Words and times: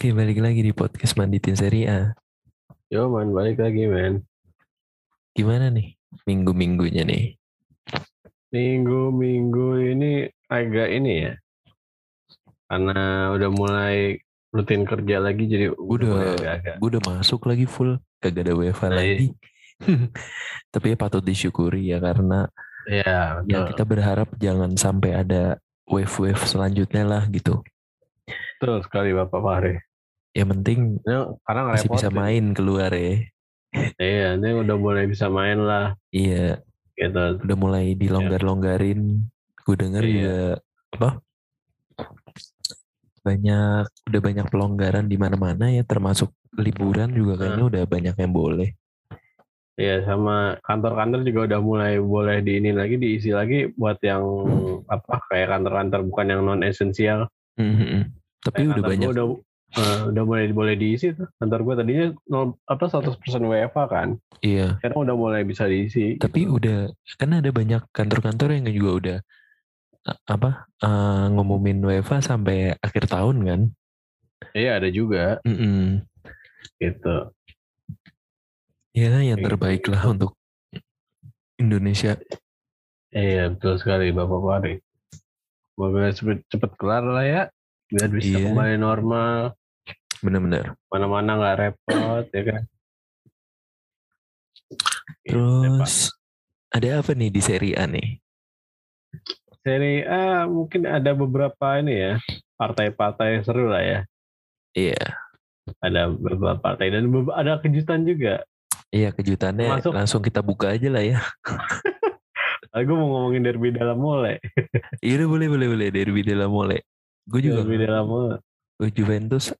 Oke, 0.00 0.16
balik 0.16 0.40
lagi 0.40 0.64
di 0.64 0.72
podcast 0.72 1.12
Manditin 1.20 1.60
Seri 1.60 1.84
A. 1.84 2.16
Yo 2.88 3.12
man, 3.12 3.36
balik 3.36 3.60
lagi 3.60 3.84
man. 3.84 4.24
Gimana 5.36 5.68
nih 5.68 5.92
minggu-minggunya 6.24 7.04
nih? 7.04 7.36
Minggu-minggu 8.48 9.76
ini 9.92 10.24
agak 10.48 10.88
ini 10.88 11.28
ya. 11.28 11.36
Karena 12.64 13.28
udah 13.36 13.50
mulai 13.52 14.16
rutin 14.48 14.88
kerja 14.88 15.20
lagi 15.20 15.44
jadi 15.44 15.68
Udah, 15.76 16.32
agak-agak. 16.32 16.80
gue 16.80 16.88
udah 16.96 17.04
masuk 17.04 17.44
lagi 17.44 17.68
full, 17.68 18.00
kagak 18.24 18.48
ada 18.48 18.56
WFH 18.56 18.84
Nah, 18.88 18.96
lagi. 19.04 19.36
Tapi 20.72 20.86
ya 20.86 20.96
patut 20.96 21.20
disyukuri 21.20 21.92
ya 21.92 22.00
karena 22.00 22.48
Ya, 22.88 23.44
ya 23.44 23.68
betul. 23.68 23.76
kita 23.76 23.84
berharap 23.84 24.32
jangan 24.40 24.72
sampai 24.80 25.12
ada 25.12 25.60
wave-wave 25.84 26.40
selanjutnya 26.48 27.04
lah 27.04 27.28
gitu. 27.28 27.60
Betul 28.56 28.80
sekali 28.80 29.12
Bapak 29.12 29.44
Fahri. 29.44 29.89
Yang 30.30 30.48
penting 30.56 30.78
Ini 31.02 31.16
karena 31.42 31.62
masih 31.74 31.88
bisa 31.90 32.08
main 32.08 32.44
keluar 32.54 32.90
ya. 32.94 33.18
Iya, 33.98 34.34
ini 34.38 34.48
udah 34.66 34.76
mulai 34.78 35.06
bisa 35.06 35.30
main 35.30 35.62
lah 35.62 35.94
Iya, 36.10 36.58
gitu. 36.98 37.38
udah 37.42 37.56
mulai 37.58 37.94
dilonggar-longgarin. 37.94 39.26
Gue 39.62 39.76
denger 39.78 40.02
Iya. 40.02 40.10
juga 40.10 40.36
apa? 40.90 41.10
Banyak 43.20 43.84
udah 44.10 44.20
banyak 44.24 44.46
pelonggaran 44.48 45.06
di 45.06 45.16
mana-mana 45.20 45.70
ya 45.70 45.84
termasuk 45.84 46.32
liburan 46.56 47.12
juga 47.14 47.38
kayaknya 47.38 47.64
udah 47.66 47.82
banyak 47.86 48.16
yang 48.16 48.32
boleh. 48.32 48.70
Iya, 49.78 50.04
sama 50.04 50.60
kantor-kantor 50.66 51.20
juga 51.24 51.40
udah 51.54 51.60
mulai 51.62 51.94
boleh 52.02 52.42
di 52.44 52.58
ini 52.60 52.70
lagi 52.74 52.98
diisi 53.00 53.30
lagi 53.32 53.70
buat 53.72 53.96
yang 54.02 54.20
apa 54.90 55.24
kayak 55.30 55.56
kantor-kantor 55.56 56.00
bukan 56.10 56.26
yang 56.26 56.40
non 56.44 56.60
esensial. 56.66 57.30
Mhm. 57.56 58.12
Tapi 58.40 58.56
Kayak 58.66 58.72
udah 58.76 58.82
banyak 58.82 59.08
udah 59.14 59.26
eh, 59.72 60.00
udah 60.06 60.22
mulai 60.22 60.50
boleh 60.50 60.74
diisi 60.74 61.12
tuh. 61.12 61.30
Kantor 61.36 61.60
gue 61.62 61.74
tadinya 61.76 62.06
nol, 62.26 62.58
apa 62.64 62.84
100% 62.84 63.14
WFA 63.44 63.84
kan. 63.86 64.08
iya. 64.40 64.78
Sekarang 64.78 65.04
udah 65.04 65.14
mulai 65.14 65.42
bisa 65.42 65.64
diisi. 65.64 66.16
Tapi 66.16 66.44
gitu. 66.44 66.56
udah 66.56 66.78
kan 67.14 67.30
ada 67.32 67.50
banyak 67.50 67.82
kantor-kantor 67.90 68.48
yang 68.52 68.64
juga 68.68 68.90
udah 68.92 69.18
a- 70.02 70.20
apa 70.28 70.50
eh, 70.80 71.24
ngumumin 71.30 71.78
WFA 71.80 72.18
sampai 72.20 72.74
akhir 72.76 73.06
tahun 73.06 73.36
kan. 73.42 73.60
Iya, 74.50 74.80
ada 74.80 74.88
juga 74.88 75.36
Mm-mm. 75.44 76.00
gitu. 76.78 77.16
Ya 78.90 79.22
yang 79.22 79.38
Kayak 79.38 79.46
terbaik 79.46 79.80
gitu. 79.80 79.92
lah 79.92 80.02
untuk 80.08 80.30
Indonesia. 81.56 82.16
Iya, 83.10 83.52
betul 83.52 83.76
sekali 83.76 84.10
Bapak 84.10 84.40
Fahri. 84.40 84.74
Semoga 85.70 86.10
cepet, 86.10 86.38
cepet 86.48 86.70
kelar 86.74 87.04
lah 87.04 87.24
ya. 87.24 87.42
Biar 87.86 88.08
bisa 88.08 88.34
Iya. 88.34 88.48
kembali 88.48 88.76
normal. 88.76 89.54
Bener-bener. 90.20 90.76
Mana-mana 90.92 91.30
nggak 91.36 91.56
repot 91.56 92.24
ya 92.32 92.42
kan. 92.44 92.62
Gitu. 95.24 95.34
Terus 95.34 96.12
ada 96.70 97.02
apa 97.02 97.10
nih 97.16 97.30
di 97.32 97.40
seri 97.42 97.70
A 97.74 97.84
nih? 97.88 98.20
Seri 99.60 100.04
A 100.06 100.46
mungkin 100.46 100.86
ada 100.86 101.12
beberapa 101.16 101.80
ini 101.80 101.94
ya. 101.96 102.12
Partai-partai 102.60 103.40
seru 103.42 103.72
lah 103.72 103.82
ya. 103.82 104.00
Iya. 104.76 105.02
Ada 105.80 106.12
beberapa 106.12 106.60
partai 106.60 106.92
dan 106.92 107.08
ada 107.32 107.58
kejutan 107.58 108.04
juga. 108.04 108.44
Iya 108.90 109.14
kejutannya 109.14 109.70
Masuk. 109.80 109.92
langsung 109.94 110.20
kita 110.20 110.42
buka 110.42 110.74
aja 110.74 110.88
lah 110.90 111.04
ya. 111.04 111.18
Aku 112.76 112.94
mau 112.94 113.18
ngomongin 113.18 113.42
derby 113.42 113.74
dalam 113.74 113.98
mulai. 113.98 114.38
Iya 115.02 115.26
boleh 115.26 115.50
boleh 115.50 115.66
boleh 115.74 115.88
derby 115.90 116.22
dalam 116.22 116.50
mulai. 116.52 116.78
Gue 117.30 117.40
juga 117.46 117.62
Derby 117.62 117.78
dalam 117.78 118.04
gue 118.80 118.90
Juventus 118.90 119.54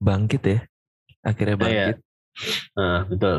bangkit 0.00 0.42
ya. 0.42 0.58
Akhirnya 1.20 1.54
Iya. 1.54 1.60
bangkit. 1.60 1.96
Nah, 2.74 2.98
betul. 3.04 3.36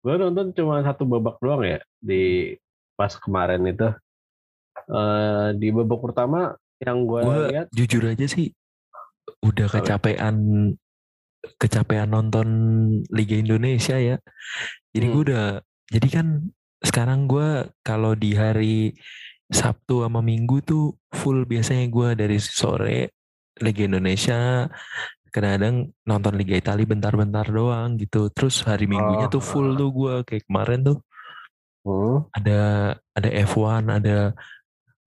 Gue 0.00 0.14
nonton 0.16 0.46
cuma 0.54 0.80
satu 0.80 1.04
babak 1.04 1.36
doang 1.38 1.60
ya 1.60 1.78
di 2.00 2.54
pas 2.94 3.12
kemarin 3.12 3.66
itu. 3.66 3.88
Eh 4.88 5.48
di 5.58 5.68
babak 5.68 6.00
pertama 6.00 6.54
yang 6.80 7.04
gue 7.04 7.20
Gue 7.20 7.38
lihat, 7.52 7.66
jujur 7.74 8.08
aja 8.08 8.24
sih 8.24 8.48
udah 9.44 9.68
kecapean 9.68 10.36
kecapean 11.56 12.08
nonton 12.08 12.48
Liga 13.12 13.36
Indonesia 13.36 13.96
ya. 13.96 14.16
Jadi 14.92 15.06
gue 15.06 15.20
Hmm. 15.20 15.26
udah 15.28 15.46
jadi 15.90 16.08
kan 16.08 16.26
sekarang 16.80 17.28
gue 17.28 17.68
kalau 17.84 18.16
di 18.16 18.32
hari 18.32 18.96
Sabtu 19.50 20.06
sama 20.06 20.22
Minggu 20.22 20.62
tuh 20.62 20.96
full 21.12 21.44
biasanya 21.44 21.90
gue 21.90 22.08
dari 22.16 22.38
sore 22.40 23.12
Liga 23.60 23.84
Indonesia 23.84 24.64
kadang-kadang 25.30 25.94
nonton 26.04 26.34
Liga 26.36 26.58
Italia 26.58 26.86
bentar-bentar 26.86 27.46
doang 27.48 27.96
gitu. 27.96 28.28
Terus 28.34 28.62
hari 28.66 28.90
Minggunya 28.90 29.30
Oh, 29.30 29.32
tuh 29.32 29.42
full 29.42 29.78
tuh 29.78 29.90
gue 29.94 30.14
kayak 30.26 30.44
kemarin 30.50 30.82
tuh 30.84 30.98
Hmm. 31.80 32.28
ada 32.36 32.92
ada 33.16 33.28
F1 33.48 33.88
ada 33.88 34.36
oh 34.36 34.60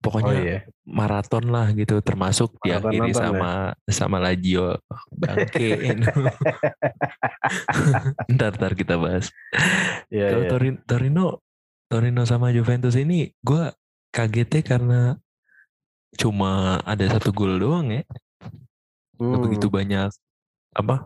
pokoknya 0.04 0.36
iya, 0.36 0.58
maraton 0.84 1.48
lah 1.48 1.72
gitu 1.72 1.96
termasuk 2.04 2.52
Maraton 2.60 2.92
diakhiri 2.92 2.98
nonton 3.00 3.14
ya? 3.16 3.24
sama 3.24 3.52
sama 3.88 4.16
Lazio 4.20 4.68
bangke 5.08 5.70
ntar 8.36 8.52
ntar 8.58 8.72
kita 8.76 9.00
bahas 9.00 9.32
iya, 10.12 10.34
kalau 10.34 10.44
iya. 10.44 10.50
Torino, 10.52 10.78
Torino 10.84 11.26
Torino 11.88 12.22
sama 12.28 12.52
Juventus 12.52 12.98
ini 13.00 13.32
gue 13.40 13.64
kagetnya 14.12 14.60
karena 14.60 15.00
cuma 16.20 16.78
ada 16.84 17.06
satu 17.06 17.32
gol 17.32 17.56
doang 17.56 17.88
ya 17.88 18.02
nggak 19.14 19.30
Hmm. 19.30 19.44
begitu 19.46 19.66
banyak 19.68 20.10
apa 20.74 20.96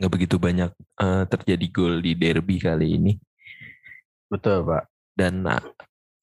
nggak 0.00 0.12
begitu 0.12 0.36
banyak 0.36 0.70
eh, 0.74 1.24
terjadi 1.28 1.66
gol 1.68 1.94
di 1.98 2.12
derby 2.12 2.56
kali 2.56 2.96
ini 2.96 3.12
Betul 4.26 4.64
pak. 4.64 4.88
dan 5.14 5.44
uh, 5.44 5.62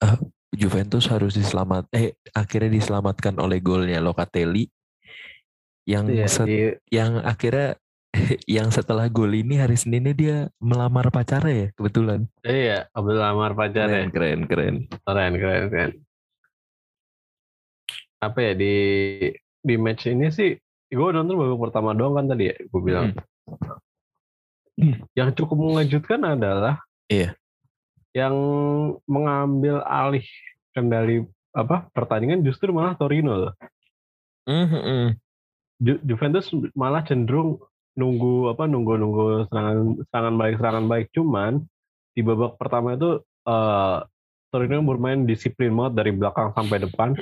uh, 0.01 0.17
Juventus 0.51 1.07
harus 1.07 1.31
diselamat 1.31 1.87
eh 1.91 2.11
akhirnya 2.31 2.67
diselamatkan 2.69 3.37
oleh 3.37 3.61
golnya 3.61 4.03
Locatelli 4.03 4.67
yang 5.85 6.09
set- 6.27 6.49
di- 6.49 6.75
yang 6.89 7.21
akhirnya 7.21 7.79
yang 8.49 8.67
setelah 8.67 9.07
gol 9.07 9.31
ini 9.31 9.55
hari 9.55 9.79
Seninnya 9.79 10.11
dia 10.11 10.37
melamar 10.59 11.07
pacarnya 11.07 11.55
ya 11.55 11.67
kebetulan 11.71 12.27
iya, 12.43 12.89
Abdul 12.91 13.15
Lamar 13.15 13.55
pacarnya. 13.55 14.09
keren 14.09 14.43
keren 14.43 14.43
keren 14.43 14.75
Keren, 14.99 15.33
keren, 15.37 15.63
keren. 15.69 15.91
Apa 18.19 18.37
ya 18.41 18.53
di 18.53 18.75
di 19.61 19.75
match 19.77 20.05
ini 20.05 20.29
sih, 20.29 20.53
gue 20.91 21.07
nonton 21.15 21.39
babak 21.39 21.71
pertama 21.71 21.95
doang 21.95 22.19
kan 22.19 22.27
tadi 22.27 22.51
ya, 22.51 22.55
gue 22.59 22.81
bilang. 22.83 23.15
Hmm. 24.75 25.07
Yang 25.15 25.29
cukup 25.43 25.57
mengejutkan 25.59 26.19
adalah 26.25 26.83
Iya. 27.07 27.35
yang 28.11 28.35
mengambil 29.07 29.79
alih 29.87 30.23
kendali 30.75 31.23
apa 31.51 31.87
pertandingan 31.91 32.43
justru 32.43 32.71
malah 32.75 32.95
Torino 32.95 33.35
loh. 33.35 33.53
Mhm. 34.47 35.15
Ju- 35.79 36.01
Juventus 36.03 36.47
malah 36.75 37.03
cenderung 37.03 37.59
nunggu 37.95 38.55
apa 38.55 38.67
nunggu 38.67 38.95
nunggu 38.95 39.25
serangan 39.51 39.99
serangan 40.07 40.35
baik 40.39 40.55
serangan 40.59 40.85
baik 40.87 41.07
cuman 41.11 41.53
di 42.15 42.21
babak 42.23 42.55
pertama 42.55 42.95
itu 42.95 43.19
eh 43.43 43.97
Torino 44.51 44.79
bermain 44.83 45.27
disiplin 45.27 45.71
banget 45.75 45.93
dari 45.99 46.11
belakang 46.15 46.55
sampai 46.55 46.83
depan 46.83 47.15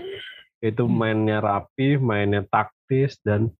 itu 0.61 0.83
mainnya 0.85 1.41
rapi 1.41 1.97
mainnya 1.97 2.45
taktis 2.89 3.21
dan 3.21 3.53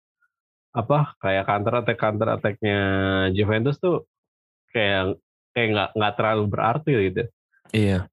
apa 0.73 1.13
kayak 1.21 1.45
counter 1.45 1.73
attack 1.85 1.97
counter 2.01 2.27
attacknya 2.33 2.81
Juventus 3.37 3.77
tuh 3.77 4.09
kayak 4.73 5.21
kayak 5.53 5.67
nggak 5.69 5.89
nggak 5.93 6.13
terlalu 6.17 6.43
berarti 6.49 6.91
gitu 7.13 7.23
iya 7.69 8.09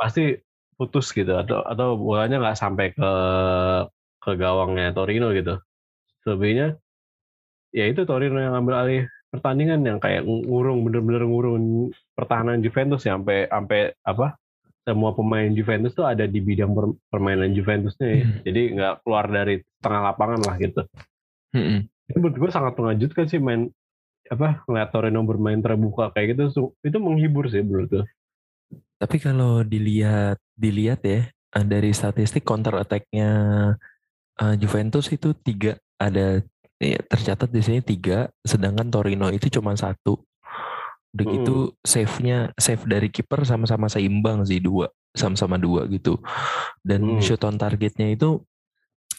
pasti 0.00 0.40
putus 0.80 1.12
gitu 1.12 1.36
atau 1.36 1.60
atau 1.60 2.00
bolanya 2.00 2.40
nggak 2.40 2.56
sampai 2.56 2.96
ke 2.96 3.10
ke 4.20 4.30
gawangnya 4.36 4.92
Torino 4.92 5.32
gitu. 5.32 5.56
Selebihnya 6.20 6.76
ya 7.72 7.84
itu 7.88 8.04
Torino 8.04 8.36
yang 8.36 8.56
ambil 8.60 8.76
alih 8.84 9.02
pertandingan 9.32 9.80
yang 9.88 9.98
kayak 10.00 10.24
ngurung 10.24 10.84
bener-bener 10.84 11.24
ngurung 11.24 11.88
pertahanan 12.12 12.60
Juventus 12.60 13.08
ya 13.08 13.16
sampai 13.16 13.48
sampai 13.48 13.96
apa 14.04 14.36
semua 14.86 15.10
pemain 15.18 15.50
Juventus 15.50 15.92
tuh 15.98 16.06
ada 16.06 16.30
di 16.30 16.38
bidang 16.38 16.70
per- 16.70 16.96
permainan 17.10 17.50
Juventusnya 17.50 18.06
ya. 18.06 18.18
Hmm. 18.22 18.40
Jadi 18.46 18.60
nggak 18.78 18.94
keluar 19.02 19.26
dari 19.26 19.58
tengah 19.82 20.00
lapangan 20.14 20.40
lah 20.46 20.54
gitu. 20.62 20.82
Mhm. 21.50 21.78
Itu 22.06 22.16
menurut 22.22 22.36
gue 22.38 22.50
sangat 22.54 22.78
mengejutkan 22.78 23.26
sih 23.26 23.42
main 23.42 23.66
apa 24.26 24.62
ngeliat 24.66 24.90
Torino 24.90 25.22
bermain 25.22 25.58
terbuka 25.62 26.10
kayak 26.10 26.34
gitu 26.34 26.74
itu 26.82 26.98
menghibur 26.98 27.46
sih 27.46 27.62
menurut 27.62 27.88
gue. 27.90 28.04
tapi 28.96 29.20
kalau 29.20 29.60
dilihat 29.62 30.40
dilihat 30.56 31.04
ya 31.04 31.30
eh, 31.30 31.64
dari 31.66 31.92
statistik 31.92 32.42
counter 32.42 32.74
attack-nya 32.80 33.30
eh, 34.40 34.54
Juventus 34.58 35.06
itu 35.12 35.30
tiga 35.36 35.78
ada 36.00 36.42
ya, 36.80 36.98
tercatat 37.06 37.48
di 37.52 37.62
sini 37.62 37.80
tiga 37.84 38.26
sedangkan 38.42 38.90
Torino 38.90 39.30
itu 39.30 39.46
cuma 39.52 39.76
satu 39.78 40.18
udah 41.12 41.24
Mm. 41.24 41.34
gitu 41.34 41.56
save-nya 41.80 42.38
save 42.54 42.82
dari 42.84 43.08
kiper 43.08 43.42
sama-sama 43.42 43.86
seimbang 43.86 44.42
sih 44.42 44.58
dua 44.58 44.86
sama-sama 45.10 45.56
dua 45.56 45.86
gitu 45.86 46.18
dan 46.80 47.02
Hmm. 47.02 47.20
shot 47.20 47.40
on 47.42 47.56
targetnya 47.56 48.10
itu 48.10 48.42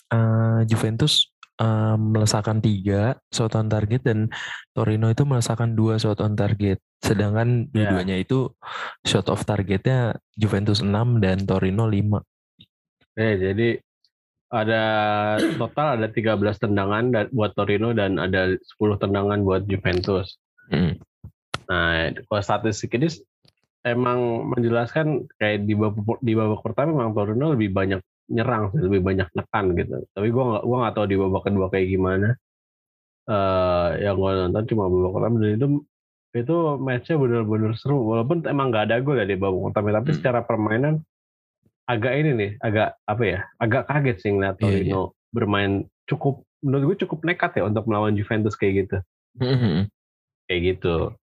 eh, 0.08 0.60
Juventus 0.64 1.28
um, 1.58 2.14
melesakan 2.14 2.60
tiga 2.60 3.18
shot 3.28 3.52
on 3.54 3.68
target 3.68 4.02
dan 4.02 4.30
Torino 4.72 5.10
itu 5.10 5.24
melesakan 5.24 5.74
dua 5.74 5.98
shot 5.98 6.22
on 6.22 6.32
target. 6.32 6.78
Sedangkan 6.98 7.68
Ya. 7.68 7.92
dua-duanya 7.92 8.16
itu 8.16 8.54
shot 9.02 9.28
off 9.28 9.44
targetnya 9.44 10.16
Juventus 10.32 10.80
6 10.80 11.18
dan 11.18 11.44
Torino 11.44 11.86
5. 11.86 12.22
Eh, 13.14 13.36
jadi 13.36 13.82
ada 14.48 14.84
total 15.58 16.00
ada 16.00 16.08
13 16.08 16.56
tendangan 16.58 17.04
da- 17.10 17.30
buat 17.30 17.52
Torino 17.52 17.92
dan 17.92 18.16
ada 18.16 18.54
10 18.54 18.96
tendangan 18.96 19.42
buat 19.42 19.66
Juventus. 19.66 20.40
Mm. 20.70 21.02
Nah, 21.68 22.16
kalau 22.28 22.42
statistik 22.44 22.96
ini 22.96 23.12
emang 23.84 24.52
menjelaskan 24.52 25.28
kayak 25.40 25.68
di 25.68 25.76
babak 25.76 26.20
di 26.24 26.34
babak 26.36 26.64
pertama 26.64 26.96
memang 26.96 27.16
Torino 27.16 27.56
lebih 27.56 27.72
banyak 27.72 28.02
nyerang, 28.28 28.76
sih, 28.76 28.84
lebih 28.84 29.00
banyak 29.04 29.28
nekan 29.32 29.76
gitu. 29.76 30.04
Tapi 30.12 30.28
gua 30.32 30.44
nggak 30.56 30.64
gua 30.68 30.78
nggak 30.84 30.96
tahu 30.96 31.06
di 31.08 31.18
babak 31.20 31.42
kedua 31.48 31.68
kayak 31.72 31.88
gimana. 31.88 32.30
Eh, 33.28 33.90
yang 34.04 34.16
gua 34.16 34.48
nonton 34.48 34.64
cuma 34.72 34.84
babak 34.88 35.12
pertama 35.16 35.36
dan 35.44 35.52
itu 35.56 35.68
itu 36.38 36.56
matchnya 36.80 37.16
benar-benar 37.18 37.74
seru. 37.80 37.98
Walaupun 38.04 38.44
emang 38.48 38.72
nggak 38.72 38.92
ada 38.92 38.96
gol 39.04 39.20
ya 39.20 39.28
di 39.28 39.40
babak 39.40 39.72
pertama, 39.72 39.96
tapi 40.00 40.10
Hmm. 40.12 40.18
secara 40.20 40.40
permainan 40.44 40.94
agak 41.88 42.14
ini 42.20 42.32
nih, 42.36 42.52
agak 42.60 43.00
apa 43.08 43.24
ya? 43.24 43.40
Agak 43.64 43.88
kaget 43.88 44.18
sih 44.20 44.32
ngeliat 44.36 44.60
Iya, 44.60 44.68
iya. 44.68 44.72
Torino 44.76 45.02
bermain 45.32 45.88
cukup 46.08 46.44
menurut 46.64 46.84
gue 46.96 46.98
cukup 47.08 47.24
nekat 47.24 47.60
ya 47.60 47.64
untuk 47.68 47.88
melawan 47.88 48.16
Juventus 48.16 48.60
kayak 48.60 48.74
gitu. 48.88 48.98
Mm-mm. 49.40 49.88
Kayak 50.52 50.62
gitu. 50.76 51.16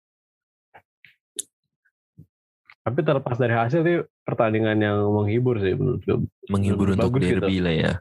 Tapi 2.82 2.98
terlepas 3.06 3.38
dari 3.38 3.54
hasil 3.54 3.80
sih 3.86 3.96
pertandingan 4.26 4.78
yang 4.82 4.98
menghibur 5.06 5.62
sih 5.62 5.78
menurut 5.78 6.02
gue. 6.02 6.18
Menghibur 6.50 6.98
untuk 6.98 7.14
Bagus 7.14 7.22
gitu. 7.30 7.38
derby 7.38 7.56
lah 7.62 7.74
ya. 7.74 7.92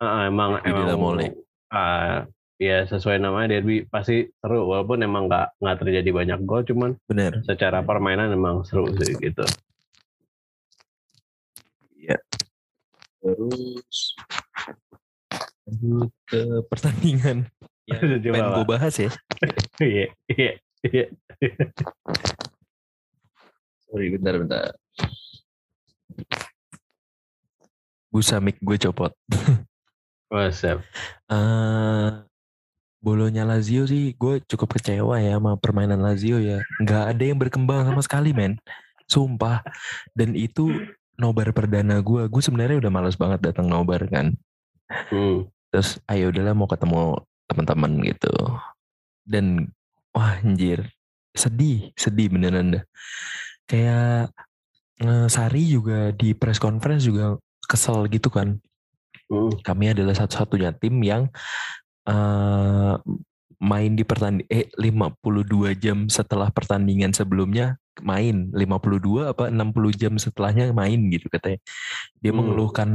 Ah, 0.00 0.24
emang 0.28 0.60
Di 0.64 0.72
emang 0.72 0.96
Mole. 0.96 1.28
ah, 1.68 2.24
ya 2.56 2.88
sesuai 2.88 3.20
namanya 3.20 3.58
derby 3.58 3.84
pasti 3.84 4.24
seru 4.40 4.64
walaupun 4.64 5.04
emang 5.04 5.28
nggak 5.28 5.60
nggak 5.60 5.76
terjadi 5.84 6.10
banyak 6.14 6.40
gol 6.48 6.62
cuman 6.64 6.96
Bener. 7.04 7.42
secara 7.44 7.84
permainan 7.84 8.32
emang 8.32 8.64
seru 8.64 8.88
sih 8.96 9.12
gitu. 9.20 9.44
Terus 13.24 13.96
lanjut 15.64 16.12
ke 16.28 16.40
pertandingan 16.68 17.48
yang 17.88 18.20
pengen 18.20 18.48
gue 18.60 18.66
bahas 18.68 18.94
ya. 19.00 19.10
Iya 19.80 20.06
iya 20.30 20.52
iya. 20.86 21.04
Sorry, 23.94 24.10
bentar, 24.10 24.34
bentar. 24.42 24.74
Busa 28.10 28.42
mic 28.42 28.58
gue 28.58 28.74
copot. 28.82 29.14
Oh, 30.34 30.50
siap. 30.50 30.82
eh 31.30 32.10
bolonya 32.98 33.46
Lazio 33.46 33.86
sih 33.86 34.18
gue 34.18 34.42
cukup 34.50 34.74
kecewa 34.74 35.22
ya 35.22 35.38
sama 35.38 35.54
permainan 35.54 36.02
Lazio 36.02 36.42
ya. 36.42 36.58
Nggak 36.82 37.04
ada 37.14 37.22
yang 37.22 37.38
berkembang 37.38 37.86
sama 37.86 38.02
sekali 38.02 38.34
men. 38.34 38.58
Sumpah. 39.06 39.62
Dan 40.10 40.34
itu 40.34 40.74
nobar 41.14 41.54
perdana 41.54 42.02
gue. 42.02 42.26
Gue 42.26 42.42
sebenarnya 42.42 42.82
udah 42.82 42.90
males 42.90 43.14
banget 43.14 43.46
datang 43.46 43.70
nobar 43.70 44.02
kan. 44.10 44.34
Hmm. 44.90 45.46
Terus 45.70 46.02
ayo 46.10 46.34
udahlah 46.34 46.56
mau 46.58 46.66
ketemu 46.66 47.22
teman-teman 47.46 47.92
gitu. 48.02 48.34
Dan 49.22 49.70
wah 50.10 50.42
anjir. 50.42 50.82
Sedih, 51.30 51.94
sedih 51.94 52.26
beneran 52.26 52.74
dah. 52.74 52.84
Kayak 53.64 54.30
eh, 55.00 55.26
Sari 55.26 55.62
juga 55.66 56.12
di 56.12 56.32
press 56.36 56.60
conference 56.60 57.04
juga 57.04 57.34
kesel 57.64 58.06
gitu 58.12 58.28
kan 58.28 58.60
Hmm. 59.24 59.48
kami 59.64 59.88
adalah 59.88 60.12
satu-satunya 60.12 60.76
tim 60.76 61.00
yang 61.00 61.32
eh, 62.04 62.94
main 63.56 63.92
di 63.96 64.04
pertandingan 64.04 64.44
eh 64.52 64.68
52 64.76 65.72
jam 65.80 66.12
setelah 66.12 66.52
pertandingan 66.52 67.16
sebelumnya 67.16 67.80
main 68.04 68.52
52 68.52 69.32
apa 69.32 69.48
60 69.48 69.96
jam 69.96 70.12
setelahnya 70.20 70.76
main 70.76 71.08
gitu 71.08 71.32
katanya. 71.32 71.56
Dia 72.20 72.36
Hmm. 72.36 72.44
mengeluhkan 72.44 72.88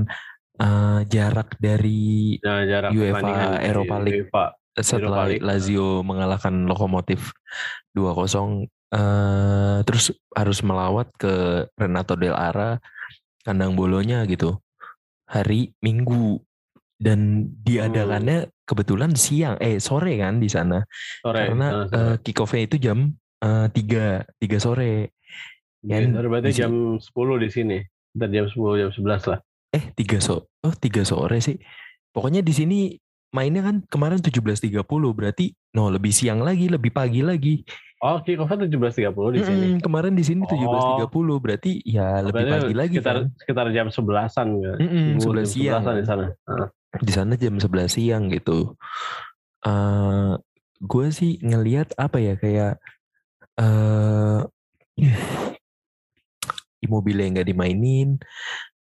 eh, 0.62 1.00
jarak 1.10 1.57
dari 1.57 2.38
Nah, 2.45 2.62
jarak 2.68 2.92
UEFA 2.94 3.30
Europa 3.65 3.95
League. 3.98 4.30
UEFA. 4.30 4.45
setelah 4.80 5.25
League. 5.27 5.42
Lazio 5.42 6.06
mengalahkan 6.06 6.69
Lokomotif 6.69 7.33
2-0 7.98 8.69
terus 9.86 10.12
harus 10.33 10.59
melawat 10.65 11.13
ke 11.18 11.65
Renato 11.77 12.18
Del 12.18 12.33
Ara 12.33 12.81
kandang 13.45 13.77
bolonya 13.77 14.25
gitu 14.25 14.57
hari 15.30 15.77
Minggu 15.86 16.41
dan 17.00 17.47
diadakannya 17.63 18.51
kebetulan 18.68 19.15
siang 19.15 19.56
eh 19.63 19.80
sore 19.80 20.19
kan 20.19 20.44
di 20.44 20.51
sana 20.51 20.83
Sore. 21.24 21.47
karena 21.47 21.68
sore. 21.88 21.95
eh, 21.95 22.15
kick 22.19 22.38
off-nya 22.44 22.62
itu 22.68 22.75
jam 22.75 23.15
eh, 23.39 23.68
3 23.71 24.25
3 24.36 24.59
sore 24.59 25.15
sore 25.80 26.27
berarti 26.27 26.51
jam 26.51 27.00
10 27.00 27.44
di 27.45 27.50
sini. 27.50 27.77
Ntar 28.19 28.30
jam 28.36 28.45
10 28.51 28.81
jam 28.83 28.89
11 28.91 29.31
lah. 29.31 29.39
eh 29.69 29.86
3 29.95 30.19
so 30.19 30.50
oh 30.65 30.74
3 30.75 31.06
sore 31.07 31.39
sih 31.39 31.56
pokoknya 32.12 32.41
di 32.41 32.51
sini 32.51 32.80
mainnya 33.30 33.62
kan 33.62 33.86
kemarin 33.86 34.18
17.30 34.18 34.74
berarti 35.14 35.54
no 35.72 35.88
lebih 35.88 36.10
siang 36.10 36.42
lagi 36.42 36.66
lebih 36.66 36.90
pagi 36.90 37.22
lagi 37.22 37.62
Oh, 38.00 38.24
kick 38.24 38.40
off 38.40 38.48
17.30 38.48 38.72
di 39.36 39.44
sini. 39.44 39.76
Mm-mm, 39.76 39.84
kemarin 39.84 40.16
di 40.16 40.24
sini 40.24 40.48
17.30 40.48 41.12
berarti 41.44 41.84
ya 41.84 42.24
lebih 42.24 42.48
Berarti 42.48 42.64
pagi 42.64 42.72
lagi 42.72 42.96
sekitar 42.96 43.16
kan. 43.20 43.26
sekitar 43.36 43.66
jam 43.76 43.88
11-an 43.92 44.48
ya. 44.56 44.74
Mm-mm, 44.80 45.06
Jam 45.12 45.18
11 45.20 45.44
siang. 45.44 45.84
11-an 45.84 45.96
di 46.00 46.06
sana. 46.08 46.26
Heeh. 46.31 46.68
Di 47.04 47.12
sana 47.12 47.34
jam 47.36 47.56
11 47.60 47.92
siang 47.92 48.24
gitu. 48.31 48.80
eh 49.60 50.32
gue 50.80 51.08
sih 51.12 51.44
ngelihat 51.44 51.92
apa 52.00 52.24
ya 52.24 52.40
kayak 52.40 52.80
eh 53.60 54.40
Immobile 56.80 57.20
yang 57.20 57.32
nggak 57.36 57.50
dimainin, 57.52 58.16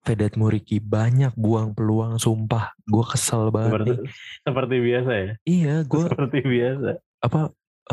Vedat 0.09 0.33
Muriki 0.41 0.81
banyak 0.81 1.37
buang 1.37 1.77
peluang 1.77 2.17
sumpah. 2.17 2.73
Gue 2.81 3.05
kesel 3.05 3.53
banget 3.53 3.69
Seperti, 3.77 3.91
nih. 3.93 4.09
seperti 4.41 4.75
biasa 4.81 5.11
ya. 5.13 5.29
Iya, 5.45 5.75
gue 5.91 6.03
Seperti 6.09 6.39
biasa. 6.41 6.89
apa 7.19 7.41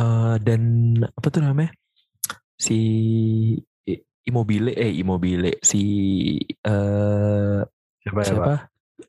eh, 0.00 0.34
dan 0.40 0.62
apa 1.04 1.26
tuh 1.28 1.42
namanya 1.44 1.72
si 2.56 2.78
Immobile 4.26 4.72
eh 4.74 4.96
Immobile 4.96 5.60
si 5.60 5.82
eh 6.64 7.60
Siapa 8.00 8.20
ya, 8.22 8.26
siapa 8.26 8.54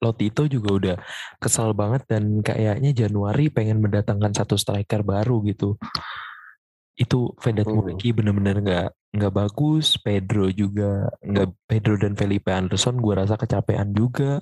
Lotito 0.03 0.43
juga 0.51 0.69
udah 0.73 0.95
kesal 1.39 1.71
banget 1.71 2.03
dan 2.11 2.43
kayaknya 2.43 2.91
Januari 2.91 3.47
pengen 3.47 3.79
mendatangkan 3.79 4.35
satu 4.35 4.59
striker 4.59 4.99
baru 5.01 5.39
gitu 5.47 5.79
itu 6.97 7.31
Vedat 7.37 7.69
Hmm. 7.69 7.77
Muriki 7.77 8.09
bener-bener 8.11 8.57
nggak 8.59 8.89
nggak 9.13 9.33
bagus. 9.33 9.95
Pedro 10.01 10.49
juga 10.49 11.07
nggak 11.21 11.47
Pedro 11.69 11.95
dan 12.01 12.17
Felipe 12.17 12.49
Anderson 12.49 12.97
gue 12.97 13.13
rasa 13.13 13.37
kecapean 13.37 13.93
juga. 13.93 14.41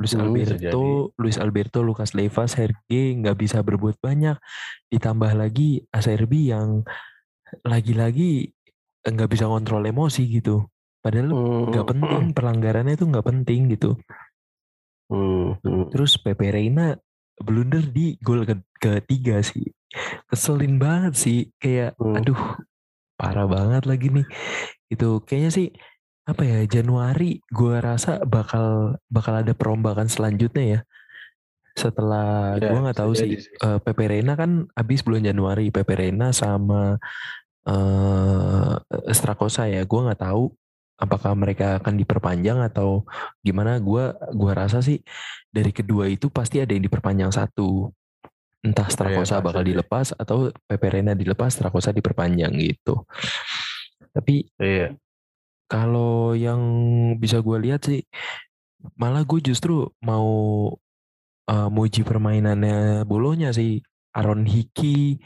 Luis 0.00 0.16
Hmm, 0.16 0.34
Alberto 0.34 1.12
Luis 1.20 1.36
Alberto 1.38 1.78
Lucas 1.84 2.16
Leiva 2.16 2.48
Sergei 2.48 3.14
nggak 3.20 3.36
bisa 3.38 3.60
berbuat 3.62 4.00
banyak. 4.00 4.34
Ditambah 4.90 5.32
lagi 5.36 5.84
Acerbi 5.92 6.50
yang 6.50 6.82
lagi-lagi 7.62 8.48
nggak 9.04 9.30
bisa 9.30 9.44
kontrol 9.46 9.84
emosi 9.84 10.24
gitu. 10.32 10.66
Padahal 11.04 11.30
Hmm, 11.30 11.62
nggak 11.70 11.86
penting 11.86 12.24
pelanggarannya 12.32 12.96
itu 12.96 13.04
nggak 13.06 13.26
penting 13.28 13.70
gitu. 13.76 13.94
Hmm, 15.12 15.60
hmm. 15.60 15.92
terus 15.92 16.16
Pepe 16.16 16.48
Reina 16.48 16.96
blunder 17.36 17.84
di 17.84 18.16
gol 18.24 18.48
ke 18.48 18.56
ketiga 18.80 19.44
sih 19.44 19.68
keselin 20.26 20.76
banget 20.80 21.14
sih 21.16 21.38
kayak 21.60 21.94
Hmm. 22.00 22.18
aduh 22.18 22.40
parah 23.16 23.46
banget 23.46 23.86
lagi 23.86 24.08
nih. 24.10 24.26
Itu 24.90 25.22
kayaknya 25.22 25.50
sih 25.54 25.68
apa 26.22 26.42
ya 26.46 26.58
Januari 26.66 27.42
gua 27.50 27.82
rasa 27.82 28.22
bakal 28.22 28.94
bakal 29.10 29.42
ada 29.42 29.54
perombakan 29.54 30.06
selanjutnya 30.06 30.64
ya. 30.64 30.80
Setelah 31.72 32.60
Ya, 32.60 32.68
gua 32.68 32.84
nggak 32.90 32.98
tahu 33.00 33.12
sih 33.16 33.40
sih. 33.40 33.48
eh, 33.48 33.78
Pepe 33.80 34.04
Reina 34.10 34.36
kan 34.36 34.68
habis 34.76 35.00
bulan 35.00 35.24
Januari 35.24 35.72
Pepe 35.72 35.94
Reina 35.96 36.30
sama 36.34 36.98
eh 37.66 38.74
Strakosa 39.14 39.70
ya. 39.70 39.82
Gua 39.86 40.10
nggak 40.10 40.22
tahu 40.22 40.52
apakah 40.98 41.32
mereka 41.34 41.78
akan 41.82 41.94
diperpanjang 41.98 42.58
atau 42.62 43.06
gimana. 43.40 43.78
Gua 43.78 44.14
gua 44.34 44.52
rasa 44.66 44.82
sih 44.82 45.00
dari 45.48 45.70
kedua 45.70 46.06
itu 46.10 46.28
pasti 46.28 46.58
ada 46.62 46.74
yang 46.74 46.84
diperpanjang 46.86 47.30
satu 47.32 47.90
entah 48.62 48.86
Strakosa 48.86 49.42
pasti 49.42 49.46
bakal 49.50 49.62
sih. 49.66 49.68
dilepas 49.74 50.06
atau 50.14 50.36
Pepe 50.54 50.86
Reina 50.88 51.12
dilepas 51.18 51.50
Strakosa 51.50 51.90
diperpanjang 51.90 52.54
gitu. 52.62 53.02
Tapi 54.14 54.46
Iya. 54.62 54.94
kalau 55.66 56.36
yang 56.38 56.62
bisa 57.18 57.42
gue 57.42 57.58
lihat 57.58 57.82
sih 57.88 58.06
malah 58.98 59.26
gue 59.26 59.40
justru 59.42 59.90
mau 60.02 60.30
eh, 61.50 61.68
muji 61.68 62.06
permainannya 62.06 63.02
bolonya 63.02 63.50
sih. 63.50 63.82
Aaron 64.12 64.44
Hickey 64.44 65.24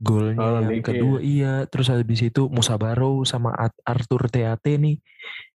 golnya 0.00 0.40
Aaron 0.40 0.62
yang 0.66 0.72
Hickey, 0.80 0.88
kedua 0.88 1.18
iya. 1.22 1.54
terus 1.68 1.92
habis 1.92 2.24
itu 2.24 2.48
Musa 2.48 2.74
Barrow 2.80 3.22
sama 3.22 3.52
Arthur 3.84 4.26
TAT 4.32 4.64
nih 4.64 4.98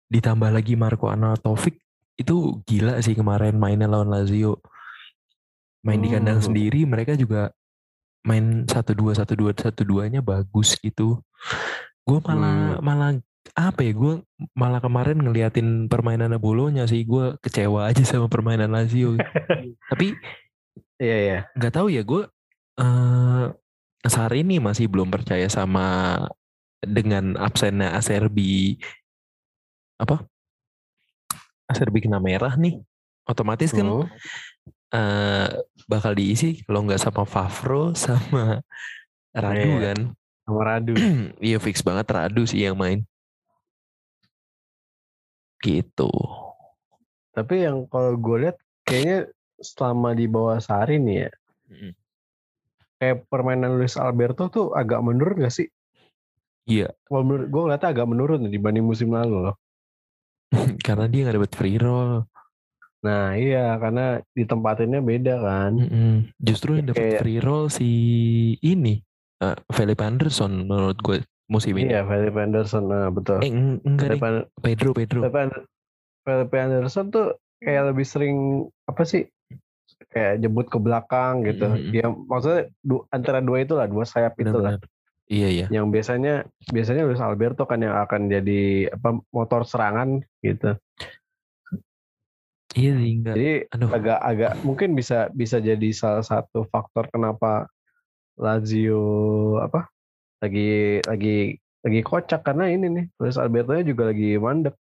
ditambah 0.09 0.51
lagi 0.51 0.75
Marco 0.75 1.13
Anatovic 1.13 1.79
itu 2.17 2.61
gila 2.65 2.99
sih 3.05 3.13
kemarin 3.13 3.61
mainnya 3.61 3.89
lawan 3.89 4.09
Lazio 4.09 4.61
main 5.83 5.99
di 5.99 6.09
kandang 6.09 6.39
Hmm. 6.39 6.47
sendiri 6.51 6.81
mereka 6.85 7.13
juga 7.15 7.51
main 8.23 8.63
satu 8.67 8.95
dua 8.95 9.13
satu 9.13 9.35
dua 9.35 9.51
satu 9.53 9.83
duanya 9.83 10.23
bagus 10.23 10.79
gitu 10.79 11.19
gue 12.03 12.19
malah 12.23 12.79
Hmm. 12.79 12.83
malah 12.83 13.11
apa 13.53 13.83
ya 13.83 13.93
gue 13.93 14.15
malah 14.55 14.79
kemarin 14.79 15.19
ngeliatin 15.19 15.91
permainan 15.91 16.39
Bolonya 16.39 16.87
sih 16.87 17.03
gue 17.03 17.35
kecewa 17.39 17.85
aja 17.91 18.03
sama 18.03 18.27
permainan 18.27 18.71
Lazio 18.71 19.19
tapi 19.89 20.15
Iya 20.97 21.17
iya. 21.19 21.39
nggak 21.59 21.75
tahu 21.75 21.91
ya 21.91 22.07
gue 22.07 22.23
eh 22.79 23.47
saat 24.03 24.33
ini 24.33 24.63
masih 24.63 24.87
belum 24.87 25.11
percaya 25.11 25.47
sama 25.47 26.15
dengan 26.79 27.35
absennya 27.35 27.91
Aserbi 27.93 28.79
apa 29.99 30.23
Aserbi 31.67 32.03
kena 32.03 32.19
merah 32.19 32.55
nih 32.55 32.79
otomatis 33.25 33.71
kan 33.71 33.83
Hmm. 33.83 34.07
Eh 34.93 35.49
bakal 35.89 36.13
diisi 36.13 36.61
kalau 36.63 36.85
nggak 36.85 37.01
sama 37.01 37.25
Favro 37.25 37.97
sama 37.97 38.61
Radu 39.33 39.71
Iya. 39.73 39.81
kan 39.89 39.99
Sama 40.45 40.61
Radu. 40.63 40.93
iya 41.41 41.57
fix 41.57 41.81
banget 41.81 42.07
Radu 42.07 42.45
sih 42.45 42.61
yang 42.61 42.77
main 42.77 43.03
gitu 45.63 46.11
Tapi 47.33 47.65
yang 47.65 47.89
kalau 47.89 48.13
gue 48.15 48.45
lihat 48.45 48.59
kayaknya 48.85 49.33
selama 49.57 50.13
di 50.13 50.29
bawah 50.29 50.61
Sari 50.61 51.01
nih 51.01 51.25
ya, 51.25 51.31
Mm-mm. 51.73 51.93
kayak 53.01 53.25
permainan 53.33 53.81
Luis 53.81 53.97
Alberto 53.97 54.53
tuh 54.53 54.77
agak 54.77 55.01
menurun 55.01 55.41
gak 55.41 55.55
sih? 55.55 55.65
Iya. 56.69 56.93
Kalau 57.09 57.25
menurut 57.25 57.49
gue 57.49 57.63
ngeliatnya 57.65 57.89
agak 57.89 58.05
menurun 58.05 58.53
dibanding 58.53 58.85
musim 58.85 59.17
lalu 59.17 59.49
loh. 59.49 59.57
karena 60.85 61.09
dia 61.09 61.25
nggak 61.25 61.37
dapet 61.41 61.53
free 61.57 61.79
roll 61.81 62.29
Nah 63.03 63.35
iya 63.35 63.75
karena 63.77 64.05
ditempatinnya 64.31 65.01
beda 65.01 65.35
kan. 65.37 65.73
Mm-mm. 65.75 66.15
justru 66.39 66.77
yang 66.77 66.87
Kayak- 66.89 67.19
free 67.19 67.39
roll 67.39 67.67
si 67.67 67.91
ini 68.59 69.03
eh 69.39 69.59
Felipe 69.69 70.01
Anderson 70.01 70.65
menurut 70.65 70.99
gue 70.99 71.19
musim 71.47 71.75
ini 71.75 71.91
Iya 71.91 72.03
Felipe 72.03 72.39
Anderson, 72.39 72.87
nah 72.87 73.11
betul. 73.11 73.39
eh 73.39 73.51
eng- 73.51 73.83
enggak 73.83 74.09
deh 74.09 74.21
Felipe, 74.21 74.49
Pedro 74.57 74.91
Pedro 74.95 75.21
Felipe 76.23 76.57
Anderson 76.57 77.11
tuh 77.11 77.27
kayak 77.59 77.91
lebih 77.91 78.03
sering 78.03 78.37
apa 78.85 79.03
sih? 79.03 79.27
Kayak 80.05 80.39
jemput 80.41 80.67
ke 80.67 80.79
belakang 80.79 81.43
gitu. 81.43 81.67
Mm-mm. 81.69 81.91
Dia 81.91 82.07
maksudnya 82.07 82.63
du- 82.79 83.07
antara 83.09 83.39
dua 83.39 83.61
itulah 83.61 83.85
dua 83.85 84.03
sayap 84.05 84.35
itulah. 84.37 84.79
benar-benar 84.79 84.91
iya 85.27 85.49
iya 85.49 85.67
Yang 85.73 85.87
biasanya 85.91 86.35
biasanya 86.69 87.03
Luis 87.03 87.19
Alberto 87.19 87.65
kan 87.65 87.81
yang 87.81 87.97
akan 87.97 88.29
jadi 88.29 88.63
apa 88.91 89.09
motor 89.29 89.65
serangan 89.65 90.23
gitu. 90.41 90.79
Iya 92.77 92.93
sih 92.97 93.13
enggak. 93.21 93.35
Jadi 93.37 93.53
aduh. 93.73 93.91
agak-agak 93.93 94.53
mungkin 94.65 94.91
bisa 94.97 95.29
bisa 95.33 95.57
jadi 95.61 95.89
salah 95.93 96.25
satu 96.25 96.65
faktor 96.69 97.09
kenapa 97.13 97.69
Lazio 98.37 99.05
apa 99.61 99.89
lagi 100.41 101.01
lagi 101.05 101.57
lagi 101.85 102.01
kocak. 102.01 102.41
Karena 102.43 102.71
ini 102.71 102.87
nih 102.89 103.07
Luis 103.21 103.37
Alberto 103.37 103.73
nya 103.77 103.85
juga 103.85 104.11
lagi 104.11 104.37
mandek 104.41 104.77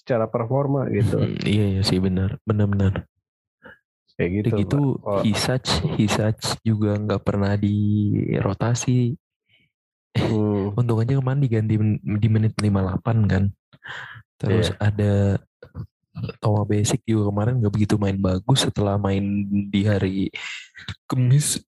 secara 0.00 0.26
performa 0.26 0.88
gitu. 0.88 1.20
Mm, 1.20 1.38
iya 1.44 1.64
iya 1.78 1.82
sih 1.84 2.00
benar 2.00 2.40
benar-benar 2.48 3.04
kayak 4.20 4.30
gitu. 4.44 4.48
Gitu 4.60 4.80
Pak. 5.00 5.08
Oh, 5.08 5.22
Hisach 5.24 5.68
Hisach 5.96 6.60
juga 6.60 7.00
nggak 7.00 7.22
pernah 7.24 7.56
dirotasi 7.56 9.16
hmm, 10.20 10.76
untung 10.76 11.00
aja 11.00 11.16
kemarin 11.16 11.40
diganti 11.40 11.74
di 11.96 12.28
menit 12.28 12.52
58 12.60 13.32
kan. 13.32 13.44
Terus 14.36 14.72
Iya. 14.72 14.76
ada 14.80 15.12
Toa 16.42 16.66
Basic 16.66 17.00
juga 17.06 17.30
kemarin 17.30 17.62
nggak 17.62 17.74
begitu 17.74 17.94
main 17.94 18.18
bagus 18.18 18.66
setelah 18.66 18.98
main 18.98 19.22
di 19.70 19.86
hari 19.86 20.26
Kamis 21.06 21.62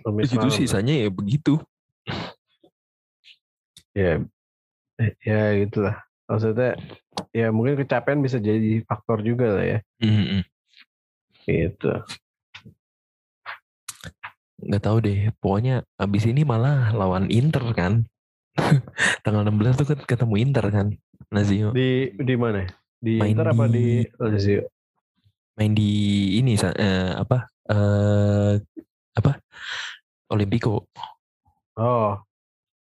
Kamis 0.00 0.32
itu 0.32 0.48
sisanya 0.48 1.04
ya 1.04 1.08
begitu 1.12 1.60
ya 3.94 4.20
eh, 4.98 5.12
ya 5.22 5.54
gitulah. 5.64 5.96
Maksudnya 6.26 6.74
ya 7.30 7.52
mungkin 7.54 7.78
kecapean 7.78 8.20
bisa 8.20 8.42
jadi 8.42 8.82
faktor 8.84 9.22
juga 9.22 9.54
lah 9.54 9.64
ya. 9.64 9.78
Mm-mm. 10.02 10.42
Gitu. 11.44 11.92
nggak 14.64 14.80
tahu 14.80 14.96
deh 15.04 15.28
pokoknya 15.44 15.84
abis 16.00 16.24
ini 16.24 16.40
malah 16.40 16.88
lawan 16.96 17.28
Inter 17.28 17.60
kan 17.76 18.08
tanggal 19.26 19.44
16 19.44 19.76
tuh 19.76 19.86
kan 19.92 19.98
ketemu 20.08 20.34
Inter 20.40 20.64
kan 20.72 20.86
Lazio 21.28 21.76
Di 21.76 22.16
di 22.16 22.32
mana? 22.32 22.64
Di 23.04 23.20
Main 23.20 23.36
Inter 23.36 23.52
apa 23.52 23.64
di 23.68 24.00
di- 24.00 24.08
Lazio? 24.16 24.62
main 25.54 25.70
di 25.70 25.90
ini 26.34 26.56
eh, 26.56 27.12
apa 27.14 27.38
eh 27.64 28.52
apa 29.14 29.32
Olimpico 30.26 30.88
Oh, 31.76 32.16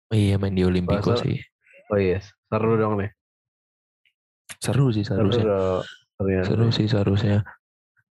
oh 0.07 0.15
iya 0.15 0.37
main 0.37 0.53
di 0.53 0.62
Olimpico 0.62 1.11
Bahasa- 1.11 1.25
sih 1.25 1.41
oh 1.89 1.99
yes. 1.99 2.29
Seru 2.47 2.77
dong 2.77 2.99
nih. 2.99 3.11
seru 4.61 4.93
sih 4.93 5.03
Seru 5.03 5.31
seharusnya 5.31 5.45
dong. 5.47 5.83
Ternyata. 6.15 6.47
seru 6.47 6.67
sih 6.69 6.87
seharusnya 6.87 7.37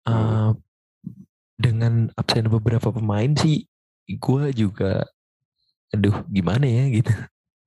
Hmm. 0.02 0.10
Eh, 0.10 0.52
dengan 1.56 2.10
absen 2.18 2.50
beberapa 2.50 2.90
pemain 2.90 3.30
sih 3.38 3.70
gue 4.10 4.44
juga 4.52 5.06
aduh 5.94 6.26
gimana 6.26 6.66
ya 6.66 6.90
gitu 6.90 7.14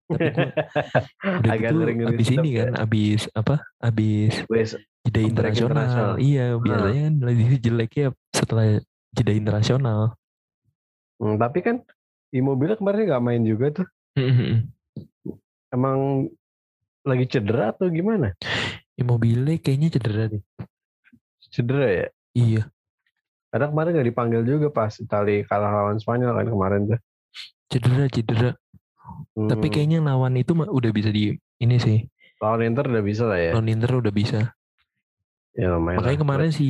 Tapi 0.05 0.29
udah 1.41 1.51
Agak 1.51 1.71
gitu 1.71 1.75
ngeri-ngeri 1.81 2.13
abis 2.13 2.29
ini 2.29 2.37
sedap 2.37 2.45
ya. 2.45 2.63
kan 2.69 2.75
abis 2.85 3.21
apa 3.33 3.55
abis 3.81 4.33
jeda 5.03 5.21
internasional 5.21 5.73
internasional. 5.73 6.13
iya 6.21 6.47
biasanya 6.57 7.03
kan 7.03 7.15
Lazio 7.25 7.57
jeleknya 7.67 8.07
setelah 8.31 8.67
jeda 9.11 9.33
internasional 9.33 10.01
Hmm, 11.15 11.39
tapi 11.39 11.63
kan 11.63 11.79
Immobile 12.29 12.75
kemarin 12.75 13.07
nggak 13.07 13.23
main 13.23 13.43
juga 13.47 13.71
tuh. 13.71 13.87
Emang 15.71 16.27
lagi 17.07 17.31
cedera 17.31 17.71
atau 17.71 17.87
gimana? 17.87 18.35
Immobile 18.99 19.63
kayaknya 19.63 19.95
cedera 19.95 20.27
deh 20.27 20.43
Cedera 21.39 21.87
ya? 21.87 22.07
iya 22.35 22.63
Karena 23.47 23.71
kemarin 23.71 23.91
nggak 23.95 24.09
dipanggil 24.11 24.43
juga 24.43 24.67
pas 24.75 24.91
Itali 24.99 25.47
kalah 25.47 25.71
lawan 25.71 26.03
Spanyol 26.03 26.35
kan 26.35 26.47
kemarin 26.51 26.81
tuh. 26.91 27.01
cedera 27.71 28.05
cedera 28.11 28.51
Hmm, 29.05 29.49
tapi 29.51 29.69
kayaknya 29.69 30.01
lawan 30.01 30.33
itu 30.35 30.57
udah 30.57 30.91
bisa 30.91 31.09
di 31.09 31.37
ini 31.59 31.77
sih 31.77 32.09
lawan 32.41 32.65
Inter 32.65 32.89
udah 32.89 33.05
bisa 33.05 33.25
lah 33.25 33.37
ya. 33.37 33.53
lawan 33.53 33.69
Inter 33.69 33.91
udah 33.95 34.11
bisa 34.11 34.41
Ya 35.53 35.71
lumayan 35.71 36.01
makanya 36.01 36.17
lah. 36.17 36.23
kemarin 36.25 36.51
si 36.51 36.67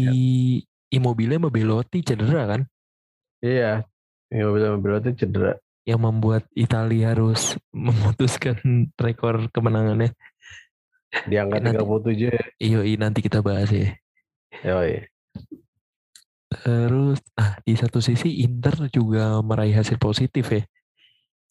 Immobile 0.88 1.38
sama 1.38 1.48
Belotti 1.48 1.98
cedera 2.00 2.42
kan 2.46 2.60
Iya. 3.38 3.84
Immobile 4.28 4.64
sama 4.66 4.78
Belotti 4.78 5.10
cedera. 5.14 5.52
yang 5.84 6.00
membuat 6.00 6.48
Italia 6.50 7.12
harus 7.12 7.54
memutuskan 7.76 8.56
rekor 8.96 9.46
kemenangannya. 9.48 10.16
Di 11.24 11.36
angka 11.36 11.60
Nanti- 11.60 11.76
37 11.78 12.32
ya. 12.32 12.44
Iyo, 12.58 12.80
nanti 12.96 13.20
kita 13.20 13.38
bahas 13.38 13.68
ya. 13.68 13.92
Yoi. 14.64 15.04
Terus, 16.48 17.20
ah 17.34 17.58
di 17.60 17.74
satu 17.74 17.98
sisi 17.98 18.40
Inter 18.40 18.88
juga 18.88 19.36
meraih 19.40 19.74
hasil 19.74 19.98
positif 19.98 20.48
ya. 20.48 20.62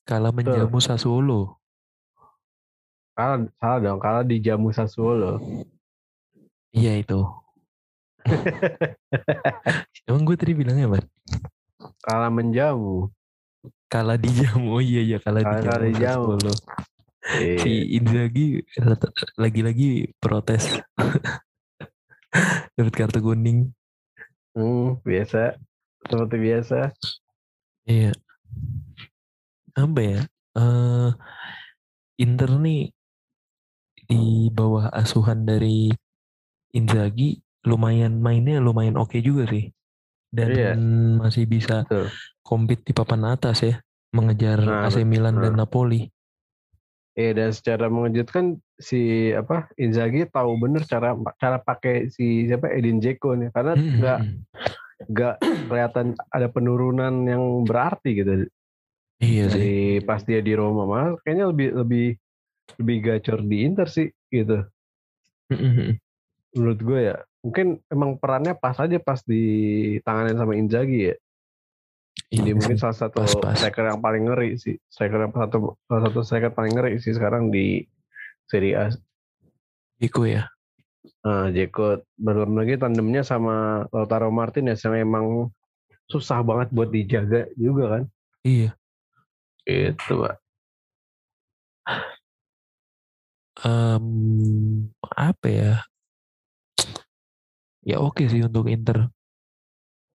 Kalah 0.04 0.36
menjamu 0.36 0.84
Sassuolo. 0.84 1.56
Kalah, 3.16 3.46
salah 3.62 3.80
dong. 3.80 4.00
Kalah 4.02 4.24
di 4.26 4.42
Jamu 4.42 4.74
Sassuolo. 4.74 5.40
Iya 6.74 7.00
itu. 7.00 7.22
Emang 10.10 10.24
gue 10.26 10.36
tadi 10.36 10.58
bilangnya 10.58 10.90
apa? 10.90 11.00
Kalah 12.02 12.32
menjamu. 12.34 13.14
Kalah 13.88 14.18
di 14.18 14.34
jamu. 14.34 14.74
Oh 14.74 14.82
iya 14.82 15.06
iya 15.06 15.18
kalah, 15.22 15.46
Kalah- 15.46 15.62
di 15.62 15.66
kalah 15.70 15.78
jamu 15.78 15.88
di 15.88 15.94
jamu. 16.02 16.24
Sassuolo. 16.42 16.54
Iya. 17.24 17.58
Si 17.64 17.72
Inzaghi 17.96 18.48
lagi-lagi 19.40 19.90
protes. 20.20 20.64
Dapat 22.76 22.94
kartu 22.98 23.22
kuning. 23.22 23.70
Hmm, 24.58 24.98
biasa. 25.06 25.56
Seperti 26.04 26.36
biasa. 26.42 26.80
Iya. 27.86 28.12
Apa 29.74 30.00
ya? 30.02 30.20
eh 30.54 31.10
Inter 32.22 32.52
nih 32.62 32.94
di 34.06 34.54
bawah 34.54 34.94
asuhan 34.94 35.50
dari 35.50 35.90
Inzaghi 36.78 37.42
lumayan 37.66 38.22
mainnya 38.22 38.62
lumayan 38.62 39.00
oke 39.02 39.18
juga 39.24 39.50
sih. 39.50 39.74
Dan 40.34 40.50
Iya. 40.54 40.74
masih 41.22 41.46
bisa 41.46 41.86
Betul. 41.86 42.10
compete 42.46 42.86
di 42.86 42.94
papan 42.94 43.34
atas 43.34 43.62
ya, 43.66 43.76
mengejar 44.14 44.62
Nah, 44.62 44.90
AC 44.90 45.02
Milan 45.06 45.38
dan 45.42 45.58
nah. 45.58 45.66
Napoli. 45.66 46.10
Iya 47.14 47.32
dan 47.38 47.50
secara 47.54 47.94
mengejutkan 47.94 48.58
si 48.82 49.30
apa 49.30 49.70
Inzaghi 49.78 50.26
tahu 50.26 50.58
bener 50.58 50.82
cara 50.90 51.14
cara 51.38 51.62
pakai 51.62 52.10
si 52.10 52.50
siapa 52.50 52.74
Edin 52.74 52.98
Dzeko 52.98 53.38
nih 53.38 53.54
karena 53.54 53.78
Hmm, 53.78 54.02
nggak 54.02 54.20
nggak 55.14 55.36
kelihatan 55.70 56.08
ada 56.34 56.48
penurunan 56.50 57.14
yang 57.30 57.70
berarti 57.70 58.18
gitu 58.18 58.50
Iya 59.24 59.44
sih. 59.48 59.56
dari 59.56 59.76
pas 60.04 60.20
dia 60.28 60.44
di 60.44 60.52
Roma 60.52 60.84
malah 60.84 61.16
kayaknya 61.24 61.48
lebih 61.48 61.70
lebih 61.80 62.08
lebih 62.76 62.98
gacor 63.00 63.40
di 63.40 63.58
Inter 63.64 63.88
sih 63.88 64.12
gitu 64.28 64.68
menurut 66.54 66.80
gue 66.84 67.00
ya 67.14 67.18
mungkin 67.44 67.80
emang 67.92 68.16
perannya 68.18 68.56
pas 68.56 68.80
aja 68.80 68.98
pas 69.04 69.20
di 69.28 69.44
tanganin 70.08 70.40
sama 70.40 70.56
Inzaghi 70.56 71.12
ya. 71.12 71.16
Jadi 72.34 72.50
Iya 72.50 72.58
mungkin 72.58 72.78
salah 72.80 72.98
satu 72.98 73.26
striker 73.28 73.94
yang 73.94 74.02
paling 74.02 74.26
ngeri 74.26 74.56
sih. 74.58 74.80
Striker 74.90 75.28
yang 75.28 75.34
satu 75.36 75.78
salah 75.86 76.02
satu 76.10 76.20
striker 76.24 76.52
paling 76.56 76.74
ngeri 76.74 76.98
sih 76.98 77.14
sekarang 77.14 77.52
di 77.52 77.84
Serie 78.48 78.74
A. 78.80 78.86
Iko 80.02 80.26
ya. 80.26 80.48
Nah, 81.24 81.52
Jeko 81.52 82.00
belum 82.16 82.56
lagi 82.56 82.80
tandemnya 82.80 83.28
sama 83.28 83.86
Lautaro 83.92 84.32
Martinez 84.32 84.84
yang 84.88 84.96
emang 84.96 85.52
susah 86.08 86.44
banget 86.44 86.72
buat 86.72 86.90
dijaga 86.92 87.48
juga 87.60 88.00
kan. 88.00 88.04
Iya. 88.44 88.72
Gitu, 89.64 90.14
Pak. 90.20 90.36
Em, 93.64 94.06
apa 95.14 95.48
ya? 95.48 95.74
Ya 97.84 98.00
oke 98.00 98.26
sih 98.26 98.44
untuk 98.44 98.68
Inter. 98.68 99.12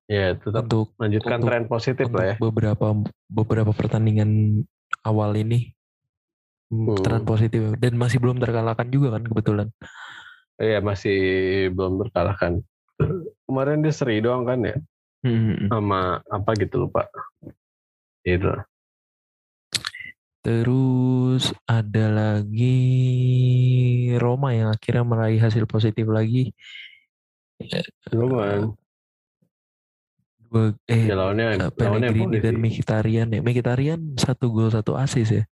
Ya, 0.09 0.33
tetap 0.35 0.64
Untuk 0.69 0.97
lanjutkan 0.97 1.37
untuk- 1.37 1.49
tren 1.52 1.64
positif 1.69 2.05
untuk 2.09 2.17
lah 2.17 2.26
ya. 2.33 2.37
beberapa 2.40 2.87
beberapa 3.28 3.73
pertandingan 3.76 4.64
awal 5.05 5.37
ini 5.37 5.76
Hmm. 6.73 6.97
tren 7.00 7.25
positif 7.25 7.76
dan 7.76 7.93
masih 7.97 8.17
belum 8.17 8.40
terkalahkan 8.40 8.88
juga 8.88 9.17
kan 9.17 9.25
kebetulan. 9.25 9.69
Iya, 10.57 10.81
masih 10.81 11.19
belum 11.73 12.00
terkalahkan. 12.02 12.64
Kemarin 13.45 13.85
dia 13.85 13.93
seri 13.93 14.21
doang 14.21 14.45
kan 14.45 14.64
ya 14.64 14.76
Hmm. 15.23 15.69
sama 15.69 16.25
apa 16.25 16.50
gitu 16.57 16.88
lupa. 16.88 17.05
Gitu. 18.25 18.49
Terus 20.38 21.50
ada 21.66 22.07
lagi 22.09 22.78
Roma 24.16 24.54
yang 24.54 24.71
akhirnya 24.71 25.04
meraih 25.04 25.38
hasil 25.38 25.66
positif 25.66 26.07
lagi. 26.07 26.54
Cuman 28.09 28.73
Dua, 30.49 30.73
eh 30.88 31.04
ya 31.04 31.12
lawannya 31.12 31.45
eh, 31.45 31.59
lawannya 31.61 32.09
Pellegrini 32.09 32.25
boleh 32.25 32.40
dan 32.40 32.54
sih. 32.57 32.62
Mkhitaryan 32.64 33.28
ya. 33.37 33.40
Mkhitaryan 33.45 34.00
satu 34.16 34.49
gol 34.49 34.73
satu 34.73 34.97
asis 34.97 35.28
ya. 35.28 35.45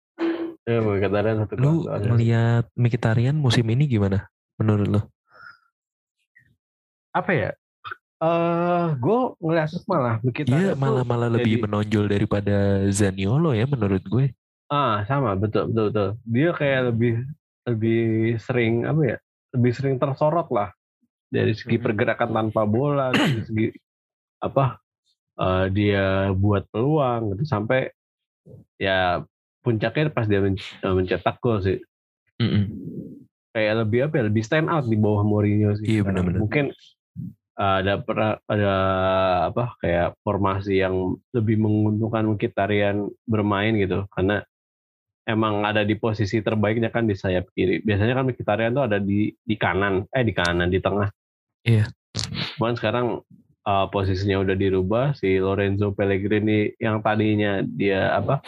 Ya, 0.64 0.80
Mkhitaryan 0.80 1.36
satu 1.44 1.52
Lu 1.60 1.84
kelas 1.84 1.84
soalnya. 1.84 2.08
ngelihat 2.08 2.64
Mkhitaryan 2.72 3.36
musim 3.36 3.68
ini 3.68 3.84
gimana 3.84 4.24
menurut 4.56 4.88
lu? 4.88 5.00
apa 7.12 7.32
ya? 7.32 7.50
Eh, 8.16 8.86
gue 8.96 9.20
ngeliat 9.36 9.68
malah 9.84 10.16
Mkhitaryan 10.24 10.56
Dia 10.64 10.72
tuh 10.72 10.80
malah 10.80 11.04
malah 11.04 11.28
lebih 11.28 11.60
jadi- 11.60 11.64
menonjol 11.68 12.04
daripada 12.08 12.56
Zaniolo 12.88 13.52
ya 13.52 13.68
menurut 13.68 14.00
gue. 14.00 14.32
Ah 14.72 15.02
sama 15.06 15.34
betul 15.38 15.70
betul 15.70 15.84
betul. 15.90 16.08
Dia 16.26 16.50
kayak 16.54 16.80
lebih 16.94 17.14
lebih 17.66 18.02
sering 18.42 18.86
apa 18.86 19.02
ya? 19.14 19.18
Lebih 19.54 19.72
sering 19.74 19.96
tersorot 19.98 20.48
lah 20.50 20.70
dari 21.30 21.52
segi 21.54 21.78
Mhm. 21.78 21.84
pergerakan 21.84 22.30
tanpa 22.30 22.62
bola, 22.66 23.10
dari 23.14 23.42
segi 23.44 23.66
apa? 24.42 24.78
eh, 25.36 25.66
dia 25.68 26.32
buat 26.32 26.64
peluang 26.72 27.36
gitu 27.36 27.44
sampai 27.44 27.92
ya 28.80 29.20
puncaknya 29.60 30.08
pas 30.08 30.24
dia 30.24 30.40
men- 30.40 30.56
eh, 30.56 30.94
mencetak 30.96 31.36
gol 31.44 31.60
sih. 31.60 31.76
Mm-mm. 32.40 32.64
kayak 33.56 33.88
lebih 33.88 34.08
apa 34.08 34.20
ya 34.20 34.24
lebih 34.28 34.44
stand 34.44 34.68
out 34.68 34.84
di 34.84 34.96
bawah 35.00 35.24
Mourinho 35.24 35.72
sih. 35.80 35.96
Iya, 35.96 36.04
benar-benar. 36.04 36.44
Mungkin 36.44 36.64
uh, 37.56 37.76
ada 37.80 37.94
pernah 38.04 38.36
ada 38.44 38.74
apa 39.48 39.72
kayak 39.80 40.20
formasi 40.20 40.84
yang 40.84 41.16
lebih 41.32 41.56
menguntungkan 41.56 42.28
Mkhitaryan 42.28 43.08
bermain 43.24 43.72
gitu 43.80 44.04
karena 44.12 44.44
emang 45.26 45.66
ada 45.66 45.82
di 45.82 45.98
posisi 45.98 46.38
terbaiknya 46.40 46.94
kan 46.94 47.04
di 47.04 47.18
sayap 47.18 47.50
kiri. 47.52 47.82
Biasanya 47.82 48.14
kan 48.14 48.24
Mkhitaryan 48.30 48.72
tuh 48.72 48.84
ada 48.86 48.98
di 49.02 49.34
di 49.34 49.56
kanan, 49.58 50.06
eh 50.14 50.22
di 50.22 50.32
kanan 50.32 50.70
di 50.70 50.78
tengah. 50.78 51.10
Iya. 51.66 51.90
Cuman 52.56 52.78
sekarang 52.78 53.20
uh, 53.66 53.86
posisinya 53.90 54.40
udah 54.40 54.56
dirubah 54.56 55.04
si 55.18 55.36
Lorenzo 55.42 55.90
Pellegrini 55.92 56.72
yang 56.78 57.02
tadinya 57.02 57.60
dia 57.66 58.14
apa 58.14 58.40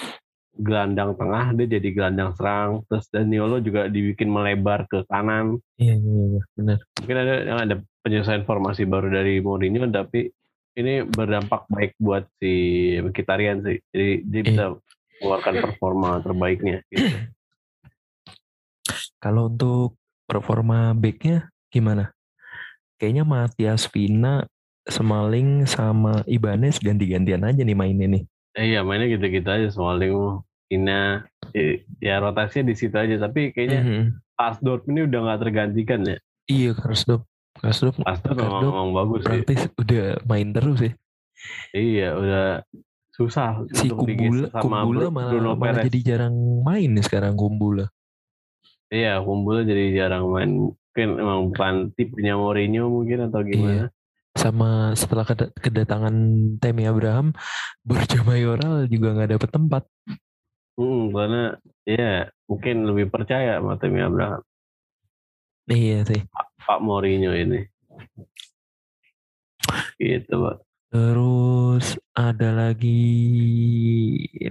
gelandang 0.59 1.15
tengah 1.15 1.55
dia 1.55 1.79
jadi 1.79 1.89
gelandang 1.95 2.35
serang 2.35 2.83
terus 2.91 3.07
Daniolo 3.15 3.63
juga 3.63 3.87
dibikin 3.87 4.27
melebar 4.27 4.91
ke 4.91 5.07
kanan 5.07 5.63
Iya 5.79 5.95
iya 5.95 6.23
iya 6.35 6.43
benar. 6.59 6.79
mungkin 6.99 7.17
ada 7.23 7.35
yang 7.47 7.59
ada 7.63 7.75
penyesuaian 8.03 8.43
formasi 8.43 8.83
baru 8.83 9.07
dari 9.07 9.39
Mourinho 9.39 9.87
tapi 9.87 10.35
ini 10.75 11.07
berdampak 11.07 11.67
baik 11.71 11.95
buat 12.03 12.27
si 12.43 12.55
Mkhitaryan 12.99 13.63
sih 13.63 13.79
jadi 13.95 14.11
dia 14.27 14.43
bisa 14.43 14.65
mengeluarkan 15.19 15.55
performa 15.65 16.11
terbaiknya 16.21 16.77
gitu. 16.89 17.17
Kalau 19.19 19.51
untuk 19.51 19.99
performa 20.25 20.95
backnya 20.95 21.51
gimana? 21.69 22.15
Kayaknya 22.99 23.25
Matias 23.25 23.87
Vina, 23.89 24.47
Semaling 24.89 25.69
sama 25.69 26.25
Ibanez 26.25 26.81
ganti-gantian 26.81 27.45
aja 27.45 27.61
nih 27.61 27.77
mainnya 27.77 28.09
nih. 28.09 28.23
Eh, 28.57 28.73
iya 28.73 28.81
mainnya 28.81 29.07
gitu-gitu 29.07 29.45
aja 29.45 29.69
Smalling 29.69 30.41
Ina 30.69 31.29
eh, 31.53 31.85
ya 32.01 32.19
rotasinya 32.19 32.73
di 32.73 32.75
situ 32.75 32.97
aja 32.97 33.17
tapi 33.19 33.53
kayaknya 33.53 33.81
Mhm. 33.81 34.03
pas 34.33 34.57
Dortmund 34.59 34.97
ini 34.97 35.03
udah 35.05 35.21
nggak 35.23 35.41
tergantikan 35.45 36.01
ya 36.03 36.17
Iya 36.45 36.73
Karsdorp. 36.73 37.23
Karsdorp 37.55 38.01
pas 38.01 38.17
Dortmund 38.19 38.65
memang, 38.65 38.89
bagus 38.93 39.21
sih 39.21 39.27
praktis 39.45 39.61
udah 39.77 40.05
main 40.25 40.49
terus 40.51 40.79
ya. 40.81 40.93
iya 41.71 42.09
udah 42.13 42.47
susah 43.19 43.67
Si 43.75 43.91
untuk 43.91 44.07
Kumbula, 44.07 44.47
sama 44.55 44.63
Kumbula 44.87 45.09
malah, 45.11 45.33
Bruno 45.35 45.51
malah 45.59 45.83
Perez. 45.83 45.85
jadi 45.91 45.99
jarang 46.15 46.35
main 46.63 46.91
nih 46.95 47.03
sekarang 47.03 47.35
Kumbula. 47.35 47.91
Iya, 48.89 49.19
Kumbula 49.21 49.67
jadi 49.67 49.91
jarang 49.91 50.31
main. 50.31 50.51
Mungkin 50.71 51.09
emang 51.19 51.41
bukan 51.51 51.75
tipenya 51.99 52.39
Mourinho 52.39 52.87
mungkin 52.87 53.27
atau 53.27 53.43
gimana. 53.43 53.91
Sama 54.39 54.95
setelah 54.95 55.27
keda- 55.27 55.51
kedatangan 55.59 56.15
Temi 56.63 56.87
Abraham, 56.87 57.35
Borja 57.89 58.23
Mayoral 58.23 58.87
juga 58.87 59.19
nggak 59.19 59.35
dapet 59.35 59.51
tempat. 59.51 59.83
Hmm, 60.79 61.11
karena 61.11 61.59
ya 61.83 62.31
mungkin 62.47 62.87
lebih 62.87 63.11
percaya 63.11 63.59
sama 63.59 63.75
Temi 63.83 63.99
Abraham. 63.99 64.47
Iya 65.67 66.07
sih. 66.07 66.23
Pak 66.63 66.79
Mourinho 66.79 67.35
ini. 67.35 67.67
Gitu, 69.99 70.33
Pak. 70.33 70.57
Terus 70.89 72.01
ada 72.17 72.49
lagi 72.57 73.03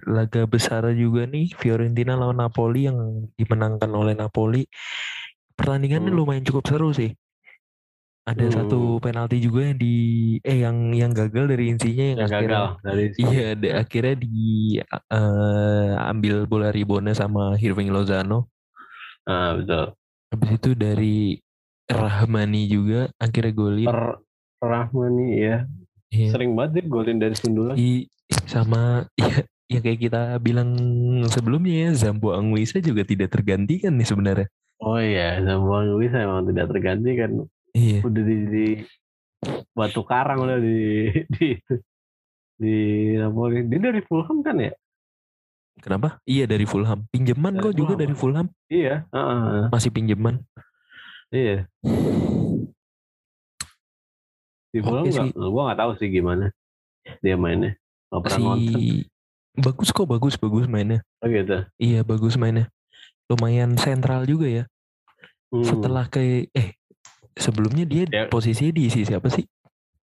laga 0.05 0.45
besar 0.45 0.85
juga 0.93 1.25
nih 1.25 1.49
Fiorentina 1.57 2.13
lawan 2.13 2.37
Napoli 2.37 2.85
yang 2.85 3.25
dimenangkan 3.33 3.89
oleh 3.89 4.13
Napoli. 4.13 4.69
Pertandingannya 5.57 6.13
Hmm. 6.13 6.19
lumayan 6.21 6.45
cukup 6.45 6.63
seru 6.69 6.89
sih. 6.93 7.09
Ada 8.27 8.43
Hmm. 8.43 8.55
satu 8.59 8.79
penalti 8.99 9.39
juga 9.39 9.71
yang 9.71 9.79
di 9.79 9.95
eh 10.43 10.59
yang 10.61 10.77
yang 10.91 11.11
gagal 11.15 11.47
dari 11.47 11.71
insinya 11.71 12.05
yang, 12.11 12.19
Yang 12.21 12.29
akhirnya 12.29 12.59
gagal 12.59 12.77
dari 12.83 13.05
iya 13.23 13.41
ada 13.55 13.67
akhirnya 13.81 14.15
di 14.19 14.27
eh, 15.15 15.91
ambil 16.11 16.35
bola 16.45 16.69
ribonnya 16.69 17.15
sama 17.17 17.55
Hirving 17.57 17.89
Lozano. 17.89 18.51
Ah, 19.25 19.55
betul. 19.57 19.97
Habis 20.31 20.51
itu 20.59 20.69
dari 20.75 21.39
Rahmani 21.87 22.61
juga 22.67 23.07
akhirnya 23.15 23.53
golin. 23.55 23.87
Per 23.87 23.99
Rahmani 24.59 25.27
ya. 25.39 25.57
Iya. 26.11 26.29
Sering 26.31 26.55
banget 26.55 26.71
dia 26.79 26.83
golin 26.87 27.19
dari 27.19 27.35
sundulan. 27.35 27.75
I, 27.75 28.07
sama 28.47 29.03
ya, 29.19 29.43
yang 29.67 29.81
kayak 29.83 29.99
kita 29.99 30.21
bilang 30.39 30.71
sebelumnya 31.27 31.87
ya 31.87 32.07
Zambo 32.07 32.31
Anguissa 32.31 32.79
juga 32.79 33.03
tidak 33.03 33.35
tergantikan 33.35 33.95
nih 33.99 34.07
sebenarnya. 34.07 34.47
Oh 34.77 35.01
iya, 35.01 35.41
Samuel 35.41 35.97
Luis 35.97 36.13
emang 36.13 36.45
tidak 36.45 36.69
tergantikan. 36.69 37.49
Iya. 37.73 38.05
Udah 38.05 38.23
di, 38.23 38.35
di 38.47 38.67
batu 39.73 40.01
karang 40.05 40.45
udah 40.45 40.59
di 40.61 41.09
di 41.35 41.47
di 42.57 42.75
Napoli. 43.17 43.65
Dia 43.65 43.91
dari 43.91 44.01
Fulham 44.05 44.39
kan 44.45 44.57
ya? 44.61 44.73
Kenapa? 45.77 46.17
Iya 46.25 46.49
dari 46.49 46.65
Fulham. 46.65 47.05
Pinjaman 47.09 47.61
kok 47.61 47.73
juga 47.77 47.93
dari 47.93 48.13
Fulham. 48.17 48.49
Iya, 48.69 49.05
heeh. 49.13 49.69
Masih 49.69 49.93
pinjaman. 49.93 50.41
Iya. 51.29 51.69
Di 54.69 54.79
Fulham 54.79 55.05
sih. 55.07 55.31
gua 55.33 55.61
nggak 55.71 55.79
tahu 55.79 55.91
sih 55.97 56.07
gimana 56.07 56.51
dia 57.19 57.35
mainnya. 57.35 57.75
Nggak 58.11 58.21
pernah 58.23 58.39
nonton. 58.53 58.79
Si 58.79 59.07
bagus 59.57 59.89
kok 59.89 60.05
bagus 60.05 60.35
bagus 60.35 60.65
mainnya. 60.67 60.99
Oh 61.19 61.27
gitu. 61.27 61.65
Iya 61.77 62.03
bagus 62.03 62.35
mainnya. 62.35 62.67
Lumayan 63.27 63.75
sentral 63.75 64.23
juga 64.23 64.47
ya. 64.47 64.63
Hmm. 65.47 65.63
Setelah 65.63 66.05
ke 66.07 66.47
eh 66.51 66.75
sebelumnya 67.33 67.83
dia 67.83 68.03
Ya. 68.07 68.23
posisinya 68.27 68.71
di 68.71 68.87
isi 68.87 69.03
siapa 69.03 69.31
sih? 69.31 69.47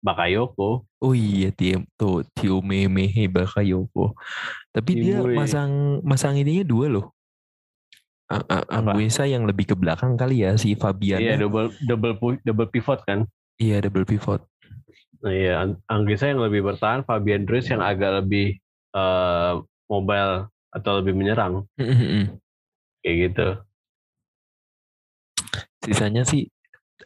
Bakayoko. 0.03 0.83
Oh 0.99 1.13
iya 1.15 1.49
Tio 1.49 1.87
tuh 1.95 2.27
Tio 2.35 2.59
Memehe 2.59 3.25
Bakayoko. 3.25 4.13
Tapi 4.69 4.91
dia 4.99 5.23
Imui. 5.23 5.33
masang 5.33 6.03
masang 6.03 6.35
ininya 6.35 6.61
dua 6.61 6.91
loh. 6.91 7.15
A- 8.27 8.43
A- 8.43 8.67
Apa? 8.67 8.93
Anguissa 8.93 9.23
yang 9.23 9.45
lebih 9.45 9.69
ke 9.69 9.75
belakang 9.75 10.15
kali 10.15 10.43
ya 10.43 10.55
si 10.55 10.75
Fabian. 10.75 11.21
Iya 11.21 11.39
double 11.39 11.71
double 11.83 12.13
double 12.41 12.67
pivot 12.67 12.99
kan. 13.03 13.23
Iya 13.61 13.85
double 13.85 14.07
pivot. 14.07 14.41
Nah, 15.23 15.31
iya, 15.31 15.63
An- 15.63 15.79
Anggisa 15.87 16.27
yang 16.27 16.43
lebih 16.43 16.67
bertahan, 16.67 17.07
Fabian 17.07 17.47
Ruiz 17.47 17.69
yang 17.71 17.79
agak 17.79 18.23
lebih 18.23 18.59
eh, 18.93 19.53
mobile 19.87 20.51
atau 20.73 20.91
lebih 20.99 21.13
menyerang 21.13 21.63
kayak 23.03 23.15
gitu. 23.29 23.47
Sisanya 25.83 26.23
sih 26.25 26.49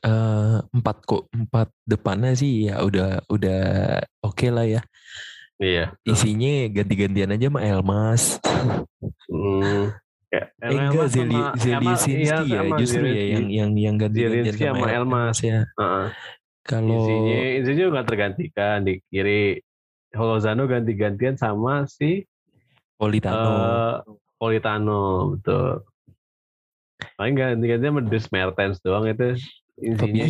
eh, 0.01 0.57
empat 0.61 0.97
kok 1.03 1.29
empat 1.33 1.67
depannya 1.83 2.33
sih 2.37 2.71
ya 2.71 2.81
udah 2.81 3.21
udah 3.27 3.61
oke 4.23 4.47
lah 4.49 4.65
ya. 4.65 4.81
Iya. 5.57 5.97
Isinya 6.05 6.69
ganti-gantian 6.69 7.33
aja 7.33 7.49
sama 7.49 7.65
Elmas. 7.65 8.37
Hmm. 9.25 9.89
Ya, 10.27 10.43
Eh, 10.59 10.75
enggak 10.75 11.07
Zeli 11.07 11.39
Zeliesinski 11.55 12.51
ya 12.51 12.67
justru 12.75 13.05
ya 13.07 13.39
yang 13.39 13.47
yang 13.47 13.71
yang 13.79 13.95
ganti-gantian 13.95 14.51
Zielinski 14.51 14.63
sama 14.67 14.83
sama 14.83 14.87
Elmas 14.91 15.37
ya. 15.39 15.59
Heeh. 15.79 16.07
Kalau 16.67 16.99
Insinya, 16.99 17.37
insinya 17.55 17.83
juga 17.87 18.01
tergantikan 18.03 18.77
di 18.83 18.93
kiri. 19.07 19.63
Holozano 20.11 20.67
ganti-gantian 20.71 21.35
sama 21.35 21.83
si 21.87 22.23
Politano 22.95 23.35
eh, 23.37 23.95
Politano, 24.39 25.35
betul. 25.35 25.83
Paling 27.15 27.35
ganti-gantian 27.37 27.91
sama 27.95 28.01
Dries 28.03 28.27
Mertens 28.31 28.77
doang 28.83 29.05
itu 29.07 29.37
insinya. 29.79 30.25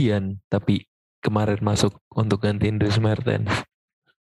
Tapi 0.50 0.86
kemarin 1.26 1.62
masuk 1.62 1.98
untuk 2.14 2.44
gantiin 2.46 2.78
Dries 2.78 3.02
Mertens. 3.02 3.50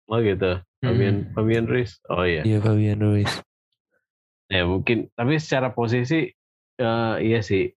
Oh 0.08 0.24
gitu. 0.24 0.60
Fabian, 0.80 1.36
Fabian 1.36 1.66
Ruiz. 1.68 2.00
Oh 2.08 2.24
iya. 2.24 2.48
Iya 2.48 2.64
Fabian 2.64 3.00
Ruiz. 3.04 3.32
Ya 4.50 4.66
mungkin. 4.66 5.14
Tapi 5.14 5.38
secara 5.38 5.70
posisi 5.72 6.30
eh, 6.80 7.16
iya 7.22 7.40
sih. 7.46 7.70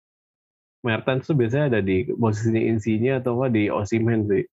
Mertens 0.82 1.30
tuh 1.30 1.38
biasanya 1.38 1.78
ada 1.78 1.80
di 1.84 2.02
posisi 2.18 2.58
insinya 2.58 3.22
atau 3.22 3.38
enggak 3.38 3.52
di 3.54 3.62
Osimen 3.70 4.26
sih. 4.26 4.44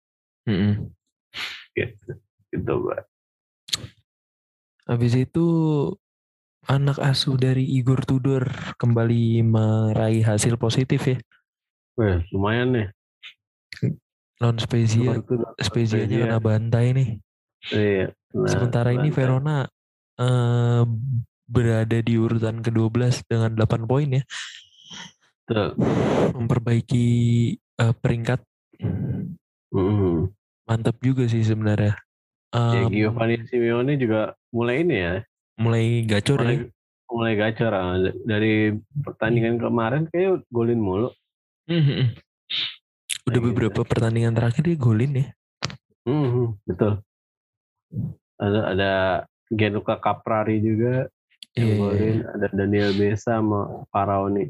Mm-mm. 0.44 0.92
Gitu, 1.72 2.10
gitu 2.52 2.72
Mbak. 2.84 3.00
Habis 4.88 5.14
itu 5.16 5.46
anak 6.68 7.00
asuh 7.00 7.40
dari 7.40 7.64
Igor 7.64 8.04
Tudor 8.04 8.44
kembali 8.76 9.40
meraih 9.40 10.20
hasil 10.20 10.60
positif 10.60 11.00
ya. 11.08 11.16
Wah, 11.96 12.20
lumayan 12.28 12.76
nih. 12.76 12.88
Non 14.38 14.54
Spezia, 14.60 15.18
Spezia 15.58 16.04
Spezia. 16.04 16.28
kena 16.28 16.38
bantai 16.38 16.94
nih. 16.94 17.08
Iya. 17.72 18.12
Nah, 18.36 18.50
Sementara 18.52 18.92
ini 18.92 19.10
bantai. 19.10 19.16
Verona 19.16 19.56
eh, 20.20 20.82
berada 21.48 21.98
di 21.98 22.14
urutan 22.14 22.60
ke-12 22.60 23.24
dengan 23.24 23.56
8 23.56 23.88
poin 23.88 24.06
ya. 24.06 24.22
Betul. 25.42 25.80
Memperbaiki 26.36 27.06
eh, 27.56 27.94
peringkat 27.96 28.40
Mm. 29.68 30.32
mantap 30.64 30.96
juga 31.00 31.26
sih 31.26 31.42
sebenarnya. 31.42 31.92
Ya, 32.48 32.88
Em, 32.88 32.88
Giovanni 32.88 33.44
Simeone 33.44 34.00
juga 34.00 34.32
mulai 34.48 34.80
ini 34.80 34.96
ya. 34.96 35.14
mulai 35.58 36.06
gacor 36.06 36.40
Mulai, 36.40 36.54
ya. 36.54 36.64
mulai 37.10 37.32
gacor. 37.34 37.72
ah. 37.74 37.92
Dari 38.24 38.72
pertandingan 39.02 39.58
kemarin 39.58 40.06
kayak 40.08 40.46
golin 40.48 40.78
mulu. 40.78 41.10
Mhm. 41.66 42.16
Udah 43.26 43.28
Kayak 43.28 43.34
gitu. 43.34 43.48
beberapa 43.52 43.80
pertandingan 43.84 44.32
terakhir 44.32 44.62
dia 44.64 44.78
golin 44.78 45.12
ya. 45.12 45.26
Mhm, 46.06 46.46
betul. 46.64 46.92
Ada 48.38 48.60
ada 48.72 48.92
Gianluca 49.50 50.00
Caprari 50.00 50.62
juga 50.62 51.12
yang 51.52 51.64
Iya, 51.64 51.64
iya, 51.66 51.78
golin. 51.78 52.02
iya. 52.14 52.24
Ada 52.34 52.46
Daniel 52.52 52.90
Besa 52.92 53.30
sama 53.34 53.60
Faraoni. 53.88 54.46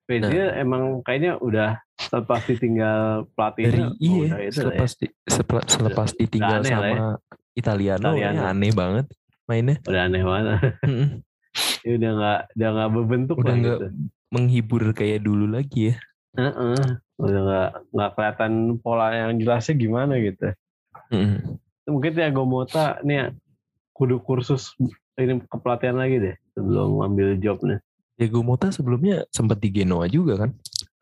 Spezia 0.00 0.44
Nah. 0.46 0.60
emang 0.60 0.82
kayaknya 1.00 1.32
udah 1.38 1.70
selepas 1.96 2.44
ditinggal 2.44 3.00
Dari 3.22 3.30
pelatihnya 3.32 3.86
iya 3.96 4.12
udah 4.12 4.20
itu 4.20 4.28
lah 4.28 4.40
ya. 4.40 4.50
selepas 4.52 4.90
di, 4.94 5.06
sepela- 5.24 5.64
selepas 5.66 6.08
ditinggal 6.12 6.60
aneh 6.60 6.70
lah 6.70 6.84
ya. 6.84 6.92
sama 6.92 7.08
Italiano, 7.54 8.08
Italiano. 8.10 8.36
ya 8.36 8.44
aneh 8.46 8.72
banget 8.72 9.06
mainnya. 9.44 9.76
udah 9.82 10.02
aneh 10.02 10.22
banget. 10.22 10.58
Ya 11.86 11.94
udah 11.94 12.10
nggak 12.12 12.40
udah 12.50 12.68
nggak 12.74 12.90
berbentuk 12.90 13.36
Udah 13.38 13.54
nggak 13.54 13.78
gitu. 13.78 13.86
menghibur 14.28 14.82
kayak 14.90 15.22
dulu 15.22 15.46
lagi 15.46 15.94
ya. 15.94 15.96
Heeh. 16.34 16.82
Udah 17.14 17.40
nggak 17.46 17.68
nggak 17.94 18.10
kelihatan 18.10 18.52
pola 18.82 19.14
yang 19.14 19.38
jelasnya 19.38 19.78
gimana 19.78 20.18
gitu. 20.18 20.50
Mhm. 21.14 21.54
Mungkin 21.86 22.10
Thiago 22.10 22.42
Mota 22.42 22.98
nih 23.06 23.30
kudu 23.94 24.18
kursus 24.18 24.74
ini 25.18 25.38
kepelatihan 25.46 25.94
lagi 25.94 26.16
deh 26.18 26.34
sebelum 26.54 26.98
ngambil 27.02 27.38
job 27.38 27.62
nih. 27.62 27.78
Diego 28.14 28.46
Mota 28.46 28.70
sebelumnya 28.70 29.26
sempat 29.30 29.58
di 29.58 29.70
Genoa 29.74 30.06
juga 30.06 30.46
kan? 30.46 30.50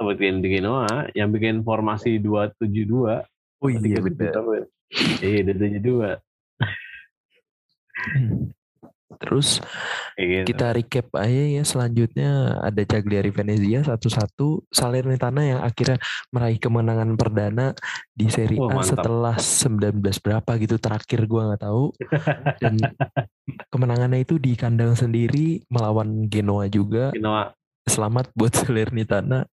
Bikin 0.00 0.40
di 0.42 0.58
Genoa 0.58 1.08
yang 1.12 1.30
bikin 1.30 1.60
formasi 1.60 2.18
272. 2.18 3.22
Oh 3.62 3.68
Tiga 3.70 4.00
betul. 4.02 4.66
Iya, 5.22 5.40
272. 5.48 6.20
Terus 9.20 9.60
gitu. 10.16 10.46
kita 10.52 10.72
recap 10.76 11.08
aja 11.18 11.42
ya 11.60 11.62
selanjutnya 11.64 12.60
ada 12.62 12.82
Cagliari 12.84 13.28
Venezia 13.32 13.82
satu-satu 13.84 14.68
Salernitana 14.70 15.42
yang 15.42 15.60
akhirnya 15.60 15.98
meraih 16.32 16.58
kemenangan 16.60 17.16
perdana 17.16 17.76
di 18.12 18.28
Serie 18.28 18.60
A 18.60 18.68
mantap. 18.70 19.02
setelah 19.02 19.36
19 19.36 20.00
berapa 20.00 20.50
gitu 20.60 20.76
terakhir 20.78 21.20
gua 21.26 21.52
nggak 21.52 21.62
tahu 21.64 21.84
dan 22.60 22.74
kemenangannya 23.72 24.22
itu 24.24 24.36
di 24.38 24.54
kandang 24.54 24.94
sendiri 24.94 25.64
melawan 25.68 26.28
Genoa 26.28 26.68
juga 26.68 27.10
Genoa 27.12 27.52
selamat 27.88 28.30
buat 28.36 28.52
Salernitana 28.54 29.44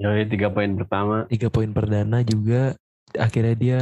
Yoi, 0.00 0.24
tiga 0.26 0.48
poin 0.48 0.72
pertama. 0.74 1.28
tiga 1.28 1.52
poin 1.52 1.68
perdana 1.70 2.24
juga 2.24 2.74
akhirnya 3.12 3.54
dia 3.54 3.78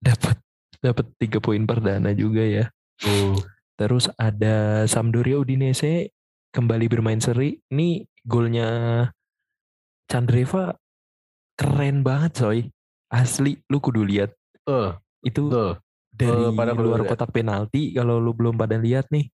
dapat 0.00 0.40
dapat 0.80 1.06
tiga 1.20 1.38
poin 1.42 1.62
perdana 1.68 2.12
juga 2.16 2.40
ya 2.42 2.66
Hmm. 2.96 3.36
Terus 3.76 4.08
ada 4.16 4.88
Sampdoria 4.88 5.36
Udinese 5.36 6.16
kembali 6.48 6.88
bermain 6.88 7.20
seri. 7.20 7.60
Ini 7.68 8.00
golnya 8.24 8.68
Chandreva 10.08 10.72
keren 11.60 12.00
banget 12.00 12.40
coy. 12.40 12.58
Asli 13.12 13.60
lu 13.68 13.78
kudu 13.78 14.02
lihat. 14.02 14.32
Betul, 14.64 14.96
Itu 15.22 15.42
betul. 15.52 15.70
dari 16.10 16.44
Oh, 16.48 16.56
pada 16.56 16.72
luar 16.72 17.04
kotak 17.04 17.30
penalti 17.30 17.92
kalau 17.92 18.16
lu 18.16 18.32
belum 18.32 18.56
pada 18.56 18.80
lihat 18.80 19.12
nih. 19.12 19.28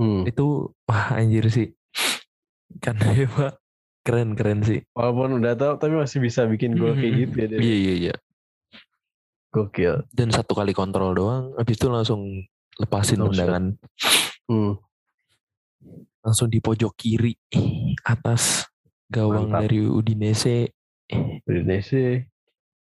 Hmm. 0.00 0.24
Itu 0.24 0.72
wah 0.88 1.20
anjir 1.20 1.52
sih. 1.52 1.68
Chandreva 2.80 3.52
keren-keren 4.00 4.64
sih. 4.64 4.80
Walaupun 4.96 5.44
udah 5.44 5.52
tahu 5.60 5.72
tapi 5.76 5.94
masih 6.00 6.24
bisa 6.24 6.48
bikin 6.48 6.72
gol 6.80 6.96
kayak 6.96 7.12
gitu 7.28 7.34
ya. 7.36 7.46
dia. 7.52 7.58
Iya 7.60 7.76
iya 7.76 7.94
iya. 8.08 8.14
Gokil. 9.52 10.08
Dan 10.08 10.32
satu 10.32 10.56
kali 10.56 10.72
kontrol 10.72 11.12
doang 11.12 11.52
habis 11.60 11.76
itu 11.76 11.92
langsung 11.92 12.48
lepasin 12.78 13.18
shot. 13.18 13.26
tendangan 13.28 13.64
Hmm. 14.46 14.72
langsung 16.20 16.46
di 16.46 16.58
pojok 16.58 16.94
kiri 16.94 17.34
atas 18.02 18.64
gawang 19.06 19.48
Mantap. 19.48 19.66
dari 19.66 19.82
Udinese 19.82 20.72
Indonesia. 21.42 22.20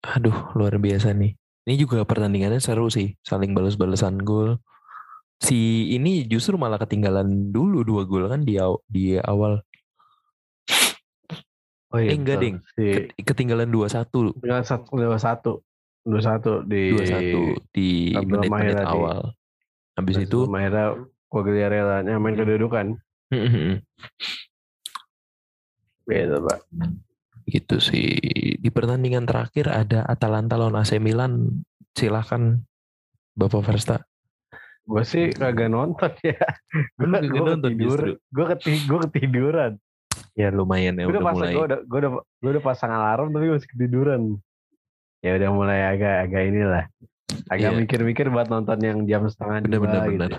Aduh, 0.10 0.34
luar 0.54 0.76
biasa 0.76 1.12
nih. 1.12 1.34
Ini 1.62 1.76
juga 1.78 2.02
pertandingannya 2.02 2.58
seru 2.58 2.88
sih, 2.88 3.14
saling 3.20 3.52
balas-balasan 3.52 4.18
gol. 4.18 4.58
Si 5.38 5.56
ini 5.90 6.26
justru 6.26 6.56
malah 6.56 6.78
ketinggalan 6.78 7.28
dulu 7.48 7.84
dua 7.84 8.04
gol 8.04 8.26
kan 8.26 8.42
di 8.42 8.58
aw- 8.58 8.82
di 8.86 9.16
awal. 9.16 9.62
Oh 11.90 11.98
iya. 11.98 12.10
Eh, 12.12 12.16
enggak. 12.16 12.38
Ding. 12.40 12.58
Si 12.72 12.86
Ket- 12.88 13.10
Ketinggalan 13.24 13.66
2-1, 13.68 14.34
tinggal 14.36 14.62
satu, 14.62 14.94
dua 14.94 15.18
satu, 15.18 15.52
dua 16.02 16.22
satu 16.22 16.52
di 16.64 16.82
2-1 16.92 17.38
di 17.72 17.88
Abdul 18.12 18.30
menit-menit 18.40 18.76
di- 18.76 18.86
awal. 18.88 19.20
Habis 20.00 20.16
itu 20.24 20.48
Mahera 20.48 20.96
Quagliarella 21.28 22.02
nyamain 22.08 22.40
kedudukan. 22.40 22.96
Gitu 26.10 26.38
pak. 26.42 26.60
gitu 27.50 27.78
sih. 27.82 28.18
Di 28.62 28.70
pertandingan 28.70 29.26
terakhir 29.26 29.70
ada 29.70 30.06
Atalanta 30.06 30.58
lawan 30.58 30.80
AC 30.80 30.98
Milan. 31.02 31.66
Silahkan 31.98 32.62
Bapak 33.34 33.66
Versta. 33.66 34.06
Gue 34.90 35.06
sih 35.06 35.30
kagak 35.34 35.70
nonton 35.70 36.10
ya. 36.26 36.38
Gue 36.98 37.10
kagak 37.10 37.42
nonton 37.46 37.72
justru? 37.78 38.18
Gue 38.34 38.46
keti 38.56 38.74
gue 38.90 39.00
ketiduran. 39.06 39.78
Ya 40.34 40.50
lumayan 40.50 40.98
ya 40.98 41.06
gue 41.06 41.14
udah 41.14 41.22
udah 41.22 41.30
pasang 41.30 41.38
mulai. 41.38 41.54
gue 41.54 41.66
udah 41.66 41.80
gue 41.86 42.00
udah 42.00 42.12
gue 42.18 42.50
udah 42.50 42.64
pasang 42.64 42.92
alarm 42.94 43.28
tapi 43.34 43.46
masih 43.54 43.70
ketiduran. 43.70 44.22
Ya 45.22 45.32
udah 45.38 45.50
mulai 45.54 45.80
agak 45.94 46.16
agak 46.26 46.42
inilah. 46.48 46.86
Agak 47.50 47.72
Iya. 47.74 47.80
mikir-mikir 47.80 48.28
buat 48.34 48.48
nonton 48.50 48.80
yang 48.82 49.06
jam 49.06 49.26
setengah 49.30 49.66
Bener 49.66 49.80
dua 49.80 49.84
bener 49.86 50.02
gitu. 50.06 50.14
bener. 50.18 50.32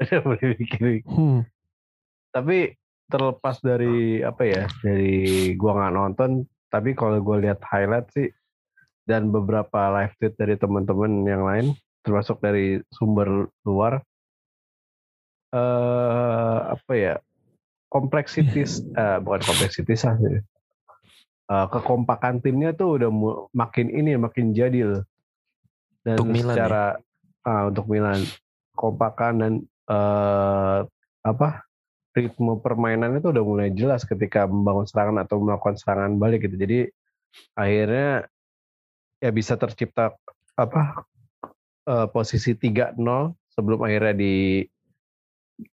Udah 0.00 0.18
mulai 0.24 0.46
mikir. 0.58 0.82
Hmm. 1.06 1.40
Tapi 2.34 2.58
terlepas 3.06 3.56
dari 3.60 4.24
apa 4.24 4.42
ya 4.48 4.62
dari 4.80 5.52
gua 5.60 5.76
nggak 5.76 5.94
nonton 5.94 6.30
tapi 6.72 6.96
kalau 6.96 7.20
gue 7.20 7.46
lihat 7.46 7.60
highlight 7.62 8.08
sih 8.10 8.32
dan 9.04 9.28
beberapa 9.28 9.92
live 9.92 10.16
tweet 10.16 10.34
dari 10.40 10.56
teman-teman 10.56 11.22
yang 11.28 11.44
lain 11.44 11.66
termasuk 12.00 12.40
dari 12.40 12.80
sumber 12.90 13.52
luar 13.68 14.00
eh 15.52 16.58
apa 16.74 16.92
ya 16.96 17.14
kompleksitis 17.92 18.82
eh, 18.98 19.20
bukan 19.22 19.42
kompleksitis 19.44 20.08
ah, 20.08 20.16
sih 20.18 20.40
Eh, 21.44 21.66
kekompakan 21.68 22.40
timnya 22.40 22.72
tuh 22.72 22.96
udah 22.96 23.12
makin 23.52 23.92
ini 23.92 24.16
makin 24.16 24.56
jadil 24.56 25.04
dan 26.04 26.16
Untuk 26.20 26.30
Milan 26.30 26.52
ya? 26.52 26.54
secara 26.54 26.84
ah, 27.48 27.62
untuk 27.68 27.84
Milan 27.88 28.20
kompakan 28.76 29.32
dan 29.40 29.52
eh 29.88 30.80
apa 31.24 31.64
ritme 32.14 32.60
permainan 32.62 33.18
itu 33.18 33.34
udah 33.34 33.44
mulai 33.44 33.68
jelas 33.74 34.06
ketika 34.06 34.46
membangun 34.46 34.86
serangan 34.86 35.24
atau 35.26 35.42
melakukan 35.42 35.74
serangan 35.74 36.14
balik 36.20 36.46
gitu. 36.46 36.54
Jadi 36.54 36.78
akhirnya 37.58 38.30
ya 39.18 39.30
bisa 39.34 39.58
tercipta 39.58 40.14
apa 40.54 41.02
uh, 41.90 42.06
posisi 42.06 42.54
3-0 42.54 42.94
sebelum 43.50 43.82
akhirnya 43.82 44.14
di 44.14 44.62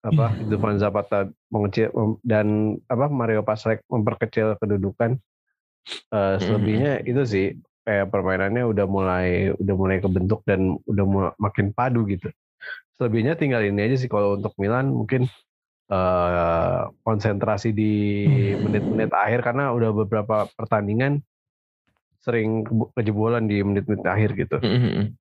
apa 0.05 0.33
hmm. 0.33 0.49
Dufan 0.53 0.77
Zapata 0.81 1.29
mengecil 1.53 1.93
dan 2.25 2.77
apa 2.89 3.09
Mario 3.09 3.45
Pasrek 3.45 3.85
memperkecil 3.89 4.57
kedudukan 4.61 5.21
uh, 6.13 6.37
selebihnya 6.41 7.01
hmm. 7.01 7.11
itu 7.13 7.23
sih 7.25 7.47
kayak 7.87 8.11
permainannya 8.11 8.67
udah 8.67 8.87
mulai 8.91 9.55
udah 9.55 9.75
mulai 9.79 10.03
kebentuk 10.03 10.43
dan 10.43 10.75
udah 10.91 11.05
mulai, 11.07 11.33
makin 11.39 11.71
padu 11.71 12.03
gitu 12.11 12.27
selebihnya 12.99 13.39
tinggal 13.39 13.63
ini 13.63 13.87
aja 13.87 13.97
sih 14.03 14.11
kalau 14.11 14.35
untuk 14.35 14.51
Milan 14.59 14.91
mungkin 14.91 15.31
uh, 15.93 16.91
konsentrasi 17.07 17.71
di 17.71 17.95
hmm. 18.27 18.59
menit-menit 18.67 19.11
akhir 19.15 19.47
karena 19.47 19.71
udah 19.71 19.95
beberapa 19.95 20.51
pertandingan 20.59 21.23
sering 22.19 22.67
kejebolan 22.99 23.47
di 23.47 23.63
menit-menit 23.63 24.03
akhir 24.03 24.35
gitu 24.35 24.59
hmm. 24.59 25.15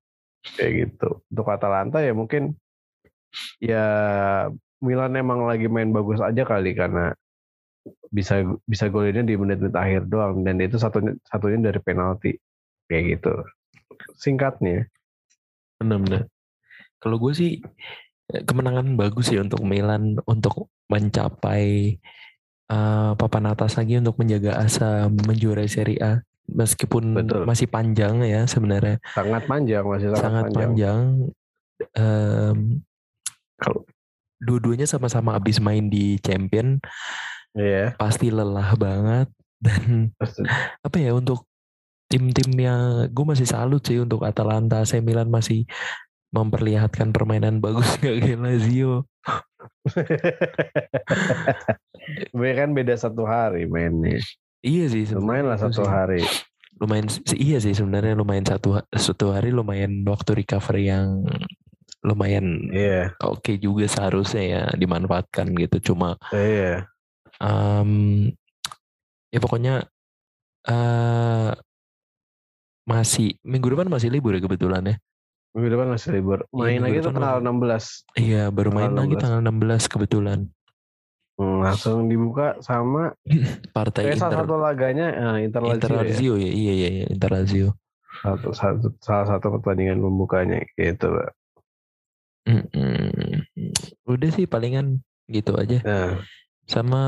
kayak 0.58 0.72
gitu 0.90 1.22
untuk 1.30 1.46
Atalanta 1.46 2.02
ya 2.02 2.10
mungkin 2.10 2.58
ya 3.62 3.84
Milan 4.82 5.14
emang 5.14 5.46
lagi 5.46 5.70
main 5.70 5.94
bagus 5.94 6.18
aja 6.18 6.42
kali 6.42 6.74
karena 6.74 7.14
bisa 8.10 8.42
bisa 8.66 8.90
golinnya 8.90 9.22
di 9.22 9.38
menit-menit 9.38 9.76
akhir 9.78 10.10
doang 10.10 10.42
dan 10.42 10.58
itu 10.58 10.82
satunya 10.82 11.14
satunya 11.22 11.70
dari 11.70 11.78
penalti 11.78 12.34
kayak 12.86 13.18
gitu 13.18 13.34
singkatnya 14.16 14.86
benar-benar 15.78 16.30
kalau 17.02 17.20
gue 17.20 17.32
sih 17.36 17.52
eh, 18.32 18.42
kemenangan 18.42 18.96
bagus 18.96 19.30
sih 19.30 19.38
untuk 19.38 19.62
Milan 19.62 20.16
untuk 20.24 20.72
mencapai 20.86 21.98
uh, 22.70 23.12
papan 23.18 23.52
atas 23.52 23.76
lagi 23.76 23.98
untuk 23.98 24.16
menjaga 24.18 24.56
asa 24.56 25.10
menjuarai 25.10 25.68
Serie 25.68 26.00
A 26.00 26.12
meskipun 26.46 27.26
Betul. 27.26 27.42
masih 27.42 27.66
panjang 27.66 28.22
ya 28.22 28.46
sebenarnya 28.46 29.02
sangat 29.12 29.42
panjang 29.50 29.82
masih 29.82 30.08
sangat, 30.14 30.22
sangat 30.22 30.44
panjang, 30.54 30.66
panjang. 30.70 31.02
Um, 31.98 32.58
kalau 33.58 33.82
dua-duanya 34.40 34.86
sama-sama 34.86 35.34
abis 35.36 35.58
main 35.58 35.90
di 35.90 36.22
champion 36.22 36.78
yeah. 37.56 37.96
pasti 37.98 38.30
lelah 38.30 38.76
banget 38.78 39.28
dan 39.64 40.12
pasti. 40.20 40.44
apa 40.86 40.96
ya 41.00 41.16
untuk 41.16 41.48
tim-tim 42.06 42.50
yang 42.54 43.10
gue 43.10 43.24
masih 43.26 43.46
salut 43.46 43.82
sih 43.82 43.98
untuk 43.98 44.22
Atalanta, 44.22 44.82
AC 44.82 45.02
Milan 45.02 45.30
masih 45.30 45.66
memperlihatkan 46.34 47.14
permainan 47.14 47.60
bagus 47.64 47.98
gak 47.98 48.22
kayak 48.22 48.40
Lazio. 48.40 49.06
kan 52.58 52.70
beda 52.74 52.94
satu 52.94 53.26
hari 53.26 53.66
mainnya. 53.66 54.22
Iya 54.62 54.86
sih. 54.90 55.04
Lumayan 55.14 55.50
lah 55.50 55.58
satu 55.58 55.82
sih. 55.82 55.90
hari. 55.90 56.22
Lumayan 56.76 57.08
iya 57.40 57.58
sih 57.58 57.72
sebenarnya 57.72 58.14
lumayan 58.14 58.44
satu 58.44 58.84
satu 58.92 59.32
hari 59.32 59.48
lumayan 59.48 60.04
waktu 60.04 60.44
recovery 60.44 60.92
yang 60.92 61.24
lumayan 62.06 62.70
yeah. 62.70 63.10
oke 63.18 63.42
okay 63.42 63.58
juga 63.58 63.90
seharusnya 63.90 64.42
ya 64.46 64.62
dimanfaatkan 64.78 65.50
gitu 65.58 65.92
cuma 65.92 66.14
yeah. 66.30 66.86
um, 67.42 68.30
ya 69.34 69.42
pokoknya 69.42 69.90
uh, 70.70 71.50
masih 72.86 73.34
minggu 73.42 73.66
depan 73.74 73.90
masih 73.90 74.08
libur 74.08 74.32
ya 74.32 74.40
kebetulan 74.40 74.82
ya 74.86 74.96
minggu 75.52 75.68
depan 75.74 75.88
masih 75.90 76.08
libur 76.14 76.38
iya, 76.46 76.54
main 76.54 76.78
ya, 76.78 76.84
lagi 76.86 76.98
tuh 77.02 77.12
tanggal 77.12 77.38
16 77.42 78.22
iya 78.22 78.42
baru 78.54 78.70
main 78.70 78.92
16. 78.94 79.02
lagi 79.02 79.14
tanggal 79.18 79.40
16 79.42 79.92
kebetulan 79.92 80.38
hmm, 81.36 81.58
langsung 81.66 81.98
dibuka 82.06 82.46
sama 82.62 83.12
partai 83.76 84.14
Inter 84.14 84.20
salah 84.22 84.46
satu 84.46 84.54
laganya 84.56 85.08
uh, 85.18 85.38
Inter 85.42 85.60
Lazio, 85.66 85.74
Inter 85.74 85.92
Lazio 85.98 86.34
ya. 86.38 86.46
ya 86.46 86.50
iya 86.54 86.72
iya 86.72 86.88
iya 87.02 87.06
Inter 87.10 87.30
Lazio 87.34 87.68
satu, 88.22 88.48
satu 88.54 88.86
salah 89.02 89.26
satu 89.28 89.58
pertandingan 89.58 89.98
pembukanya 89.98 90.62
gitu 90.78 91.10
pak 91.10 91.34
Mm-mm. 92.46 93.42
Udah 94.06 94.30
sih 94.30 94.46
palingan 94.46 95.02
gitu 95.26 95.58
aja. 95.58 95.82
Nah. 95.82 96.22
Sama 96.70 97.02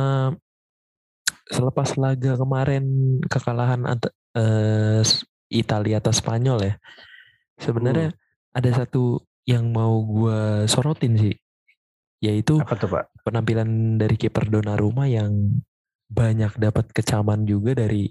selepas 1.49 1.95
laga 1.97 2.35
kemarin 2.37 2.85
kekalahan 3.25 3.87
uh, 3.87 5.01
Italia 5.49 6.01
atas 6.01 6.21
Spanyol 6.21 6.59
ya. 6.65 6.75
Sebenarnya 7.59 8.15
hmm. 8.15 8.59
ada 8.59 8.71
satu 8.73 9.25
yang 9.49 9.73
mau 9.73 10.01
gue 10.05 10.69
sorotin 10.69 11.17
sih. 11.17 11.35
Yaitu 12.19 12.59
Apa 12.59 12.75
tuh, 12.75 12.91
Pak? 12.91 13.05
penampilan 13.23 14.01
dari 14.01 14.19
kiper 14.19 14.51
Donnarumma 14.51 15.07
yang 15.07 15.63
banyak 16.09 16.57
dapat 16.59 16.91
kecaman 16.91 17.47
juga 17.47 17.79
dari 17.79 18.11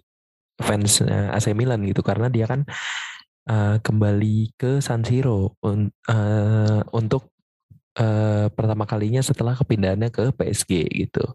fans 0.57 1.01
AC 1.05 1.53
Milan 1.53 1.85
gitu 1.85 2.01
karena 2.01 2.29
dia 2.29 2.49
kan 2.49 2.65
uh, 3.49 3.77
kembali 3.81 4.57
ke 4.57 4.81
San 4.83 5.05
Siro 5.05 5.57
un, 5.65 5.89
uh, 6.09 6.81
untuk 6.93 7.29
uh, 7.97 8.47
pertama 8.53 8.85
kalinya 8.85 9.21
setelah 9.23 9.57
kepindahannya 9.57 10.09
ke 10.13 10.29
PSG 10.35 10.71
gitu. 11.07 11.25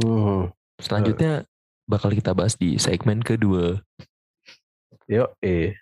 Hmm. 0.00 0.52
Selanjutnya 0.76 1.48
bakal 1.88 2.12
kita 2.12 2.36
bahas 2.36 2.58
di 2.58 2.76
segmen 2.76 3.24
kedua. 3.24 3.80
Yuk, 5.08 5.30
eh. 5.42 5.74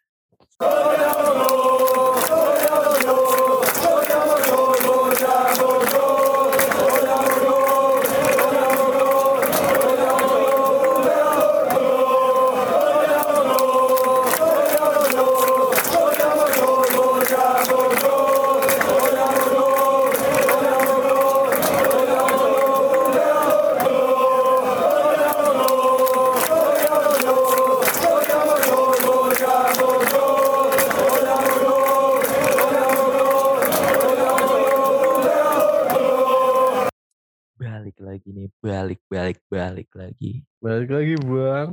Balik 39.53 39.89
lagi. 39.93 40.41
Balik 40.65 40.91
lagi 40.91 41.15
bang. 41.21 41.69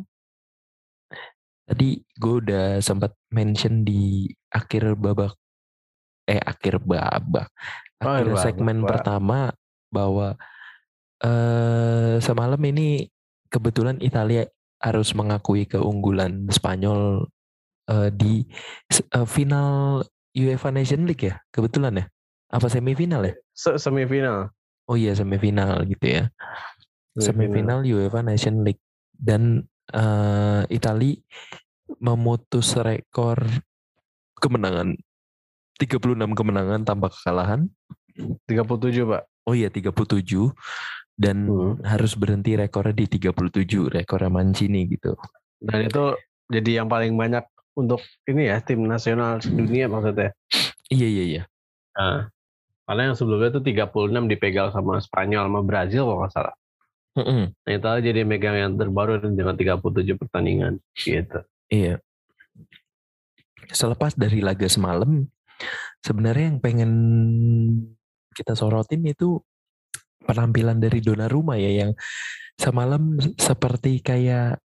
Tadi 1.63 1.89
gue 2.19 2.35
udah 2.43 2.83
sempat 2.83 3.15
mention 3.31 3.87
di 3.87 4.27
akhir 4.51 4.99
babak, 4.99 5.39
eh 6.27 6.43
akhir 6.43 6.83
babak, 6.83 7.47
akhir 8.03 8.27
oh, 8.27 8.35
segmen 8.35 8.83
babak. 8.83 8.99
pertama 8.99 9.39
bahwa 9.87 10.35
eh 11.23 12.19
semalam 12.19 12.59
ini 12.67 13.07
kebetulan 13.47 14.03
Italia 14.03 14.43
harus 14.83 15.15
mengakui 15.15 15.63
keunggulan 15.63 16.51
Spanyol 16.51 17.31
uh, 17.87 18.09
di 18.11 18.43
uh, 19.15 19.23
final 19.23 20.03
UEFA 20.35 20.75
Nation 20.75 21.07
League 21.07 21.31
ya, 21.31 21.39
kebetulan 21.55 22.03
ya? 22.03 22.05
Apa 22.51 22.67
semifinal 22.67 23.23
ya? 23.23 23.33
semifinal. 23.55 24.51
Oh 24.91 24.99
iya 24.99 25.15
semifinal 25.15 25.87
gitu 25.87 26.03
ya. 26.03 26.23
Semifinal 27.15 27.87
UEFA 27.87 28.19
Nation 28.27 28.67
League. 28.67 28.83
Dan 29.15 29.63
uh, 29.95 30.67
Itali 30.67 31.23
memutus 32.03 32.75
rekor 32.75 33.39
kemenangan 34.35 34.99
36 35.79 36.11
kemenangan 36.35 36.83
tanpa 36.83 37.07
kekalahan. 37.07 37.71
37 38.51 39.07
pak. 39.07 39.23
Oh 39.47 39.55
iya 39.55 39.71
37 39.71 40.51
dan 41.15 41.47
hmm. 41.47 41.87
harus 41.87 42.17
berhenti 42.19 42.59
rekornya 42.59 42.91
di 42.91 43.05
37 43.07 43.95
rekor 43.95 44.21
Mancini 44.27 44.91
gitu. 44.91 45.15
Dan 45.63 45.87
itu 45.87 46.19
jadi 46.51 46.83
yang 46.83 46.91
paling 46.91 47.15
banyak 47.15 47.47
untuk 47.79 48.03
ini 48.27 48.51
ya 48.51 48.59
tim 48.59 48.83
nasional 48.83 49.39
dunia 49.39 49.87
maksudnya. 49.87 50.35
Iya 50.91 51.07
iya 51.07 51.23
iya. 51.23 51.43
Nah, 51.95 52.27
karena 52.91 53.07
yang 53.07 53.15
sebelumnya 53.15 53.55
itu 53.55 53.63
36 53.63 54.27
dipegang 54.35 54.69
sama 54.75 54.99
Spanyol 54.99 55.47
sama 55.47 55.61
Brazil 55.63 56.03
kalau 56.03 56.27
nggak 56.27 56.33
salah 56.35 56.55
Mm-hmm. 57.11 57.43
Nah, 57.67 57.71
itu 57.75 57.87
jadi 58.07 58.21
megang 58.23 58.55
yang 58.55 58.71
terbaru 58.79 59.19
dengan 59.19 59.55
37 59.59 60.15
pertandingan 60.15 60.79
gitu. 60.95 61.43
Iya. 61.67 61.99
Selepas 63.71 64.15
dari 64.15 64.39
laga 64.39 64.67
semalam, 64.71 65.27
sebenarnya 65.99 66.55
yang 66.55 66.59
pengen 66.63 66.91
kita 68.31 68.55
sorotin 68.55 69.03
itu 69.03 69.43
penampilan 70.23 70.79
dari 70.79 71.03
Donnarumma 71.03 71.59
ya 71.59 71.83
yang 71.83 71.91
semalam 72.55 73.19
seperti 73.35 73.99
kayak 73.99 74.63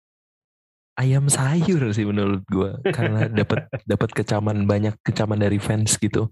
ayam 0.94 1.26
sayur 1.26 1.90
sih 1.90 2.06
menurut 2.06 2.46
gue 2.46 2.70
karena 2.94 3.26
dapat 3.42 3.66
dapat 3.82 4.10
kecaman 4.14 4.70
banyak 4.70 4.94
kecaman 5.02 5.42
dari 5.42 5.58
fans 5.58 5.98
gitu. 5.98 6.30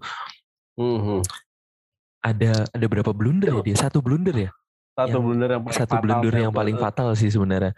Mm-hmm. 0.79 1.19
Ada 2.25 2.65
ada 2.73 2.85
berapa 2.89 3.13
blunder 3.13 3.53
ya 3.53 3.61
dia? 3.61 3.77
Satu 3.77 4.01
blunder 4.01 4.33
ya? 4.33 4.49
Satu 4.97 5.19
Yang 5.19 5.23
blunder 5.29 5.49
yang 5.53 5.61
paling 5.61 5.77
satu 5.77 5.93
fatal 5.93 6.01
blunder 6.01 6.33
yang 6.41 6.53
paling 6.55 6.77
fatal 6.81 7.07
sih 7.13 7.29
sebenarnya. 7.29 7.73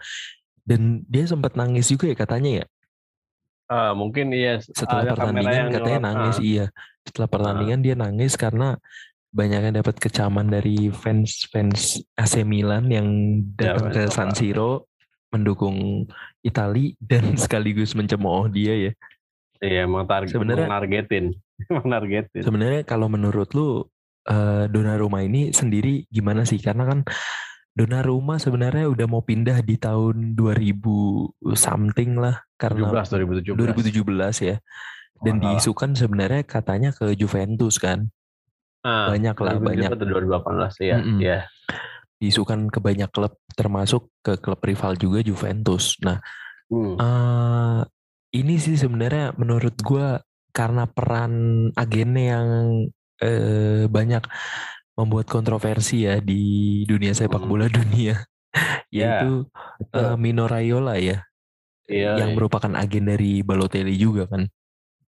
Dan 0.64 1.04
dia 1.04 1.28
sempat 1.28 1.52
nangis 1.52 1.92
juga 1.92 2.08
ya 2.08 2.16
katanya 2.16 2.50
ya. 2.62 2.66
Ah, 3.68 3.92
mungkin 3.92 4.32
iya 4.32 4.56
Setelah 4.64 5.12
pertandingan 5.12 5.52
yang 5.52 5.68
katanya 5.76 6.00
nangis 6.08 6.36
Ah, 6.40 6.44
iya. 6.44 6.66
Setelah 7.04 7.28
pertandingan 7.28 7.80
dia 7.84 7.94
nangis 7.96 8.32
karena 8.40 8.80
banyak 9.28 9.60
yang 9.60 9.74
dapat 9.84 10.00
kecaman 10.00 10.48
dari 10.48 10.88
fans-fans 10.88 12.00
AC 12.16 12.48
Milan 12.48 12.88
yang 12.88 13.08
datang 13.52 13.92
fans 13.92 13.96
ke. 13.96 14.02
San 14.08 14.30
Siro 14.32 14.88
mendukung 15.28 16.08
Itali 16.40 16.96
dan 16.96 17.36
sekaligus 17.44 17.92
mencemooh 17.92 18.48
dia 18.48 18.88
ya. 18.88 18.92
Iya, 19.60 19.84
emang 19.84 20.08
target 20.08 20.32
Sebenarnya- 20.32 20.70
nargetin. 20.70 21.36
Emang 21.68 21.86
nargetin. 21.90 22.40
Sebenarnya 22.46 22.86
kalau 22.86 23.10
menurut 23.10 23.50
lu 23.50 23.82
eh, 24.28 24.64
Donnarumma 24.68 25.24
ini 25.24 25.50
sendiri 25.50 26.04
gimana 26.08 26.44
sih? 26.44 26.60
Karena 26.60 26.84
kan 26.84 27.02
Donnarumma 27.72 28.42
sebenarnya 28.42 28.90
udah 28.90 29.06
mau 29.06 29.22
pindah 29.22 29.62
di 29.62 29.78
tahun 29.78 30.34
2000 30.34 31.54
something 31.54 32.18
lah 32.18 32.42
karena 32.58 32.90
17 32.90 33.54
2017. 33.54 34.02
2017 34.02 34.36
ya. 34.42 34.56
Dan 35.18 35.38
Wah. 35.38 35.42
diisukan 35.54 35.94
sebenarnya 35.94 36.42
katanya 36.46 36.90
ke 36.90 37.14
Juventus 37.14 37.78
kan. 37.78 38.10
Ah, 38.82 39.10
banyak 39.10 39.34
lah, 39.34 39.58
2017 39.58 39.66
banyak. 39.66 39.88
atau 39.94 40.06
2018 40.06 40.74
ya. 40.78 40.96
Mm-mm. 40.98 41.18
Iya. 41.18 41.38
Diisukan 42.18 42.66
ke 42.66 42.78
banyak 42.82 43.10
klub 43.14 43.34
termasuk 43.54 44.10
ke 44.22 44.38
klub 44.38 44.58
rival 44.62 44.98
juga 44.98 45.22
Juventus. 45.22 45.98
Nah, 46.02 46.18
Hmm. 46.68 47.00
eh 47.00 47.80
ini 48.36 48.60
sih 48.60 48.76
sebenarnya 48.76 49.32
menurut 49.40 49.78
gua 49.80 50.20
karena 50.52 50.84
peran 50.84 51.32
agennya 51.72 52.24
yang 52.36 52.48
eh, 53.22 53.84
banyak 53.90 54.22
membuat 54.98 55.26
kontroversi 55.30 56.06
ya 56.10 56.18
di 56.18 56.82
dunia 56.86 57.14
sepak 57.14 57.46
bola 57.46 57.70
dunia, 57.78 58.18
Ya, 58.90 59.22
yaitu 59.22 59.46
betul. 59.78 60.02
eh, 60.02 60.16
Mino 60.18 60.44
Raiola 60.50 60.98
ya, 60.98 61.22
Iya, 61.88 62.20
yang 62.20 62.30
iya. 62.32 62.36
merupakan 62.36 62.72
agen 62.76 63.04
dari 63.08 63.40
Balotelli 63.46 63.94
juga 63.96 64.26
kan. 64.28 64.44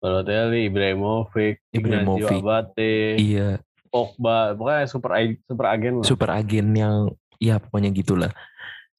Balotelli, 0.00 0.68
Ibrahimovic, 0.68 1.64
Ibrahimovic. 1.72 2.40
Abate, 2.44 2.94
Iya, 3.16 3.48
Pogba, 3.88 4.52
pokoknya 4.58 4.84
super 4.90 5.10
super 5.48 5.66
agen 5.70 5.94
lah. 6.02 6.06
super 6.06 6.30
agen 6.34 6.66
yang 6.74 6.96
ya 7.38 7.56
pokoknya 7.62 7.90
gitulah. 7.94 8.32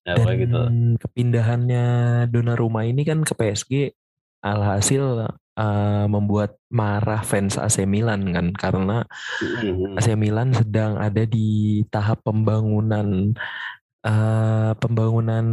Ya, 0.05 0.13
Dan 0.21 0.37
gitu. 0.37 0.59
kepindahannya 1.01 1.85
Donnarumma 2.29 2.85
ini 2.85 3.01
kan 3.01 3.25
ke 3.25 3.33
PSG 3.33 3.73
alhasil 4.45 5.01
eh, 5.55 6.05
membuat 6.11 6.59
marah 6.71 7.23
fans 7.23 7.55
AC 7.55 7.87
Milan 7.87 8.29
kan 8.35 8.51
karena 8.55 9.07
Mhm. 9.41 9.95
AC 9.99 10.07
Milan 10.19 10.51
sedang 10.51 10.99
ada 10.99 11.23
di 11.23 11.81
tahap 11.89 12.21
pembangunan 12.27 13.31
eh, 14.05 14.71
pembangunan 14.77 15.45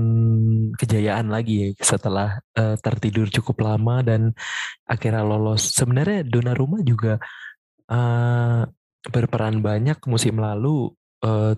kejayaan 0.77 1.33
lagi 1.33 1.73
setelah 1.81 2.37
eh, 2.53 2.77
tertidur 2.77 3.33
cukup 3.33 3.65
lama 3.65 4.05
dan 4.05 4.37
akhirnya 4.85 5.25
lolos. 5.25 5.73
Sebenarnya 5.73 6.21
Donnarumma 6.29 6.85
juga 6.85 7.17
eh, 7.88 8.62
berperan 9.09 9.65
banyak 9.65 9.99
musim 10.07 10.37
lalu 10.38 10.93
eh, 11.25 11.55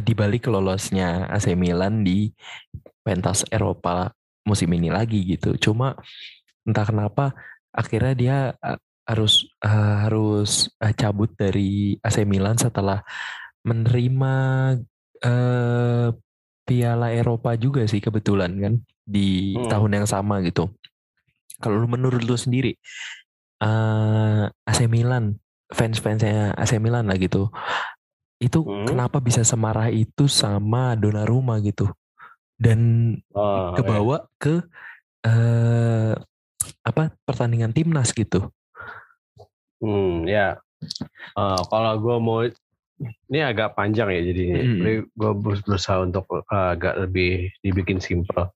di 0.00 0.12
balik 0.16 0.48
lolosnya 0.50 1.28
AC 1.30 1.54
Milan 1.54 2.02
di 2.02 2.32
pentas 3.04 3.44
Eropa 3.52 4.10
musim 4.48 4.72
ini 4.72 4.88
lagi 4.88 5.22
gitu. 5.28 5.54
Cuma 5.60 5.94
entah 6.64 6.84
kenapa 6.88 7.36
akhirnya 7.74 8.14
dia 8.16 8.36
eh, 8.58 8.78
harus 9.08 9.48
eh, 9.64 9.94
harus 10.04 10.68
eh, 10.80 10.92
cabut 10.92 11.32
dari 11.34 11.96
AC 12.00 12.24
Milan 12.28 12.56
setelah 12.60 13.00
menerima 13.64 14.34
eh, 15.24 16.08
Piala 16.68 17.08
Eropa 17.16 17.56
juga 17.56 17.88
sih 17.88 17.96
kebetulan 17.96 18.52
kan 18.60 18.74
di 19.08 19.56
Hmm. 19.56 19.68
tahun 19.72 20.04
yang 20.04 20.06
sama 20.06 20.44
gitu. 20.44 20.68
Kalau 21.58 21.88
menurut 21.88 22.20
lu 22.22 22.36
sendiri 22.36 22.76
eh 23.58 24.44
AC 24.68 24.80
Milan 24.86 25.34
fans-fansnya 25.72 26.54
AC 26.54 26.76
Milan 26.78 27.08
lah 27.08 27.16
gitu. 27.18 27.48
Itu 28.38 28.62
Hmm. 28.62 28.86
kenapa 28.86 29.18
bisa 29.18 29.42
semarah 29.42 29.90
itu 29.90 30.30
sama 30.30 30.94
Donnarumma 30.94 31.58
gitu. 31.64 31.90
Dan 32.54 33.14
Oh, 33.34 33.74
kebawa 33.74 34.28
ke 34.38 34.62
eh 35.26 36.14
apa 36.88 37.12
pertandingan 37.28 37.76
timnas 37.76 38.10
gitu. 38.16 38.48
Hmm, 39.78 40.26
ya. 40.26 40.58
Eh, 41.36 41.62
kalau 41.68 41.92
gue 41.98 42.16
mau 42.18 42.40
ini 43.30 43.38
agak 43.38 43.78
panjang 43.78 44.10
ya 44.10 44.20
jadi 44.26 44.42
jadi 44.58 44.94
gue 45.06 45.32
berusaha 45.38 46.02
untuk 46.02 46.26
eh, 46.34 46.68
agak 46.74 46.94
lebih 47.06 47.52
dibikin 47.62 48.00
simple. 48.02 48.50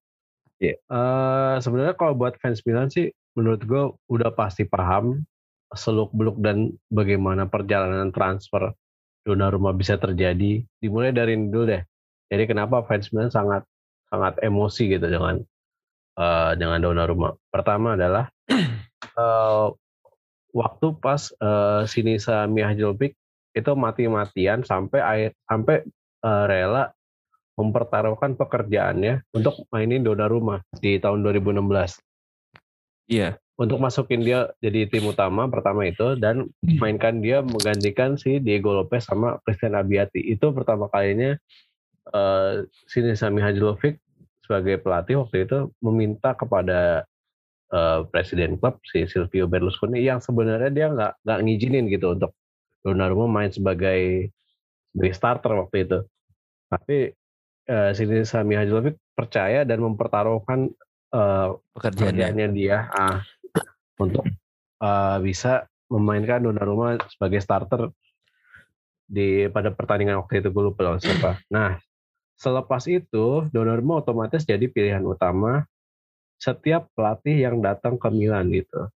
Ya. 0.59 0.79
Eh, 0.79 1.55
sebenarnya 1.61 1.95
kalau 1.99 2.17
buat 2.17 2.39
fans 2.41 2.63
Milan 2.65 2.91
sih 2.91 3.11
menurut 3.37 3.63
gue 3.65 3.83
udah 4.13 4.31
pasti 4.35 4.67
paham 4.67 5.23
seluk 5.73 6.13
beluk 6.13 6.37
dan 6.45 6.77
bagaimana 6.93 7.49
perjalanan 7.49 8.13
transfer 8.13 8.73
Donnarumma 9.23 9.71
bisa 9.71 9.95
terjadi. 9.95 10.67
Dimulai 10.83 11.15
dari 11.15 11.39
ini 11.39 11.47
dulu 11.47 11.71
deh. 11.71 11.83
Jadi 12.27 12.43
kenapa 12.51 12.83
fans 12.83 13.07
Milan 13.15 13.31
sangat 13.31 13.63
sangat 14.11 14.35
emosi 14.43 14.99
gitu 14.99 15.07
dengan 15.07 15.41
eh, 16.15 16.53
dengan 16.57 16.79
Donnarumma. 16.81 17.33
Pertama 17.49 17.95
adalah 17.97 18.29
eh, 19.21 19.67
waktu 20.53 20.87
pas 21.01 21.33
eh, 21.33 21.83
Sinisa 21.87 22.45
Mihajlovic 22.47 23.17
itu 23.53 23.71
mati-matian 23.77 24.65
sampai 24.65 25.01
air- 25.01 25.37
sampai 25.45 25.85
eh, 26.25 26.45
rela 26.49 26.93
mempertaruhkan 27.53 28.33
pekerjaannya 28.35 29.29
untuk 29.37 29.69
mainin 29.69 30.01
Donnarumma 30.01 30.65
di 30.81 30.97
tahun 30.97 31.21
2016 31.21 32.01
Iya. 33.13 33.37
untuk 33.61 33.77
masukin 33.77 34.25
dia 34.25 34.49
jadi 34.65 34.89
tim 34.89 35.05
utama 35.05 35.45
pertama 35.53 35.85
itu 35.85 36.17
dan 36.17 36.49
mainkan 36.81 37.21
dia 37.21 37.45
menggantikan 37.45 38.17
si 38.17 38.41
Diego 38.41 38.73
Lopez 38.73 39.05
sama 39.05 39.37
Christian 39.45 39.77
Abiati 39.77 40.33
itu 40.33 40.49
pertama 40.57 40.89
kalinya 40.89 41.37
eh 42.09 42.55
Sinisa 42.89 43.29
Mihajlovic 43.29 44.01
sebagai 44.53 44.85
pelatih 44.85 45.25
waktu 45.25 45.49
itu 45.49 45.73
meminta 45.81 46.37
kepada 46.37 47.09
eh, 47.73 48.01
presiden 48.13 48.61
klub 48.61 48.77
si 48.85 49.09
Silvio 49.09 49.49
Berlusconi 49.49 50.05
yang 50.05 50.21
sebenarnya 50.21 50.69
dia 50.69 50.87
nggak 50.93 51.13
nggak 51.25 51.39
ngizinin 51.41 51.89
gitu 51.89 52.13
untuk 52.13 52.37
Donnarumma 52.85 53.41
main 53.41 53.49
sebagai 53.49 54.29
sebagai 54.93 55.15
starter 55.17 55.53
waktu 55.57 55.77
itu 55.89 55.99
tapi 56.69 57.17
eh, 57.65 57.91
Sinisa 57.97 58.45
Mihajlovic 58.45 59.01
percaya 59.17 59.65
dan 59.65 59.81
mempertaruhkan 59.81 60.69
eh, 61.17 61.49
Pekerjaannya. 61.73 62.53
dia 62.53 62.93
ah, 62.93 63.25
untuk 63.97 64.29
uh, 64.83 65.17
bisa 65.23 65.71
memainkan 65.87 66.43
Donnarumma 66.43 66.99
sebagai 67.07 67.39
starter 67.39 67.95
di 69.07 69.47
pada 69.53 69.71
pertandingan 69.71 70.25
waktu 70.25 70.43
itu 70.43 70.49
gue 70.51 70.63
lupa 70.73 70.89
lawan 70.89 71.01
siapa. 71.01 71.39
Nah, 71.53 71.77
selepas 72.43 72.83
itu 72.91 73.47
Donnarumma 73.55 74.03
otomatis 74.03 74.43
jadi 74.43 74.67
pilihan 74.67 75.07
utama 75.07 75.63
setiap 76.43 76.91
pelatih 76.99 77.39
yang 77.39 77.63
datang 77.63 77.95
ke 77.95 78.11
Milan 78.11 78.51
gitu. 78.51 78.91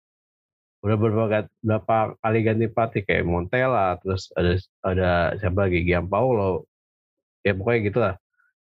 Udah 0.81 0.97
beberapa, 0.97 1.45
berapa 1.61 2.17
kali 2.17 2.39
ganti 2.41 2.65
pelatih 2.65 3.01
kayak 3.05 3.25
Montella, 3.29 4.01
terus 4.01 4.33
ada 4.33 4.57
ada 4.81 5.11
siapa 5.37 5.69
lagi 5.69 5.85
Gianpaolo, 5.85 6.65
ya 7.45 7.53
pokoknya 7.53 7.81
gitulah. 7.85 8.13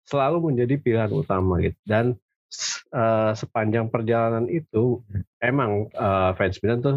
Selalu 0.08 0.52
menjadi 0.52 0.74
pilihan 0.80 1.12
utama 1.12 1.60
gitu. 1.60 1.76
Dan 1.84 2.16
eh, 2.96 3.32
sepanjang 3.36 3.92
perjalanan 3.92 4.48
itu 4.48 5.04
emang 5.36 5.92
eh, 5.92 6.30
fans 6.32 6.56
Milan 6.64 6.80
tuh 6.80 6.96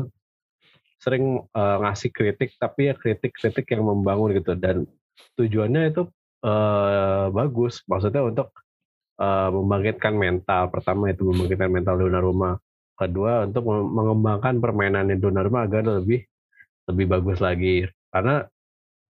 sering 1.04 1.44
eh, 1.44 1.78
ngasih 1.84 2.12
kritik 2.16 2.56
tapi 2.56 2.88
ya 2.88 2.96
kritik-kritik 2.96 3.68
yang 3.68 3.84
membangun 3.84 4.32
gitu 4.32 4.56
dan 4.56 4.88
tujuannya 5.36 5.92
itu 5.92 6.08
eh, 6.46 7.26
bagus 7.34 7.82
maksudnya 7.90 8.22
untuk 8.22 8.54
eh, 9.18 9.50
membangkitkan 9.50 10.14
mental 10.14 10.70
pertama 10.70 11.10
itu 11.10 11.26
membangkitkan 11.26 11.70
mental 11.74 11.96
Donnarumma 11.98 12.62
kedua 12.96 13.44
untuk 13.44 13.68
mengembangkan 13.68 14.62
permainan 14.62 15.12
Donnarumma 15.18 15.66
agar 15.66 15.84
lebih 16.00 16.24
lebih 16.86 17.06
bagus 17.10 17.42
lagi 17.42 17.90
karena 18.14 18.46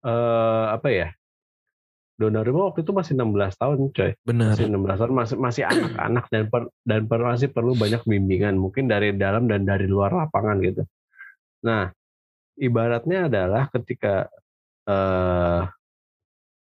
eh, 0.02 0.66
apa 0.72 0.88
ya 0.88 1.08
Donnarumma 2.16 2.72
waktu 2.72 2.80
itu 2.80 2.96
masih 2.96 3.12
16 3.12 3.60
tahun 3.60 3.78
coy 3.92 4.10
Benar. 4.24 4.56
masih 4.56 4.64
16 4.72 5.00
tahun 5.04 5.12
masih 5.12 5.36
masih 5.36 5.62
anak-anak 5.68 6.24
dan 6.32 6.42
per, 6.48 6.62
dan 6.88 7.00
per- 7.04 7.28
masih 7.28 7.48
perlu 7.52 7.76
banyak 7.76 8.00
bimbingan 8.08 8.56
mungkin 8.56 8.88
dari 8.88 9.12
dalam 9.12 9.44
dan 9.44 9.68
dari 9.68 9.84
luar 9.84 10.16
lapangan 10.16 10.56
gitu. 10.64 10.88
Nah, 11.60 11.92
ibaratnya 12.56 13.28
adalah 13.28 13.68
ketika 13.68 14.32
eh, 14.88 15.60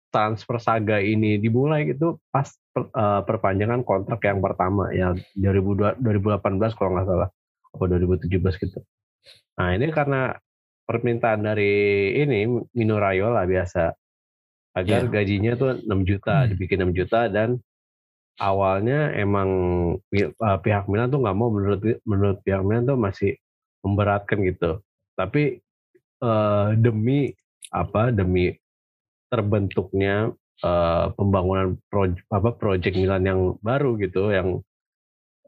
transfer 0.09 0.57
saga 0.59 0.99
ini 0.99 1.37
dimulai 1.37 1.93
itu 1.93 2.17
pas 2.33 2.49
per- 2.73 2.91
eh, 2.91 3.23
perpanjangan 3.29 3.85
kontrak 3.85 4.25
yang 4.25 4.41
pertama 4.41 4.89
ya 4.93 5.13
2002 5.37 6.01
2018 6.01 6.73
kalau 6.77 6.97
nggak 6.97 7.07
salah 7.09 7.29
apa 7.69 7.85
2017 7.85 8.57
gitu. 8.57 8.79
Nah, 9.61 9.77
ini 9.77 9.93
karena 9.93 10.33
permintaan 10.89 11.45
dari 11.45 11.75
ini 12.17 12.49
Mino 12.73 12.97
Raiola 12.97 13.45
biasa 13.45 13.93
agar 14.73 15.01
Iya. 15.05 15.13
gajinya 15.13 15.53
tuh 15.59 15.71
6 15.85 16.01
juta, 16.09 16.45
Hmm. 16.47 16.49
dibikin 16.55 16.81
6 16.81 16.93
juta 16.97 17.29
dan 17.29 17.61
awalnya 18.41 19.13
emang 19.13 19.51
eh, 20.15 20.31
pihak 20.65 20.87
Milan 20.89 21.11
tuh 21.11 21.21
nggak 21.21 21.37
mau 21.37 21.51
menurut 21.53 21.81
menurut 22.09 22.39
pihak 22.47 22.63
Milan 22.65 22.87
tuh 22.87 22.97
masih 22.97 23.37
memberatkan 23.85 24.41
gitu. 24.47 24.81
Tapi 25.13 25.61
eh, 26.19 26.69
demi 26.81 27.31
apa? 27.69 28.09
Demi 28.09 28.55
terbentuknya 29.29 30.33
eh, 30.65 31.07
pembangunan 31.15 31.77
proyek 31.93 32.25
apa 32.29 32.51
project 32.57 32.97
Milan 32.97 33.25
yang 33.25 33.41
baru 33.61 33.97
gitu 34.01 34.33
yang 34.33 34.61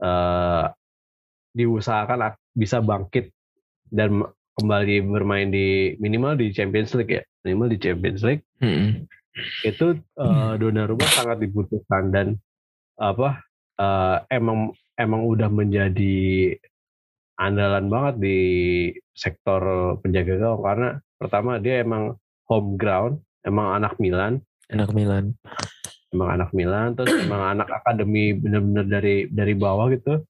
eh, 0.00 0.64
diusahakan 1.50 2.30
ak- 2.30 2.42
bisa 2.54 2.78
bangkit 2.78 3.34
dan 3.90 4.22
kembali 4.58 5.02
bermain 5.08 5.50
di 5.50 5.96
minimal 5.98 6.38
di 6.38 6.54
Champions 6.54 6.94
League 6.94 7.10
ya 7.10 7.22
minimal 7.42 7.68
di 7.74 7.78
Champions 7.80 8.22
League 8.22 8.44
Mm-mm. 8.60 9.08
itu 9.64 9.98
uh, 10.20 10.54
Donnarumma 10.60 11.06
sangat 11.10 11.40
dibutuhkan 11.42 12.12
dan 12.12 12.26
apa 13.00 13.40
eh, 13.80 14.16
emang 14.30 14.76
emang 15.00 15.24
udah 15.24 15.48
menjadi 15.48 16.54
andalan 17.40 17.88
banget 17.88 18.14
di 18.20 18.38
sektor 19.16 19.96
penjaga 20.04 20.36
gawang 20.36 20.62
karena 20.62 20.88
pertama 21.16 21.56
dia 21.56 21.80
emang 21.80 22.14
home 22.44 22.76
ground 22.76 23.24
emang 23.44 23.76
anak 23.76 23.96
Milan 23.98 24.40
Enak 24.70 24.90
Milan. 24.94 25.34
emang 26.10 26.28
anak 26.38 26.50
Milan 26.54 26.94
terus 26.94 27.10
emang 27.26 27.58
anak 27.58 27.68
akademi 27.70 28.34
bener-bener 28.34 28.86
dari 28.86 29.16
dari 29.30 29.54
bawah 29.54 29.90
gitu 29.90 30.22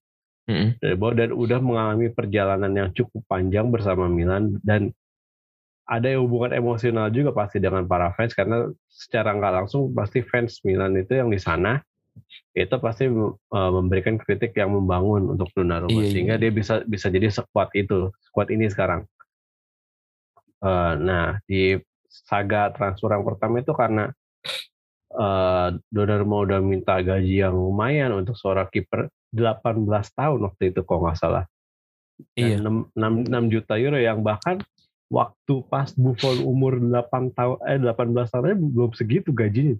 Mm-mm. 0.49 0.77
dari 0.81 0.95
bawah 0.97 1.13
dan 1.17 1.29
udah 1.33 1.59
mengalami 1.61 2.07
perjalanan 2.09 2.71
yang 2.73 2.89
cukup 2.93 3.21
panjang 3.29 3.69
bersama 3.69 4.09
Milan 4.09 4.57
dan 4.65 4.89
ada 5.85 6.07
hubungan 6.15 6.55
emosional 6.55 7.11
juga 7.11 7.35
pasti 7.35 7.59
dengan 7.59 7.83
para 7.83 8.15
fans 8.15 8.31
karena 8.31 8.71
secara 8.87 9.35
nggak 9.35 9.53
langsung 9.63 9.91
pasti 9.91 10.23
fans 10.23 10.63
Milan 10.63 10.95
itu 10.95 11.19
yang 11.19 11.27
di 11.27 11.35
sana 11.35 11.83
itu 12.51 12.75
pasti 12.83 13.07
uh, 13.07 13.71
memberikan 13.71 14.19
kritik 14.19 14.51
yang 14.55 14.71
membangun 14.75 15.31
untuk 15.31 15.47
Donnarumma 15.55 15.95
Iya, 15.95 16.03
iya. 16.03 16.11
sehingga 16.11 16.35
dia 16.39 16.51
bisa 16.51 16.83
bisa 16.83 17.07
jadi 17.07 17.31
sekuat 17.31 17.71
itu 17.75 18.11
sekuat 18.27 18.51
ini 18.51 18.67
sekarang. 18.67 19.07
Uh, 20.61 20.93
nah 20.99 21.39
di 21.47 21.79
saga 22.11 22.67
transfer 22.75 23.07
yang 23.09 23.23
pertama 23.23 23.63
itu 23.63 23.71
karena 23.71 24.11
uh, 25.15 25.71
Donnarumma 25.87 26.43
udah 26.43 26.59
minta 26.59 26.99
gaji 26.99 27.41
yang 27.41 27.55
lumayan 27.55 28.11
untuk 28.11 28.35
seorang 28.35 28.67
kiper 28.67 29.07
18 29.31 29.87
tahun 30.11 30.39
waktu 30.43 30.75
itu 30.75 30.83
kalau 30.83 31.07
nggak 31.07 31.17
salah. 31.17 31.45
Iya. 32.35 32.59
Dan 32.59 32.91
6, 32.91 33.31
6, 33.31 33.53
juta 33.53 33.79
euro 33.79 33.95
yang 33.95 34.19
bahkan 34.21 34.59
waktu 35.07 35.53
pas 35.67 35.89
Buffon 35.95 36.43
umur 36.43 36.77
8 36.77 37.31
tahun 37.31 37.57
eh 37.65 37.79
18 37.79 38.11
tahun 38.27 38.59
belum 38.59 38.91
segitu 38.91 39.31
gajinya. 39.31 39.79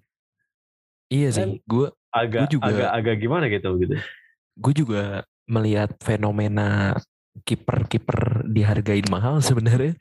Iya 1.11 1.29
sih. 1.29 1.59
Gue 1.67 1.91
Agak 2.11 2.47
Gua 2.47 2.51
juga- 2.51 2.67
agak 2.67 2.89
agak 2.91 3.15
gimana 3.19 3.45
gitu 3.47 3.69
gitu. 3.79 3.95
gue 4.51 4.73
juga 4.75 5.03
melihat 5.47 5.95
fenomena 6.03 6.99
kiper-kiper 7.47 8.43
dihargain 8.45 9.07
mahal 9.07 9.39
sebenarnya 9.47 9.95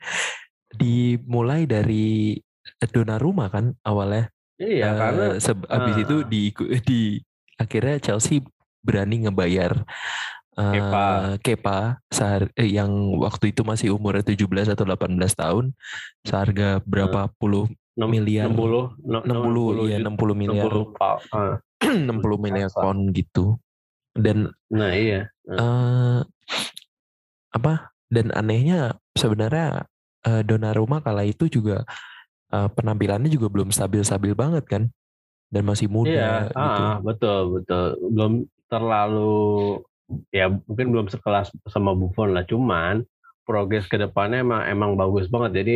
dimulai 0.73 1.65
dari 1.65 2.37
Donnarumma 2.81 3.49
kan 3.49 3.73
awalnya. 3.81 4.29
Iya 4.55 4.85
Eh, 4.87 4.95
karena 4.95 5.25
seb- 5.37 5.65
abis 5.65 5.95
itu 5.97 6.15
di 6.23 6.53
di 6.85 7.01
akhirnya 7.57 7.97
Chelsea 7.97 8.41
berani 8.81 9.25
ngebayar 9.25 9.81
eh, 10.51 10.73
Kepa. 10.77 11.05
Kepa 11.41 11.79
sehar- 12.07 12.53
eh, 12.53 12.69
yang 12.69 12.89
waktu 13.17 13.49
itu 13.49 13.61
masih 13.61 13.93
umurnya 13.93 14.21
17 14.21 14.69
atau 14.69 14.85
18 14.85 15.33
tahun 15.33 15.73
seharga 16.21 16.81
berapa 16.85 17.33
puluh 17.35 17.65
enam- 17.97 18.11
miliar. 18.11 18.45
60 18.49 18.93
no- 19.01 19.23
60 19.25 19.89
iya 19.89 19.97
60 19.97 20.33
miliar 20.37 20.69
60 20.69 20.93
pound. 20.93 21.21
Ah, 21.33 21.55
60 21.81 22.37
miliar 22.37 22.69
pound 22.69 23.01
gitu. 23.11 23.57
Dan 24.13 24.51
Nah 24.69 24.91
iya. 24.93 25.25
eh 25.47 26.19
apa? 27.51 27.73
Dan 28.11 28.29
anehnya 28.31 28.99
sebenarnya 29.15 29.87
eh, 30.25 30.41
Donnarumma 30.45 31.01
kala 31.01 31.25
itu 31.25 31.47
juga 31.47 31.83
eh, 32.51 32.69
penampilannya 32.71 33.29
juga 33.31 33.47
belum 33.49 33.69
stabil-stabil 33.73 34.33
banget 34.35 34.65
kan. 34.67 34.83
Dan 35.51 35.67
masih 35.67 35.91
muda 35.91 36.47
Iya, 36.47 36.47
gitu. 36.47 36.55
ah, 36.55 36.95
betul 37.03 37.41
betul. 37.59 37.85
Belum 38.15 38.33
terlalu 38.71 39.83
ya 40.31 40.47
mungkin 40.47 40.87
belum 40.95 41.07
sekelas 41.11 41.51
sama 41.67 41.91
Buffon 41.91 42.31
lah, 42.31 42.47
cuman 42.47 43.03
progres 43.43 43.83
ke 43.91 43.99
depannya 43.99 44.47
emang 44.47 44.63
emang 44.63 44.91
bagus 44.95 45.27
banget. 45.27 45.51
Jadi 45.59 45.75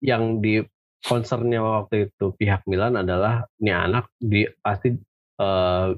yang 0.00 0.40
di 0.40 0.64
concernnya 1.04 1.60
waktu 1.60 2.08
itu 2.08 2.32
pihak 2.36 2.64
Milan 2.64 2.96
adalah 2.96 3.44
ini 3.60 3.72
anak 3.72 4.08
di 4.16 4.48
pasti 4.64 4.96
eh, 5.40 5.88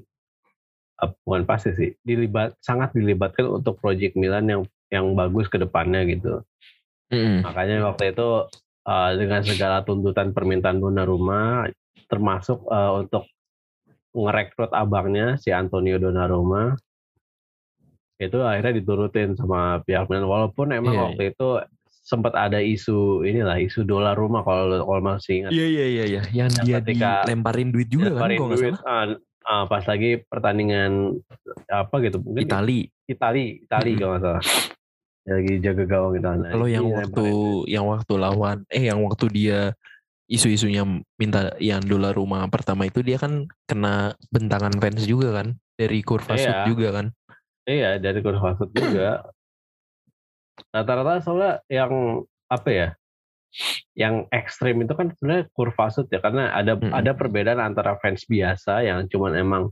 bukan 1.26 1.42
pasti 1.42 1.70
sih 1.74 1.90
dilibat 2.06 2.54
sangat 2.62 2.94
dilibatkan 2.94 3.62
untuk 3.62 3.78
project 3.82 4.14
Milan 4.14 4.46
yang 4.46 4.62
yang 4.90 5.06
bagus 5.14 5.46
ke 5.50 5.58
depannya 5.58 6.02
gitu. 6.06 6.42
Mm-mm. 7.12 7.44
Makanya 7.44 7.76
waktu 7.84 8.10
itu 8.10 8.28
uh, 8.82 9.10
dengan 9.14 9.44
segala 9.44 9.84
tuntutan 9.84 10.32
permintaan 10.32 10.80
Donnarumma 10.80 11.68
termasuk 12.08 12.64
uh, 12.66 12.98
untuk 12.98 13.28
ngerekrut 14.12 14.72
abangnya 14.72 15.36
si 15.36 15.48
Antonio 15.48 15.96
Donnarumma 15.96 16.76
itu 18.16 18.38
akhirnya 18.38 18.78
diturutin 18.78 19.34
sama 19.34 19.82
pihak 19.82 20.06
Milan 20.06 20.24
walaupun 20.24 20.70
emang 20.70 20.94
Iya, 20.94 21.02
waktu 21.08 21.22
itu 21.32 21.48
sempat 22.02 22.34
ada 22.34 22.58
isu 22.58 23.22
inilah 23.22 23.58
isu 23.58 23.82
dolar 23.82 24.14
rumah 24.14 24.42
kalau 24.42 24.68
kalau 24.78 25.02
masih 25.02 25.42
ingat 25.42 25.50
Iya 25.50 25.66
iya 25.66 25.86
iya 25.86 26.04
iya. 26.06 26.22
Yang 26.30 26.50
Ya, 26.52 26.62
dia 26.62 26.76
ketika 26.80 27.10
dilemparin 27.24 27.68
duit 27.70 27.88
juga 27.88 28.12
kan 28.12 28.30
Lemparin 28.30 28.36
kalau 28.36 28.48
nggak 28.48 28.60
duit, 28.60 28.74
salah. 28.76 28.86
ah, 28.86 29.04
ah, 29.48 29.64
pas 29.66 29.84
lagi 29.84 30.10
pertandingan 30.22 30.92
apa 31.66 31.94
gitu 32.00 32.16
mungkin 32.20 32.46
Itali. 32.46 32.80
Itali 33.06 33.44
Itali 33.64 33.90
Mm-mm. 33.90 33.98
kalau 33.98 34.12
nggak 34.12 34.22
salah 34.22 34.42
lagi 35.22 35.54
jaga 35.62 35.84
gawang 35.86 36.18
gitu 36.18 36.26
Nah, 36.26 36.50
Kalau 36.50 36.66
yang 36.66 36.86
waktu 36.88 37.22
lemparin. 37.22 37.70
yang 37.70 37.84
waktu 37.86 38.12
lawan 38.16 38.58
eh 38.66 38.84
yang 38.86 38.98
waktu 39.06 39.24
dia 39.30 39.60
isu-isunya 40.26 40.82
minta 41.14 41.52
yang 41.60 41.78
dolar 41.78 42.10
rumah 42.10 42.42
pertama 42.48 42.84
itu 42.84 43.04
dia 43.04 43.20
kan 43.20 43.44
kena 43.64 44.16
bentangan 44.28 44.72
fans 44.76 45.04
juga 45.04 45.42
kan 45.42 45.54
dari 45.76 46.00
kurva 46.00 46.34
Sud 46.34 46.48
Iya. 46.48 46.66
juga 46.66 46.88
kan. 46.90 47.06
Iya 47.62 47.90
dari 47.96 48.18
kurva 48.18 48.56
Sud 48.56 48.70
juga. 48.72 49.22
Rata-rata 50.72 51.20
soalnya 51.20 51.52
yang 51.68 52.22
apa 52.48 52.68
ya? 52.70 52.88
Yang 53.92 54.26
ekstrim 54.32 54.80
itu 54.80 54.92
kan 54.96 55.12
sebenarnya 55.12 55.44
kurva 55.52 55.86
Sud 55.92 56.08
ya 56.08 56.18
karena 56.18 56.48
ada 56.50 56.74
Mm-mm. 56.74 56.90
ada 56.90 57.12
perbedaan 57.12 57.60
antara 57.60 58.00
fans 58.00 58.24
biasa 58.24 58.80
yang 58.82 59.04
cuman 59.06 59.36
emang 59.36 59.62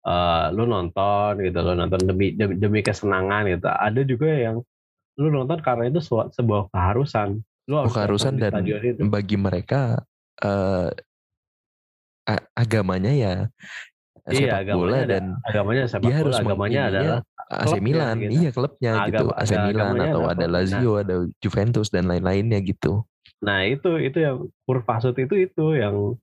eh 0.00 0.46
lu 0.52 0.64
nonton 0.64 1.40
gitu, 1.40 1.58
lu 1.58 1.72
nonton 1.72 2.00
demi 2.00 2.32
demi, 2.32 2.54
demi 2.54 2.80
kesenangan 2.80 3.48
gitu. 3.48 3.66
Ada 3.66 4.00
juga 4.02 4.28
yang 4.28 4.56
lu 5.16 5.28
nonton 5.28 5.58
karena 5.58 5.86
itu 5.86 5.98
sua- 5.98 6.30
sebuah 6.30 6.70
keharusan. 6.70 7.42
Lu 7.66 7.74
harus 7.76 7.90
Oh, 7.90 7.94
keharusan 7.94 8.38
nonton 8.38 8.62
di 8.62 8.70
dan 8.72 8.82
itu. 8.94 9.02
bagi 9.08 9.36
mereka 9.36 10.00
eh 10.38 10.88
a- 12.24 12.46
agamanya 12.54 13.10
ya 13.10 13.34
Iya, 14.28 14.60
sepak 14.60 14.76
bola 14.76 14.96
ada- 15.00 15.08
dan 15.08 15.24
agamanya 15.42 15.84
sepak 15.88 16.04
dia 16.04 16.12
bola, 16.12 16.20
harus 16.20 16.36
agamanya 16.36 16.80
adalah 16.86 17.18
AC 17.48 17.74
Milan, 17.80 18.16
gitu. 18.20 18.32
iya 18.36 18.50
klubnya 18.52 18.92
Agam- 18.94 19.08
gitu, 19.08 19.26
AC 19.32 19.52
Milan 19.58 19.94
atau 19.96 20.22
ada. 20.28 20.44
Lazio, 20.46 20.92
ada 20.94 21.16
Juventus 21.40 21.88
dan 21.88 22.04
lain-lainnya 22.04 22.60
gitu. 22.60 23.08
Nah, 23.40 23.64
itu 23.64 23.96
itu 23.96 24.18
yang 24.18 24.36
kurva 24.62 25.00
Sud 25.00 25.16
itu 25.16 25.32
itu 25.34 25.64
yang 25.74 26.14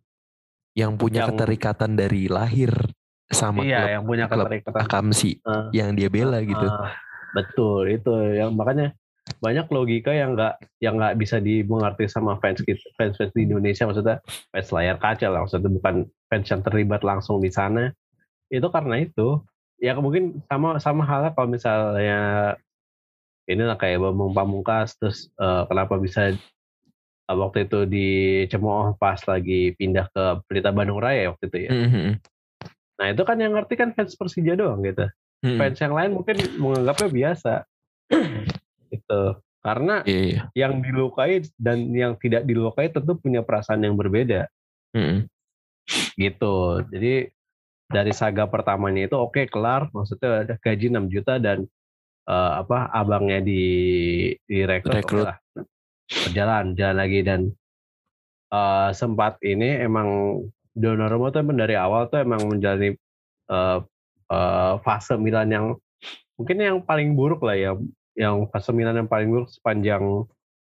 Yang 0.75 0.91
punya 0.99 1.23
Yang- 1.23 1.29
keterikatan 1.33 1.91
dari 1.95 2.27
lahir 2.27 2.69
sama 3.35 3.61
iya 3.61 3.79
klub 3.83 3.91
yang 3.91 4.03
punya 4.07 4.25
klub 4.25 4.47
Akamsi 4.79 5.43
Ah. 5.43 5.67
yang 5.75 5.91
dia 5.93 6.07
bela 6.07 6.39
gitu. 6.41 6.65
Ah, 6.65 6.95
betul 7.35 7.91
itu 7.91 8.11
yang 8.33 8.55
makanya 8.55 8.95
banyak 9.41 9.65
logika 9.73 10.13
yang 10.13 10.37
nggak 10.37 10.53
yang 10.79 11.01
nggak 11.01 11.17
bisa 11.17 11.41
dimengerti 11.41 12.05
sama 12.05 12.37
fans 12.37 12.61
fans 12.93 13.17
fans 13.17 13.33
di 13.33 13.41
Indonesia 13.43 13.89
maksudnya 13.89 14.21
fans 14.53 14.69
layar 14.69 15.01
kaca 15.01 15.27
lah 15.27 15.41
maksudnya 15.43 15.69
bukan 15.73 15.95
fans 16.29 16.45
yang 16.45 16.61
terlibat 16.61 17.01
langsung 17.01 17.41
di 17.41 17.49
sana 17.49 17.89
itu 18.53 18.67
karena 18.69 19.01
itu 19.01 19.41
ya 19.81 19.97
mungkin 19.97 20.45
sama 20.45 20.77
sama 20.77 21.03
halnya 21.03 21.33
kalau 21.33 21.49
misalnya 21.49 22.53
inilah 23.49 23.77
kayak 23.77 23.97
Bambang 24.01 24.33
Pamungkas 24.33 24.93
terus 25.01 25.29
eh, 25.37 25.63
kenapa 25.65 25.97
bisa 25.97 26.31
eh, 26.31 27.35
waktu 27.35 27.65
itu 27.65 27.79
dicemooh 27.89 28.93
pas 29.01 29.17
lagi 29.25 29.73
pindah 29.73 30.05
ke 30.13 30.23
Pelita 30.45 30.69
Bandung 30.69 31.01
Raya 31.01 31.33
waktu 31.33 31.49
itu 31.49 31.57
ya. 31.65 31.71
Mhm. 31.73 32.05
Nah 32.95 33.07
itu 33.11 33.21
kan 33.21 33.37
yang 33.37 33.53
ngerti 33.53 33.75
kan 33.75 33.91
fans 33.91 34.15
Persija 34.15 34.55
doang 34.55 34.79
gitu 34.81 35.05
Mhm. 35.43 35.59
fans 35.59 35.77
yang 35.77 35.93
lain 35.93 36.11
mungkin 36.15 36.35
menganggapnya 36.57 37.09
biasa 37.11 37.53
gitu 38.93 39.23
karena 39.61 40.01
Iya, 40.05 40.21
iya. 40.21 40.41
yang 40.55 40.79
dilukai 40.79 41.43
dan 41.59 41.89
yang 41.91 42.15
tidak 42.17 42.45
dilukai 42.45 42.89
tentu 42.89 43.13
punya 43.17 43.41
perasaan 43.41 43.83
yang 43.83 43.93
berbeda 43.93 44.47
Mhm. 44.95 45.27
gitu 46.15 46.81
jadi 46.89 47.29
dari 47.85 48.13
saga 48.15 48.49
pertamanya 48.49 49.05
itu 49.05 49.17
oke 49.19 49.45
kelar 49.45 49.91
maksudnya 49.93 50.47
ada 50.47 50.55
gaji 50.57 50.89
6 50.89 51.05
juta 51.11 51.37
dan 51.37 51.67
eh, 52.25 52.51
apa 52.65 52.89
abangnya 52.89 53.43
di 53.43 53.61
direkrut 54.47 54.97
Rekrut. 55.03 55.25
lah 55.29 55.37
berjalan 56.05 56.73
jalan 56.73 56.97
lagi 57.01 57.19
dan 57.25 57.41
uh, 58.53 58.93
sempat 58.93 59.41
ini 59.41 59.81
emang 59.81 60.37
Donnarumma 60.75 61.31
tuh 61.31 61.39
emang 61.39 61.57
dari 61.57 61.75
awal 61.79 62.11
tuh 62.11 62.19
emang 62.19 62.43
menjalani 62.51 62.99
uh, 63.47 63.79
uh, 64.27 64.73
fase 64.83 65.15
Milan 65.15 65.47
yang 65.47 65.65
mungkin 66.35 66.59
yang 66.59 66.77
paling 66.83 67.15
buruk 67.15 67.41
lah 67.47 67.55
ya, 67.55 67.71
yang 68.19 68.51
fase 68.51 68.75
Milan 68.75 68.99
yang 68.99 69.07
paling 69.07 69.31
buruk 69.31 69.47
sepanjang 69.47 70.27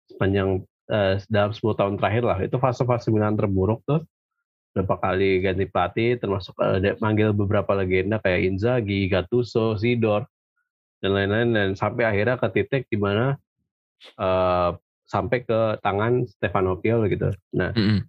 sepanjang 0.06 0.62
uh, 0.88 1.18
dalam 1.26 1.50
10 1.50 1.78
tahun 1.78 1.94
terakhir 1.98 2.22
lah. 2.24 2.38
Itu 2.40 2.56
fase-fase 2.62 3.10
Milan 3.10 3.36
terburuk 3.36 3.82
tuh 3.84 4.06
berapa 4.76 5.00
kali 5.00 5.42
ganti 5.42 5.64
pelatih 5.66 6.22
termasuk 6.22 6.54
uh, 6.62 6.78
manggil 7.02 7.34
beberapa 7.34 7.74
legenda 7.74 8.22
kayak 8.22 8.54
Inzaghi, 8.54 9.10
Gattuso, 9.10 9.74
Sidor 9.74 10.28
dan 11.02 11.10
lain-lain 11.14 11.48
dan 11.54 11.68
sampai 11.74 12.06
akhirnya 12.06 12.38
ke 12.38 12.48
titik 12.54 12.82
di 12.86 12.98
mana 12.98 13.34
uh, 14.18 14.70
sampai 15.08 15.42
ke 15.42 15.80
tangan 15.82 16.28
Stefano 16.28 16.76
Pioli 16.78 17.10
gitu. 17.10 17.32
Nah, 17.56 17.72
mm 17.72 17.82
-hmm. 17.82 18.00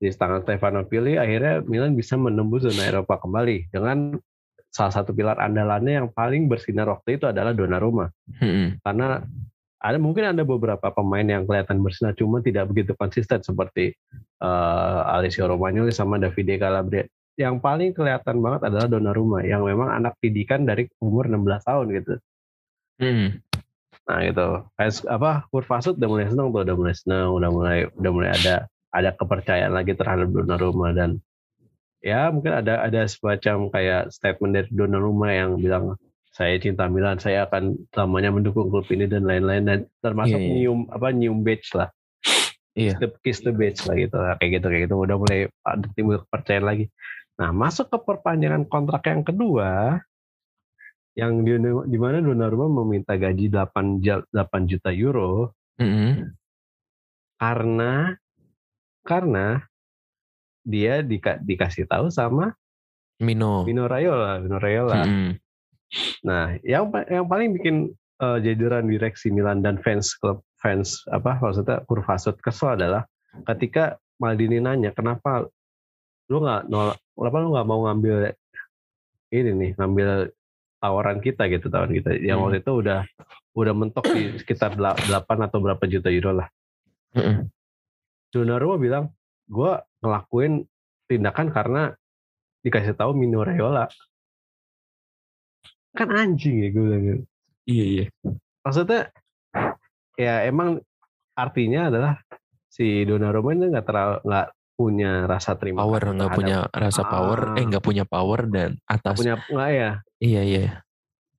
Di 0.00 0.08
tangan 0.08 0.40
Stefano 0.48 0.88
Pioli 0.88 1.20
akhirnya 1.20 1.60
Milan 1.68 1.92
bisa 1.92 2.16
menembus 2.16 2.64
zona 2.64 2.88
Eropa 2.88 3.20
kembali 3.20 3.68
dengan 3.68 4.16
salah 4.72 4.94
satu 4.96 5.12
pilar 5.12 5.36
andalannya 5.36 6.00
yang 6.00 6.08
paling 6.08 6.48
bersinar 6.48 6.88
waktu 6.88 7.20
itu 7.20 7.28
adalah 7.28 7.52
Donnarumma. 7.52 8.08
Mm 8.40 8.48
-hmm. 8.48 8.66
Karena 8.80 9.20
ada 9.80 9.98
mungkin 10.00 10.24
ada 10.32 10.40
beberapa 10.46 10.88
pemain 10.88 11.24
yang 11.24 11.44
kelihatan 11.44 11.84
bersinar 11.84 12.16
cuma 12.16 12.40
tidak 12.40 12.68
begitu 12.72 12.96
konsisten 12.96 13.44
seperti 13.44 13.92
uh, 14.40 15.16
Alessio 15.20 15.44
Romagnoli 15.48 15.92
sama 15.92 16.16
Davide 16.16 16.56
Calabria. 16.56 17.04
Yang 17.36 17.60
paling 17.60 17.90
kelihatan 17.92 18.40
banget 18.40 18.72
adalah 18.72 18.86
Donnarumma 18.88 19.44
yang 19.44 19.64
memang 19.64 19.92
anak 19.92 20.16
didikan 20.20 20.64
dari 20.64 20.88
umur 21.00 21.28
16 21.28 21.68
tahun 21.68 21.86
gitu. 21.96 22.14
Hmm. 23.00 23.28
Nah 24.08 24.18
gitu. 24.24 24.48
Kayak 24.76 24.92
apa 25.08 25.30
kurva 25.48 25.76
udah 25.80 26.08
mulai 26.08 26.26
seneng 26.28 26.48
tuh, 26.52 26.62
udah 26.64 26.76
mulai 26.76 26.94
seneng, 26.96 27.26
udah 27.32 27.50
mulai 27.50 27.78
udah 27.96 28.10
mulai 28.12 28.30
ada 28.36 28.56
ada 28.90 29.14
kepercayaan 29.14 29.72
lagi 29.74 29.94
terhadap 29.94 30.28
Donnarumma 30.30 30.90
dan 30.94 31.22
ya 32.02 32.30
mungkin 32.34 32.64
ada 32.64 32.82
ada 32.82 33.06
semacam 33.06 33.70
kayak 33.70 34.10
statement 34.10 34.52
dari 34.56 34.70
Donnarumma 34.70 35.28
yang 35.30 35.58
bilang 35.58 35.98
saya 36.30 36.62
cinta 36.62 36.86
Milan, 36.86 37.18
saya 37.18 37.44
akan 37.50 37.90
selamanya 37.90 38.30
mendukung 38.30 38.70
klub 38.70 38.86
ini 38.94 39.10
dan 39.10 39.26
lain-lain 39.26 39.66
dan 39.66 39.78
termasuk 39.98 40.38
yeah, 40.38 40.46
yeah. 40.46 40.54
nyium 40.62 40.80
apa 40.86 41.06
nyium 41.10 41.42
badge 41.42 41.74
lah. 41.74 41.90
Iya. 42.78 43.02
Yeah. 43.02 43.18
Kiss 43.26 43.42
the 43.42 43.50
badge 43.50 43.82
lah 43.90 43.98
gitu, 43.98 44.14
kayak 44.14 44.50
gitu 44.62 44.66
kayak 44.70 44.82
gitu. 44.86 44.94
Udah 44.94 45.16
mulai 45.18 45.50
ada 45.66 45.86
timbul 45.90 46.22
kepercayaan 46.22 46.64
lagi. 46.64 46.86
Nah 47.34 47.50
masuk 47.50 47.90
ke 47.90 47.98
perpanjangan 47.98 48.62
kontrak 48.70 49.10
yang 49.10 49.26
kedua, 49.26 49.98
yang 51.18 51.42
di, 51.42 51.58
di 51.90 51.98
mana 51.98 52.22
Donnarumma 52.22 52.86
meminta 52.86 53.18
gaji 53.18 53.50
8, 53.50 54.30
8 54.30 54.70
juta 54.70 54.90
euro 54.94 55.50
mm 55.82 55.90
-hmm. 55.90 56.12
karena 57.42 58.14
karena 59.04 59.64
dia 60.64 61.00
di, 61.00 61.16
dikasih 61.20 61.88
tahu 61.88 62.12
sama 62.12 62.52
Mino 63.20 63.64
Mino 63.64 63.88
Raiola 63.88 64.40
Mino 64.40 64.56
Raiola 64.60 65.04
mm 65.04 65.08
-hmm. 65.08 65.30
Nah, 66.22 66.54
yang 66.62 66.86
yang 67.10 67.26
paling 67.26 67.50
bikin 67.58 67.90
uh, 68.22 68.38
jadiran 68.38 68.86
direksi 68.86 69.34
Milan 69.34 69.64
dan 69.64 69.80
fans 69.82 70.14
klub 70.14 70.44
fans 70.62 71.02
apa 71.10 71.40
maksudnya 71.40 71.82
Kurvasut 71.88 72.38
kesel 72.38 72.78
adalah 72.78 73.02
ketika 73.48 73.98
Maldini 74.20 74.60
nanya 74.60 74.92
kenapa 74.92 75.48
lu 76.28 76.44
nggak 76.44 76.68
nolak 76.70 77.00
kenapa 77.16 77.36
lu 77.40 77.48
nggak 77.56 77.66
mau 77.66 77.80
ngambil 77.88 78.16
ini 79.32 79.50
nih 79.56 79.70
ngambil 79.80 80.08
tawaran 80.78 81.18
kita 81.18 81.48
gitu 81.48 81.66
tawaran 81.72 81.96
kita 81.96 82.20
yang 82.20 82.38
hmm. 82.38 82.44
waktu 82.46 82.58
itu 82.62 82.72
udah 82.76 83.00
udah 83.56 83.74
mentok 83.74 84.06
di 84.14 84.38
sekitar 84.38 84.78
8 84.78 85.10
atau 85.26 85.58
berapa 85.58 85.84
juta 85.90 86.12
euro 86.12 86.38
lah. 86.38 86.48
Hmm. 87.16 87.50
Donnarumma 88.30 88.76
bilang 88.78 89.04
gue 89.50 89.72
ngelakuin 90.00 90.62
tindakan 91.10 91.50
karena 91.50 91.82
dikasih 92.62 92.94
tahu 92.94 93.12
Mino 93.18 93.42
Raiola 93.42 93.90
kan 95.90 96.08
anjing 96.14 96.62
ya 96.62 96.68
gue 96.70 96.82
bilang 96.86 97.02
gitu. 97.02 97.24
iya 97.66 97.84
iya 97.84 98.06
maksudnya 98.62 99.10
ya 100.14 100.46
emang 100.46 100.78
artinya 101.34 101.90
adalah 101.90 102.14
si 102.70 103.02
Donnarumma 103.02 103.56
ini 103.58 103.74
nggak 103.74 103.86
terlalu 103.86 104.16
nggak 104.22 104.48
punya 104.78 105.12
rasa 105.28 105.58
terima 105.58 105.82
power 105.84 106.14
nggak 106.14 106.32
punya 106.32 106.58
rasa 106.70 107.02
power 107.04 107.58
eh 107.58 107.60
ah. 107.60 107.64
nggak 107.68 107.84
punya 107.84 108.04
power 108.06 108.40
dan 108.48 108.78
atas 108.86 109.18
punya 109.18 109.36
nggak 109.36 109.70
ya 109.74 109.90
iya 110.22 110.40
iya 110.46 110.64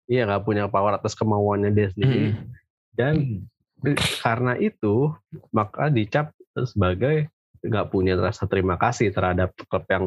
iya 0.05 0.21
nggak 0.27 0.43
punya 0.43 0.67
power 0.67 0.99
atas 0.99 1.15
kemauannya 1.15 1.71
dia 1.71 1.87
sendiri 1.95 2.35
hmm. 2.35 2.43
dan 2.93 3.15
karena 4.21 4.59
itu 4.61 5.09
maka 5.49 5.89
dicap 5.89 6.35
sebagai 6.67 7.31
nggak 7.61 7.89
punya 7.93 8.17
rasa 8.17 8.49
terima 8.49 8.75
kasih 8.75 9.13
terhadap 9.13 9.53
klub 9.69 9.85
yang 9.87 10.05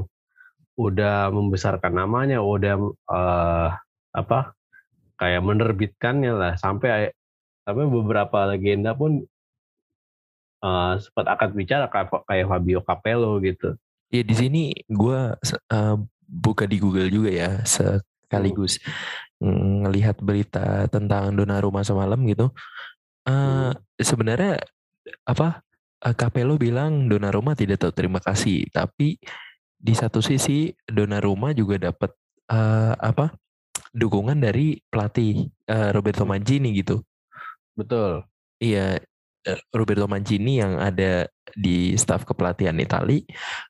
udah 0.74 1.30
membesarkan 1.30 1.94
namanya 1.94 2.42
udah 2.42 2.74
uh, 3.06 3.70
apa 4.10 4.58
kayak 5.14 5.42
menerbitkannya 5.46 6.34
lah 6.34 6.52
sampai 6.58 7.14
sampai 7.62 7.86
beberapa 7.86 8.50
legenda 8.50 8.90
pun 8.92 9.22
uh, 10.66 10.98
sempat 10.98 11.26
akan 11.38 11.48
bicara 11.54 11.86
kayak, 11.86 12.10
kayak 12.26 12.46
Fabio 12.50 12.80
Capello 12.82 13.38
gitu. 13.38 13.78
Ya 14.10 14.22
di 14.26 14.34
sini 14.34 14.62
gue 14.90 15.20
uh, 15.70 15.96
buka 16.26 16.66
di 16.66 16.82
Google 16.82 17.08
juga 17.08 17.30
ya 17.30 17.50
sekaligus 17.62 18.82
hmm. 19.38 19.86
ngelihat 19.86 20.18
berita 20.18 20.90
tentang 20.90 21.30
Donnarumma 21.38 21.86
semalam 21.86 22.18
gitu. 22.26 22.50
Uh, 23.24 23.70
hmm. 23.70 23.72
Sebenarnya 24.02 24.58
apa 25.22 25.62
Capello 26.12 26.60
bilang 26.60 27.08
Donnarumma 27.08 27.56
tidak 27.56 27.80
tahu 27.80 27.96
terima 27.96 28.20
kasih, 28.20 28.68
tapi 28.68 29.16
di 29.72 29.94
satu 29.96 30.20
sisi 30.20 30.68
Donnarumma 30.84 31.56
juga 31.56 31.80
dapat 31.80 32.12
uh, 32.52 32.92
apa 33.00 33.32
dukungan 33.94 34.36
dari 34.36 34.76
pelatih 34.92 35.48
uh, 35.70 35.94
Roberto 35.96 36.28
Mancini 36.28 36.76
gitu. 36.76 37.00
Betul. 37.72 38.26
Iya, 38.60 39.00
eh, 39.46 39.60
Roberto 39.72 40.04
Mancini 40.10 40.60
yang 40.60 40.76
ada 40.76 41.30
di 41.54 41.94
staf 41.94 42.26
kepelatihan 42.26 42.74
Itali 42.76 43.24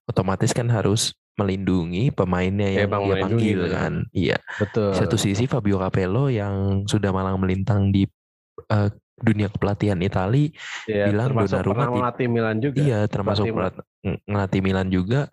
otomatis 0.09 0.51
kan 0.51 0.67
harus 0.73 1.13
melindungi 1.35 2.15
pemainnya 2.15 2.71
yang 2.71 2.87
ya, 2.87 2.99
dia 2.99 3.17
panggil 3.27 3.61
kan. 3.69 3.93
Iya. 4.15 4.39
Betul. 4.59 4.95
Satu 4.95 5.17
sisi 5.19 5.51
Fabio 5.51 5.83
Capello 5.83 6.31
yang 6.31 6.87
sudah 6.87 7.11
malang 7.11 7.43
melintang 7.43 7.91
di 7.91 8.07
uh, 8.71 8.89
dunia 9.19 9.47
kepelatihan 9.47 9.99
Itali 10.03 10.51
ya, 10.91 11.11
bilang 11.11 11.35
Donnarumma 11.39 11.87
melatih 11.91 12.27
Milan 12.27 12.57
juga. 12.59 12.79
Iya, 12.83 13.01
termasuk 13.07 13.47
melatih 14.27 14.61
Milan 14.65 14.89
juga. 14.91 15.31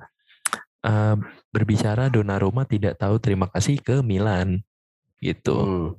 Uh, 0.81 1.13
berbicara 1.53 2.09
Donnarumma 2.09 2.65
tidak 2.65 2.97
tahu 2.97 3.21
terima 3.21 3.45
kasih 3.53 3.77
ke 3.77 4.01
Milan 4.01 4.65
gitu. 5.21 5.57
Hmm. 5.61 5.89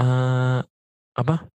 Uh, 0.00 0.60
apa? 1.12 1.48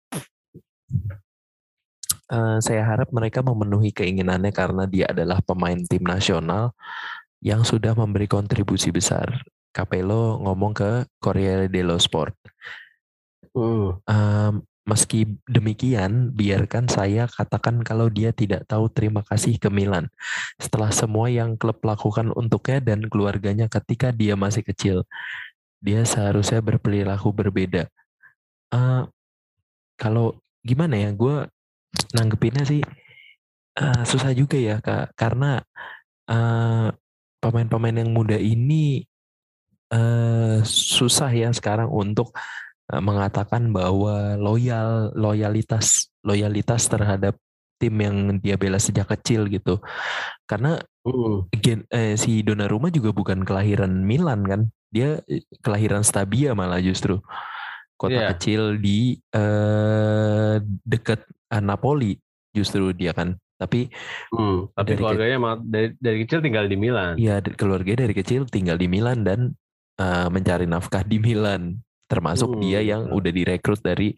Uh, 2.30 2.60
saya 2.60 2.84
harap 2.84 3.10
mereka 3.16 3.40
memenuhi 3.40 3.96
keinginannya 3.96 4.52
karena 4.52 4.84
dia 4.86 5.08
adalah 5.10 5.40
pemain 5.42 5.80
tim 5.88 6.04
nasional 6.04 6.76
yang 7.40 7.64
sudah 7.64 7.96
memberi 7.96 8.28
kontribusi 8.28 8.92
besar. 8.92 9.40
Capello 9.72 10.44
ngomong 10.44 10.76
ke 10.76 10.92
Corriere 11.24 11.72
dello 11.72 11.96
Sport. 11.96 12.36
Uh. 13.56 13.96
Uh, 14.04 14.60
meski 14.90 15.38
demikian, 15.46 16.34
biarkan 16.34 16.90
saya 16.90 17.30
katakan 17.30 17.86
kalau 17.86 18.10
dia 18.10 18.34
tidak 18.34 18.66
tahu 18.66 18.90
terima 18.90 19.22
kasih 19.22 19.62
ke 19.62 19.70
Milan 19.70 20.10
setelah 20.58 20.90
semua 20.90 21.30
yang 21.30 21.54
klub 21.62 21.78
lakukan 21.86 22.34
untuknya 22.34 22.82
dan 22.82 23.06
keluarganya 23.06 23.70
ketika 23.70 24.10
dia 24.10 24.34
masih 24.34 24.66
kecil 24.66 25.06
dia 25.80 26.04
seharusnya 26.04 26.60
berperilaku 26.60 27.32
berbeda. 27.32 27.88
Uh, 28.74 29.08
kalau 29.96 30.36
gimana 30.66 31.00
ya, 31.00 31.10
gue 31.16 31.48
nanggepinnya 32.14 32.68
sih 32.68 32.84
uh, 33.80 34.04
susah 34.04 34.36
juga 34.36 34.60
ya 34.60 34.84
kak, 34.84 35.16
karena 35.16 35.64
pemain 36.30 36.94
pemain-pemain 37.40 37.96
yang 38.06 38.12
muda 38.14 38.38
ini 38.38 39.08
uh, 39.90 40.62
susah 40.68 41.32
ya 41.34 41.50
sekarang 41.56 41.90
untuk 41.90 42.36
uh, 42.36 42.69
mengatakan 42.98 43.70
bahwa 43.70 44.34
loyal 44.34 45.14
loyalitas 45.14 46.10
loyalitas 46.26 46.90
terhadap 46.90 47.38
tim 47.80 47.96
yang 48.02 48.18
dia 48.42 48.58
bela 48.58 48.82
sejak 48.82 49.08
kecil 49.08 49.46
gitu. 49.48 49.78
Karena 50.50 50.82
uh. 51.06 51.46
gen, 51.54 51.86
eh, 51.94 52.18
si 52.18 52.42
Donnarumma 52.42 52.90
juga 52.90 53.14
bukan 53.14 53.46
kelahiran 53.46 54.04
Milan 54.04 54.42
kan 54.44 54.62
dia 54.90 55.22
eh, 55.30 55.46
kelahiran 55.62 56.02
Stabia 56.02 56.58
malah 56.58 56.82
justru 56.82 57.22
kota 57.96 58.16
yeah. 58.16 58.30
kecil 58.34 58.80
di 58.82 59.22
uh, 59.38 60.58
dekat 60.84 61.22
uh, 61.54 61.62
Napoli 61.62 62.18
justru 62.56 62.90
dia 62.96 63.14
kan 63.14 63.38
tapi 63.60 63.92
hmm, 64.34 64.72
tapi 64.72 64.96
dari 64.96 65.02
keluarganya 65.04 65.38
ke, 65.38 65.52
dari, 65.68 65.88
dari 66.00 66.18
kecil 66.24 66.40
tinggal 66.40 66.66
di 66.66 66.78
Milan 66.80 67.14
iya 67.20 67.44
keluarga 67.44 67.92
dari 68.08 68.14
kecil 68.16 68.48
tinggal 68.48 68.80
di 68.80 68.88
Milan 68.88 69.28
dan 69.28 69.54
uh, 70.00 70.32
mencari 70.32 70.66
nafkah 70.66 71.04
di 71.04 71.20
Milan 71.20 71.78
termasuk 72.10 72.58
hmm. 72.58 72.62
dia 72.66 72.80
yang 72.82 73.14
udah 73.14 73.30
direkrut 73.30 73.80
dari 73.86 74.18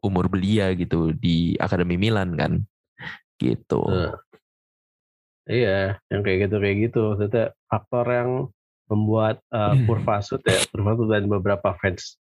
umur 0.00 0.30
belia 0.30 0.70
gitu 0.78 1.10
di 1.10 1.58
Akademi 1.58 1.98
Milan 1.98 2.38
kan 2.38 2.62
gitu. 3.42 3.82
Uh. 3.82 4.14
Iya, 5.50 5.98
yang 6.06 6.22
kayak 6.22 6.46
gitu 6.46 6.56
kayak 6.62 6.76
gitu. 6.86 7.00
Maksudnya 7.10 7.50
faktor 7.66 8.06
yang 8.06 8.30
membuat 8.86 9.42
uh, 9.50 9.74
Kurvasut 9.82 10.38
ya, 10.46 10.62
Kurvasut 10.70 11.10
dan 11.10 11.26
beberapa 11.26 11.74
fans 11.82 12.20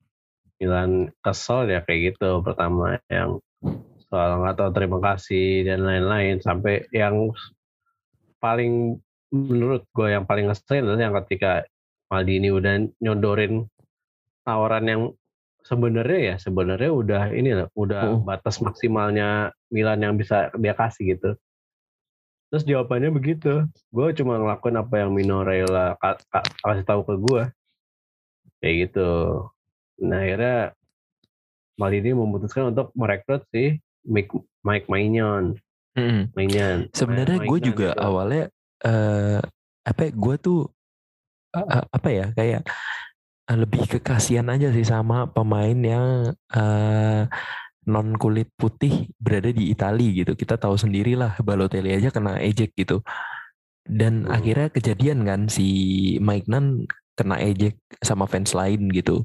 Milan 0.62 1.10
kesel 1.26 1.66
ya 1.66 1.82
kayak 1.82 2.14
gitu. 2.14 2.46
Pertama 2.46 3.02
yang 3.10 3.42
soal 4.06 4.38
nggak 4.38 4.56
tahu 4.62 4.70
terima 4.70 4.98
kasih 5.02 5.66
dan 5.66 5.82
lain-lain 5.82 6.38
sampai 6.38 6.86
yang 6.94 7.34
paling 8.38 9.02
menurut 9.34 9.82
gue 9.90 10.14
yang 10.14 10.22
paling 10.22 10.46
ngeselin 10.46 10.86
adalah 10.86 11.02
yang 11.02 11.14
ketika 11.24 11.66
Maldini 12.06 12.54
udah 12.54 12.86
nyodorin 13.02 13.66
tawaran 14.46 14.86
yang 14.86 15.02
sebenarnya 15.66 16.20
ya 16.22 16.34
sebenarnya 16.38 16.90
udah 16.94 17.22
ini 17.34 17.50
lah 17.58 17.68
udah 17.74 18.14
oh. 18.14 18.22
batas 18.22 18.62
maksimalnya 18.62 19.50
Milan 19.66 19.98
yang 19.98 20.14
bisa 20.14 20.54
dia 20.54 20.78
kasih 20.78 21.18
gitu 21.18 21.30
terus 22.46 22.62
jawabannya 22.62 23.10
begitu 23.10 23.66
gue 23.90 24.06
cuma 24.22 24.38
ngelakuin 24.38 24.78
apa 24.78 24.94
yang 25.02 25.10
Minorella 25.10 25.98
kasih 26.62 26.86
tahu 26.86 27.02
ke 27.02 27.14
gue 27.18 27.42
kayak 28.62 28.74
gitu 28.86 29.10
nah 29.98 30.22
akhirnya 30.22 30.70
Maldini 31.76 32.14
memutuskan 32.14 32.70
untuk 32.70 32.94
merekrut 32.94 33.42
si 33.50 33.82
Mike 34.06 34.30
Mike 34.62 34.86
Maignan 34.86 35.58
mm 35.98 36.30
-hmm. 36.30 36.94
sebenarnya 36.94 37.38
gue 37.42 37.58
juga 37.58 37.90
itu. 37.90 38.00
awalnya 38.00 38.44
uh, 38.86 39.42
apa 39.82 40.00
ya, 40.06 40.10
gue 40.14 40.34
tuh 40.38 40.60
uh, 41.58 41.84
apa 41.90 42.08
ya 42.14 42.26
kayak 42.38 42.62
lebih 43.46 43.86
kekasian 43.86 44.50
aja 44.50 44.74
sih 44.74 44.82
sama 44.82 45.30
pemain 45.30 45.78
yang 45.78 46.34
uh, 46.50 47.22
non 47.86 48.18
kulit 48.18 48.50
putih 48.58 49.06
berada 49.22 49.54
di 49.54 49.70
Italia 49.70 50.24
gitu. 50.24 50.34
Kita 50.34 50.58
tahu 50.58 50.74
sendirilah 50.74 51.38
Balotelli 51.42 51.94
aja 51.94 52.10
kena 52.10 52.42
ejek 52.42 52.74
gitu. 52.74 53.06
Dan 53.86 54.26
hmm. 54.26 54.34
akhirnya 54.34 54.68
kejadian 54.74 55.22
kan 55.22 55.40
si 55.46 55.68
Mike 56.18 56.50
Nan 56.50 56.90
kena 57.14 57.38
ejek 57.38 57.78
sama 58.02 58.26
fans 58.26 58.50
lain 58.50 58.90
gitu. 58.90 59.22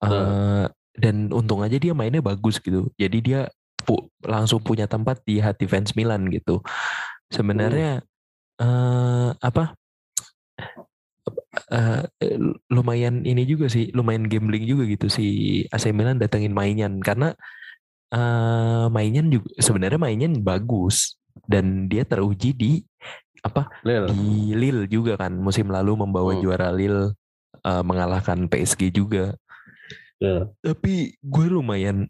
Uh, 0.00 0.08
hmm. 0.08 0.64
Dan 0.96 1.16
untung 1.28 1.60
aja 1.60 1.76
dia 1.76 1.92
mainnya 1.92 2.24
bagus 2.24 2.56
gitu. 2.56 2.88
Jadi 2.96 3.20
dia 3.20 3.40
pu 3.84 4.08
langsung 4.24 4.64
punya 4.64 4.88
tempat 4.88 5.20
di 5.28 5.44
hati 5.44 5.68
fans 5.68 5.92
Milan 5.92 6.32
gitu. 6.32 6.64
Sebenarnya 7.28 8.00
hmm 8.00 8.14
uh, 8.60 9.30
apa 9.40 9.76
uh, 11.72 12.02
lumayan 12.70 13.26
ini 13.26 13.42
juga 13.46 13.66
sih, 13.66 13.90
lumayan 13.92 14.26
gambling 14.30 14.64
juga 14.66 14.86
gitu 14.86 15.06
si 15.10 15.26
AC 15.70 15.90
Milan 15.90 16.18
datengin 16.22 16.54
Mainan 16.54 17.02
karena 17.02 17.34
uh, 18.14 18.86
Mainan 18.90 19.30
juga 19.30 19.48
sebenarnya 19.58 19.98
Mainan 19.98 20.40
bagus 20.42 21.18
dan 21.44 21.90
dia 21.90 22.06
teruji 22.06 22.56
di 22.56 22.72
apa 23.44 23.68
Lille. 23.86 24.08
di 24.10 24.56
Lille 24.56 24.84
juga 24.90 25.14
kan 25.14 25.36
musim 25.36 25.70
lalu 25.70 25.94
membawa 25.94 26.34
hmm. 26.34 26.42
juara 26.42 26.68
Lille 26.74 27.14
uh, 27.62 27.82
mengalahkan 27.84 28.50
PSG 28.50 28.90
juga. 28.90 29.36
Yeah. 30.16 30.48
Tapi 30.64 31.20
gue 31.20 31.46
lumayan 31.52 32.08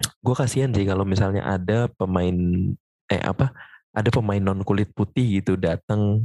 gue 0.00 0.34
kasihan 0.36 0.72
sih 0.72 0.88
kalau 0.88 1.04
misalnya 1.04 1.44
ada 1.44 1.88
pemain 1.92 2.36
eh 3.12 3.20
apa 3.20 3.52
ada 3.92 4.08
pemain 4.08 4.40
non 4.40 4.64
kulit 4.64 4.88
putih 4.96 5.40
gitu 5.42 5.60
datang 5.60 6.24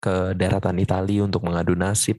ke 0.00 0.34
daratan 0.34 0.80
Italia 0.80 1.22
untuk 1.22 1.44
mengadu 1.44 1.76
nasib 1.76 2.18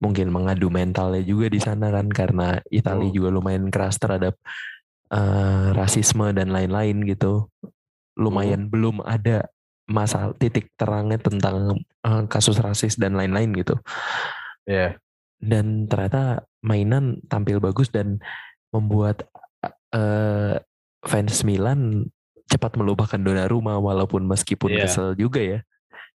mungkin 0.00 0.28
mengadu 0.28 0.68
mentalnya 0.68 1.24
juga 1.24 1.48
di 1.48 1.60
sana 1.60 1.88
kan 1.88 2.08
karena 2.12 2.60
Italia 2.68 3.08
juga 3.08 3.32
lumayan 3.32 3.72
keras 3.72 3.96
terhadap 3.96 4.36
uh, 5.08 5.72
rasisme 5.72 6.28
dan 6.36 6.52
lain-lain 6.52 7.04
gitu 7.08 7.48
lumayan 8.16 8.68
oh. 8.68 8.70
belum 8.72 8.96
ada 9.04 9.48
masalah 9.88 10.36
titik 10.36 10.72
terangnya 10.76 11.16
tentang 11.16 11.80
uh, 12.04 12.24
kasus 12.28 12.60
rasis 12.60 13.00
dan 13.00 13.16
lain-lain 13.16 13.56
gitu 13.56 13.80
ya 14.68 14.74
yeah. 14.74 14.90
dan 15.40 15.88
ternyata 15.88 16.44
mainan 16.60 17.22
tampil 17.30 17.62
bagus 17.62 17.88
dan 17.88 18.20
membuat 18.74 19.24
uh, 19.94 20.60
fans 21.06 21.46
Milan 21.46 22.10
cepat 22.46 22.78
melupakan 22.78 23.18
Donnarumma 23.18 23.78
walaupun 23.78 24.26
meskipun 24.26 24.74
yeah. 24.74 24.86
kesel 24.86 25.14
juga 25.18 25.40
ya. 25.42 25.60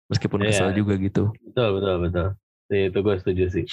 Meskipun 0.09 0.43
yeah. 0.43 0.51
kesel 0.51 0.73
juga 0.73 0.97
gitu. 0.97 1.29
Betul 1.53 1.79
betul 1.79 1.95
betul. 2.09 2.27
Ya, 2.69 2.89
itu 2.89 2.97
gue 3.01 3.15
setuju 3.21 3.43
sih. 3.49 3.65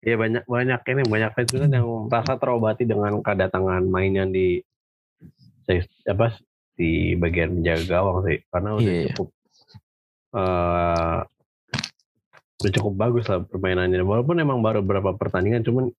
Ya 0.00 0.16
banyak 0.16 0.48
banyak 0.48 0.80
ini 0.80 1.02
banyak 1.08 1.30
fans 1.36 1.52
kan 1.52 1.72
yang 1.72 2.08
merasa 2.08 2.36
terobati 2.40 2.88
dengan 2.88 3.20
kedatangan 3.20 3.84
mainnya 3.84 4.24
di 4.24 4.64
apa 6.08 6.34
di 6.74 7.14
bagian 7.14 7.60
menjaga 7.60 7.84
gawang 7.86 8.24
sih 8.26 8.38
karena 8.48 8.70
udah 8.74 8.88
yeah, 8.88 9.04
iya. 9.04 9.08
cukup 9.12 9.28
uh, 10.34 11.18
udah 12.60 12.72
cukup 12.72 12.94
bagus 12.96 13.24
lah 13.28 13.44
permainannya 13.44 14.00
walaupun 14.00 14.40
emang 14.40 14.64
baru 14.64 14.80
beberapa 14.80 15.12
pertandingan 15.14 15.62
cuman 15.62 15.92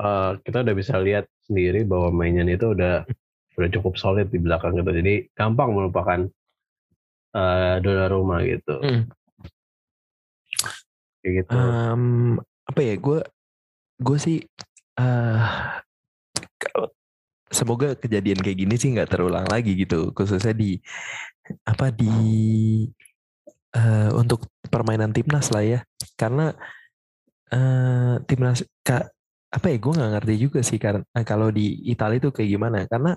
uh, 0.00 0.36
kita 0.44 0.64
udah 0.64 0.74
bisa 0.76 1.00
lihat 1.00 1.24
sendiri 1.48 1.88
bahwa 1.88 2.12
mainnya 2.12 2.44
itu 2.44 2.76
udah 2.76 3.08
udah 3.56 3.68
cukup 3.72 3.96
solid 4.00 4.28
di 4.32 4.40
belakang 4.40 4.76
gitu 4.76 4.92
jadi 4.92 5.28
gampang 5.36 5.72
melupakan 5.72 6.28
uh, 7.36 8.08
rumah 8.08 8.40
gitu 8.44 8.76
hmm. 8.80 9.02
kayak 11.24 11.32
gitu 11.44 11.52
um, 11.56 12.36
apa 12.68 12.80
ya 12.80 12.94
gue 12.96 13.20
gue 14.02 14.18
sih 14.18 14.38
uh, 14.98 15.40
semoga 17.52 17.94
kejadian 17.94 18.40
kayak 18.40 18.58
gini 18.64 18.74
sih 18.80 18.90
nggak 18.96 19.12
terulang 19.12 19.44
lagi 19.46 19.76
gitu 19.76 20.10
khususnya 20.16 20.56
di 20.56 20.80
apa 21.68 21.92
di 21.92 22.12
uh, 23.76 24.10
untuk 24.16 24.48
permainan 24.72 25.12
timnas 25.12 25.52
lah 25.52 25.60
ya 25.60 25.80
karena 26.16 26.56
uh, 27.52 28.16
timnas 28.24 28.64
kak 28.80 29.12
apa 29.52 29.66
ya 29.68 29.76
gue 29.76 29.92
nggak 29.92 30.12
ngerti 30.16 30.34
juga 30.40 30.60
sih 30.64 30.80
karena 30.80 31.04
kalau 31.28 31.52
di 31.52 31.84
Italia 31.92 32.16
itu 32.16 32.32
kayak 32.32 32.50
gimana 32.56 32.78
karena 32.88 33.12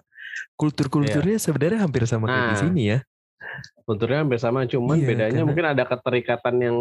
kultur-kulturnya 0.60 1.40
yeah. 1.40 1.44
sebenarnya 1.44 1.80
hampir 1.88 2.04
sama 2.04 2.28
nah, 2.28 2.32
kayak 2.36 2.44
di 2.44 2.52
nah. 2.52 2.60
sini 2.60 2.84
ya 2.92 3.00
kulturnya 3.86 4.26
hampir 4.26 4.40
sama 4.42 4.66
cuman 4.66 4.98
iya, 4.98 5.08
bedanya 5.08 5.42
karena, 5.42 5.48
mungkin 5.48 5.66
ada 5.66 5.84
keterikatan 5.86 6.56
yang 6.62 6.78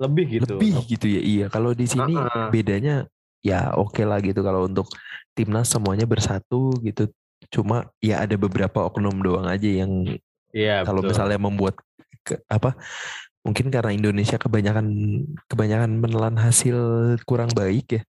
lebih 0.00 0.26
gitu. 0.40 0.54
Lebih 0.58 0.74
gitu 0.88 1.06
ya 1.06 1.22
iya. 1.22 1.46
Kalau 1.48 1.72
di 1.72 1.86
sini 1.86 2.14
uh 2.16 2.26
-uh. 2.26 2.48
bedanya 2.50 3.06
ya 3.42 3.74
oke 3.74 3.98
okay 3.98 4.04
lah 4.06 4.18
gitu 4.22 4.40
kalau 4.42 4.66
untuk 4.66 4.90
timnas 5.32 5.70
semuanya 5.70 6.04
bersatu 6.04 6.74
gitu. 6.82 7.08
Cuma 7.50 7.90
ya 7.98 8.22
ada 8.22 8.34
beberapa 8.38 8.86
oknum 8.86 9.18
doang 9.20 9.48
aja 9.48 9.66
yang 9.66 10.06
yeah, 10.54 10.86
kalau 10.86 11.02
misalnya 11.02 11.40
membuat 11.40 11.76
ke, 12.22 12.38
apa 12.46 12.78
mungkin 13.42 13.74
karena 13.74 13.90
Indonesia 13.90 14.38
kebanyakan 14.38 14.86
kebanyakan 15.50 15.98
menelan 15.98 16.38
hasil 16.38 16.78
kurang 17.26 17.50
baik 17.50 17.98
ya 17.98 18.02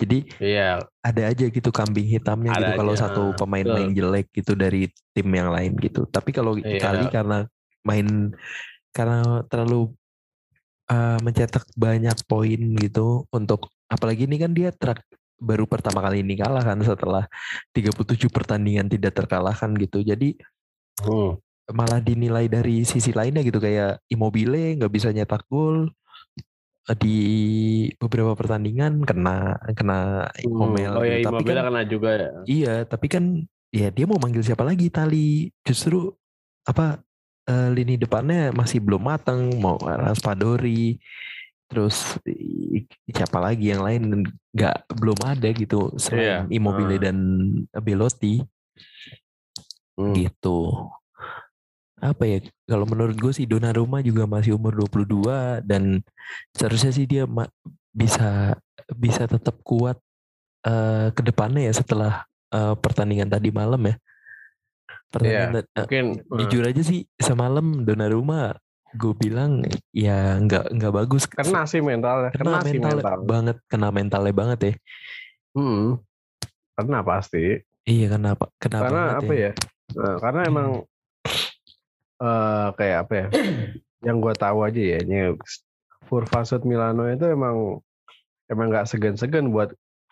jadi 0.00 0.18
iya. 0.40 0.80
ada 1.04 1.22
aja 1.28 1.44
gitu 1.52 1.68
kambing 1.68 2.08
hitamnya 2.08 2.56
ada 2.56 2.72
gitu 2.72 2.80
kalau 2.80 2.94
satu 2.96 3.22
pemain 3.36 3.68
Betul. 3.68 3.76
main 3.76 3.90
jelek 3.92 4.26
gitu 4.32 4.56
dari 4.56 4.88
tim 5.12 5.28
yang 5.28 5.52
lain 5.52 5.76
gitu. 5.76 6.08
Tapi 6.08 6.32
kalau 6.32 6.56
iya. 6.56 6.80
kali 6.80 7.04
karena 7.12 7.44
main 7.84 8.32
karena 8.96 9.44
terlalu 9.52 9.92
uh, 10.88 11.18
mencetak 11.20 11.68
banyak 11.76 12.16
poin 12.24 12.60
gitu 12.80 13.28
untuk 13.28 13.68
apalagi 13.92 14.24
ini 14.24 14.36
kan 14.40 14.56
dia 14.56 14.72
trak, 14.72 15.04
baru 15.36 15.68
pertama 15.68 16.00
kali 16.00 16.24
ini 16.24 16.40
kalah 16.40 16.64
kan 16.64 16.80
setelah 16.80 17.28
37 17.76 18.16
pertandingan 18.32 18.88
tidak 18.88 19.12
terkalahkan 19.12 19.76
gitu. 19.76 20.00
Jadi 20.00 20.40
hmm. 21.04 21.36
malah 21.76 22.00
dinilai 22.00 22.48
dari 22.48 22.88
sisi 22.88 23.12
lainnya 23.12 23.44
gitu 23.44 23.60
kayak 23.60 24.00
Immobile 24.08 24.80
nggak 24.80 24.92
bisa 24.92 25.12
nyetak 25.12 25.44
gol, 25.52 25.92
di 26.98 27.18
beberapa 28.00 28.34
pertandingan 28.34 29.04
kena 29.04 29.60
kena 29.76 30.26
hmm. 30.42 30.96
Oh 30.96 31.04
ya, 31.04 31.20
tapi 31.22 31.42
kan, 31.44 31.66
kena 31.68 31.82
juga 31.86 32.10
ya. 32.16 32.30
Iya, 32.48 32.74
tapi 32.88 33.06
kan 33.06 33.24
ya 33.70 33.88
dia 33.94 34.04
mau 34.08 34.18
manggil 34.18 34.42
siapa 34.42 34.64
lagi 34.66 34.90
Tali. 34.90 35.52
Justru 35.62 36.10
apa 36.66 36.98
uh, 37.48 37.68
lini 37.70 38.00
depannya 38.00 38.50
masih 38.50 38.82
belum 38.82 39.02
matang, 39.06 39.54
mau 39.60 39.78
Raspadori 39.78 40.98
terus 41.70 42.18
siapa 43.06 43.38
lagi 43.38 43.70
yang 43.70 43.86
lain 43.86 44.26
nggak 44.50 44.90
belum 44.90 45.18
ada 45.22 45.48
gitu 45.54 45.94
selain 45.94 46.26
yeah. 46.26 46.42
Immobile 46.50 46.98
uh. 46.98 47.02
dan 47.06 47.16
Belotti 47.78 48.42
hmm. 49.94 50.14
gitu 50.18 50.90
apa 52.00 52.24
ya 52.24 52.38
kalau 52.64 52.88
menurut 52.88 53.16
gue 53.16 53.32
sih 53.32 53.44
Donnarumma 53.44 54.00
juga 54.00 54.24
masih 54.24 54.56
umur 54.56 54.72
22 54.88 55.60
dan 55.68 56.00
seharusnya 56.56 56.92
sih 56.96 57.04
dia 57.04 57.28
bisa 57.92 58.56
bisa 58.96 59.28
tetap 59.28 59.60
kuat 59.60 60.00
uh, 60.64 61.12
ke 61.12 61.22
depannya 61.22 61.68
ya 61.68 61.74
setelah 61.76 62.24
uh, 62.50 62.74
pertandingan 62.74 63.28
tadi 63.28 63.52
malam 63.52 63.80
ya. 63.84 63.94
Pertandingan 65.10 65.50
yeah, 65.60 65.80
mungkin 65.84 66.04
uh, 66.24 66.38
jujur 66.44 66.62
aja 66.64 66.82
sih 66.82 67.04
semalam 67.20 67.84
Donnarumma 67.84 68.56
gue 68.90 69.14
bilang 69.14 69.62
ya 69.94 70.40
nggak 70.40 70.74
nggak 70.74 70.92
bagus. 70.94 71.28
Kena 71.30 71.62
sih 71.68 71.78
mental, 71.78 72.34
kena, 72.34 72.58
kena 72.58 72.66
mental, 72.66 72.96
mental 72.98 73.18
banget, 73.22 73.56
kena 73.70 73.88
mentalnya 73.94 74.34
banget 74.34 74.58
ya. 74.58 74.74
Hmm, 75.54 75.98
karena 76.74 76.98
pasti. 77.06 77.62
Iya 77.86 78.06
kenapa? 78.18 78.50
Kenapa? 78.58 78.84
Karena 78.86 79.02
apa 79.18 79.32
ya? 79.34 79.50
ya? 79.50 79.52
Nah, 79.94 80.16
karena 80.22 80.40
emang 80.46 80.68
eh 82.20 82.68
kayak 82.76 82.98
apa 83.08 83.12
ya? 83.16 83.26
yang 84.06 84.16
gue 84.20 84.34
tahu 84.36 84.64
aja 84.64 84.80
ya, 84.80 84.98
ini 85.00 85.36
Kurvasut 86.08 86.64
Milano 86.64 87.04
itu 87.08 87.24
emang 87.28 87.80
emang 88.48 88.66
nggak 88.72 88.88
segan-segan 88.88 89.52
buat 89.52 89.70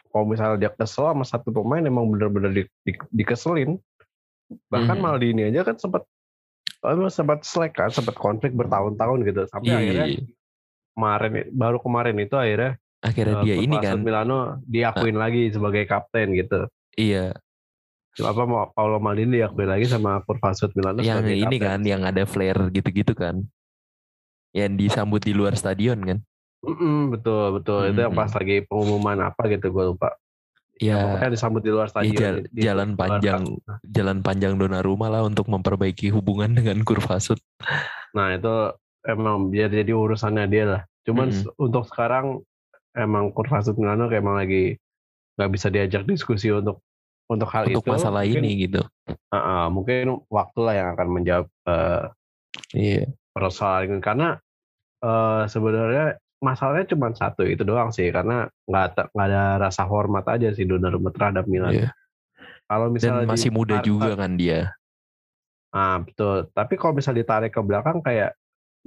kalau 0.08 0.24
misalnya 0.24 0.56
dia 0.56 0.70
kesel 0.72 1.10
sama 1.10 1.24
satu 1.24 1.52
pemain 1.52 1.84
emang 1.84 2.08
bener-bener 2.08 2.50
di, 2.52 2.62
di, 2.84 2.92
dikeselin. 3.12 3.76
Bahkan 4.72 4.96
Mhm. 4.96 5.04
Maldini 5.04 5.42
aja 5.52 5.60
kan 5.64 5.76
sempat 5.76 6.08
emang 6.80 7.12
sempat 7.12 7.44
slack 7.44 7.76
kan, 7.76 7.92
sempat 7.92 8.16
konflik 8.16 8.56
bertahun-tahun 8.56 9.28
gitu. 9.28 9.42
Sampai 9.52 9.72
Iya, 9.74 9.78
akhirnya 9.84 10.06
iya, 10.08 10.20
kemarin 10.96 11.32
baru 11.52 11.78
kemarin 11.84 12.16
itu 12.18 12.36
akhirnya 12.36 12.72
akhirnya 13.04 13.34
eh, 13.38 13.44
dia 13.44 13.56
ini 13.60 13.76
kan 13.78 14.00
Milano 14.00 14.58
diakuin 14.64 15.16
lagi 15.18 15.52
sebagai 15.52 15.84
kapten 15.84 16.34
gitu. 16.34 16.66
iya 16.98 17.30
apa 18.20 18.42
mau 18.42 18.66
Paolo 18.70 18.98
Maldini 18.98 19.38
diakui 19.38 19.62
lagi 19.62 19.86
sama 19.86 20.18
Kurvasut 20.22 20.72
Milano 20.72 20.98
yang 21.00 21.22
ini 21.22 21.58
kapten. 21.58 21.62
kan 21.62 21.80
yang 21.82 22.02
ada 22.02 22.22
flare 22.24 22.70
gitu-gitu 22.70 23.12
kan 23.12 23.44
yang 24.50 24.74
disambut 24.74 25.20
di 25.20 25.30
luar 25.30 25.54
stadion 25.54 26.00
kan 26.00 26.18
Mm-mm, 26.58 27.14
betul 27.14 27.54
betul 27.54 27.80
itu 27.86 28.00
yang 28.00 28.10
pas 28.12 28.32
lagi 28.32 28.66
pengumuman 28.66 29.18
apa 29.22 29.46
gitu 29.46 29.70
gue 29.70 29.94
lupa. 29.94 30.18
ya 30.74 30.98
Pokoknya 30.98 31.30
disambut 31.30 31.62
di 31.62 31.70
luar 31.70 31.86
ya, 31.86 31.92
stadion. 31.92 32.18
jal- 32.18 32.38
di- 32.40 32.50
di 32.50 32.60
jalan 32.60 32.88
luar 32.88 32.98
panjang 32.98 33.42
jalan 33.84 34.18
panjang 34.20 34.52
Donnarumma 34.54 35.06
lah 35.06 35.22
untuk 35.22 35.46
memperbaiki 35.46 36.10
hubungan 36.10 36.50
dengan 36.50 36.82
Kurvasut 36.82 37.38
Nah 38.10 38.34
itu 38.34 38.54
emang 39.04 39.46
biar 39.48 39.68
jadi 39.68 39.92
urusannya 39.92 40.44
dia 40.48 40.64
lah. 40.66 40.82
Cuman 41.04 41.30
Mm-mm. 41.30 41.44
s- 41.44 41.54
untuk 41.54 41.86
sekarang 41.86 42.42
emang 42.90 43.30
Kurvasut 43.30 43.78
Milano 43.78 44.10
kayak 44.10 44.18
emang 44.18 44.36
lagi 44.36 44.74
nggak 45.38 45.50
bisa 45.54 45.70
diajak 45.70 46.02
diskusi 46.02 46.50
untuk 46.50 46.82
untuk 47.28 47.48
hal 47.52 47.68
untuk 47.68 47.84
itu. 47.84 47.92
masalah 47.92 48.24
mungkin, 48.24 48.40
ini 48.40 48.50
gitu 48.64 48.82
uh, 49.08 49.36
uh, 49.36 49.64
mungkin 49.68 50.24
waktulah 50.32 50.74
yang 50.74 50.88
akan 50.96 51.08
menjawab 51.12 51.46
eh, 51.68 52.02
iya 52.72 53.04
persoalan 53.36 54.00
ini. 54.00 54.02
karena 54.02 54.28
eh, 55.04 55.42
sebenarnya 55.46 56.18
masalahnya 56.38 56.86
cuma 56.94 57.10
satu 57.12 57.42
itu 57.44 57.62
doang 57.66 57.90
sih 57.90 58.08
karena 58.10 58.46
nggak 58.66 58.84
ada- 58.94 59.08
nggak 59.10 59.26
ada 59.28 59.44
rasa 59.68 59.82
hormat 59.86 60.24
aja 60.30 60.54
sih 60.54 60.64
Donnarumma 60.64 61.10
terhadap 61.10 61.50
Milan. 61.50 61.74
Iya. 61.74 61.90
Kalau 62.68 62.86
dan 62.88 62.94
misalnya 62.94 63.26
masih 63.26 63.50
muda 63.50 63.76
juga 63.82 64.14
kan 64.14 64.38
dia 64.38 64.70
Ah 65.68 66.00
betul. 66.00 66.48
Tapi 66.52 66.80
kalau 66.80 66.96
misalnya 66.96 67.20
ditarik 67.24 67.52
ke 67.52 67.60
belakang 67.60 68.00
kayak 68.00 68.32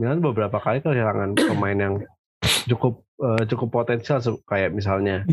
Milan 0.02 0.18
beberapa 0.18 0.58
kali 0.58 0.82
kehilangan 0.82 1.38
pemain 1.38 1.78
yang 1.78 1.96
cukup 2.66 3.06
eh, 3.22 3.44
cukup 3.46 3.70
potensial 3.70 4.18
kayak 4.50 4.74
misalnya 4.74 5.28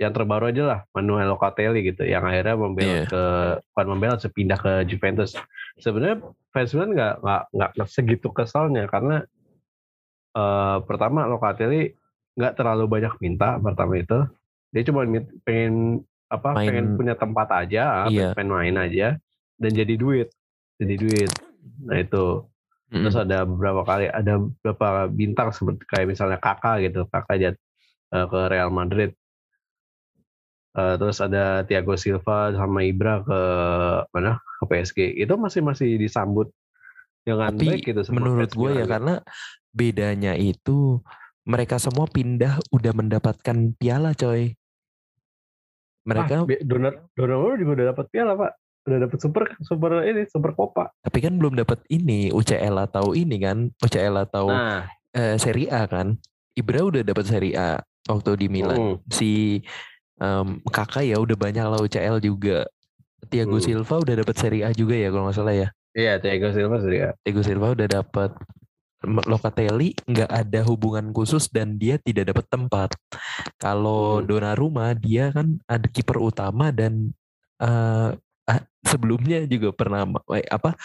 yang 0.00 0.16
terbaru 0.16 0.48
aja 0.48 0.62
lah 0.64 0.80
Manuel 0.90 1.28
Locatelli 1.28 1.84
gitu 1.84 2.08
yang 2.08 2.24
akhirnya 2.24 2.56
membela 2.56 2.88
Iya. 2.88 3.04
ke 3.04 3.22
bukan 3.68 3.86
membela 3.86 4.16
sepindah 4.16 4.56
ke 4.56 4.72
Juventus. 4.88 5.36
Sebenarnya 5.76 6.24
fans 6.48 6.72
Milan 6.72 6.96
nggak 6.96 7.14
nggak 7.20 7.42
nggak 7.52 7.86
segitu 7.86 8.32
kesalnya 8.32 8.88
karena 8.88 9.20
eh, 10.32 10.76
pertama 10.82 11.26
Locatelli 11.26 11.92
nggak 12.32 12.54
terlalu 12.54 12.84
banyak 12.88 13.14
minta 13.20 13.58
pertama 13.58 13.98
itu 13.98 14.18
dia 14.70 14.82
cuma 14.86 15.02
pengen 15.42 16.00
apa 16.30 16.54
Main- 16.54 16.64
pengen 16.64 16.86
punya 16.94 17.14
tempat 17.14 17.48
aja 17.52 18.06
Iya. 18.06 18.32
pengen 18.32 18.50
main 18.50 18.76
aja 18.78 19.18
dan 19.58 19.70
jadi 19.70 19.94
duit 19.94 20.30
jadi 20.78 20.94
duit 20.96 21.30
nah 21.84 21.98
itu 21.98 22.46
Mm-mm. 22.88 23.02
terus 23.04 23.18
ada 23.18 23.42
beberapa 23.44 23.82
kali 23.82 24.06
ada 24.08 24.38
beberapa 24.38 24.88
bintang 25.06 25.50
seperti 25.50 25.82
kayak 25.84 26.06
misalnya 26.08 26.38
kakak 26.38 26.86
gitu 26.86 27.04
kakak 27.04 27.36
jat 27.36 27.56
eh, 28.10 28.26
ke 28.26 28.40
Real 28.48 28.70
Madrid 28.70 29.10
Eh, 30.70 30.94
terus 31.02 31.18
ada 31.18 31.66
Thiago 31.66 31.98
Silva 31.98 32.54
sama 32.54 32.86
Ibra 32.86 33.26
ke 33.26 33.40
mana? 34.14 34.38
Ke 34.62 34.64
PSG 34.70 35.18
itu 35.18 35.34
masih 35.34 35.66
masih 35.66 35.98
disambut 35.98 36.54
dengan 37.26 37.50
Tapi 37.50 37.66
baik 37.66 37.82
gitu 37.90 38.00
menurut 38.14 38.50
gue 38.54 38.70
ya 38.78 38.86
karena 38.86 39.20
bedanya 39.74 40.32
itu 40.38 41.02
mereka 41.42 41.82
semua 41.82 42.06
pindah 42.06 42.62
udah 42.70 42.92
mendapatkan 42.94 43.74
piala 43.74 44.14
coy. 44.14 44.54
Mereka 46.06 46.46
ah, 46.46 46.62
Donar 46.64 46.94
Donnarumma 47.18 47.58
juga 47.58 47.72
udah 47.82 47.86
dapat 47.90 48.06
piala 48.14 48.32
pak. 48.38 48.52
Udah 48.86 48.98
dapat 49.04 49.18
super 49.18 49.44
super 49.66 49.90
ini 50.06 50.22
super 50.30 50.54
copa. 50.54 50.94
Tapi 51.02 51.18
kan 51.18 51.34
belum 51.34 51.58
dapat 51.58 51.82
ini 51.90 52.30
UCL 52.30 52.78
atau 52.86 53.12
ini 53.12 53.42
kan 53.42 53.74
UCL 53.82 54.14
atau 54.22 54.54
nah. 54.54 54.86
eh, 55.18 55.34
Serie 55.34 55.66
A 55.74 55.90
kan. 55.90 56.14
Ibra 56.54 56.86
udah 56.86 57.02
dapat 57.02 57.26
Serie 57.26 57.58
A 57.58 57.82
waktu 58.06 58.30
di 58.38 58.46
Milan. 58.46 58.78
mm, 58.78 58.96
Si 59.12 59.60
em, 60.20 60.48
kakak 60.68 61.04
ya 61.04 61.16
udah 61.18 61.36
banyak 61.36 61.64
lah 61.64 61.80
UCL 61.80 62.20
juga. 62.20 62.68
Thiago 63.20 63.60
Hmm. 63.60 63.64
Silva 63.64 63.94
udah 64.00 64.14
dapat 64.24 64.36
Serie 64.36 64.64
A 64.64 64.72
juga 64.72 64.96
ya 64.96 65.12
kalau 65.12 65.28
nggak 65.28 65.36
salah 65.36 65.52
ya. 65.54 65.68
iya 65.92 66.16
Thiago 66.16 66.54
Silva 66.54 66.78
sih 66.80 66.96
ya 66.96 67.10
Thiago 67.20 67.42
Silva 67.42 67.74
udah 67.74 67.88
dapat 67.90 68.30
Locatelli 69.02 69.96
nggak 70.04 70.28
ada 70.28 70.60
hubungan 70.62 71.08
khusus 71.10 71.48
dan 71.48 71.80
dia 71.80 71.96
tidak 71.96 72.32
dapat 72.32 72.44
tempat. 72.48 72.88
Kalau 73.56 74.20
Hmm. 74.20 74.28
Donnarumma 74.28 74.92
dia 74.92 75.32
kan 75.32 75.56
ada 75.64 75.88
kiper 75.88 76.20
utama 76.20 76.68
dan 76.68 77.16
ah, 77.56 78.12
sebelumnya 78.84 79.44
juga 79.44 79.72
pernah 79.72 80.04
eh, 80.32 80.44
apa 80.48 80.76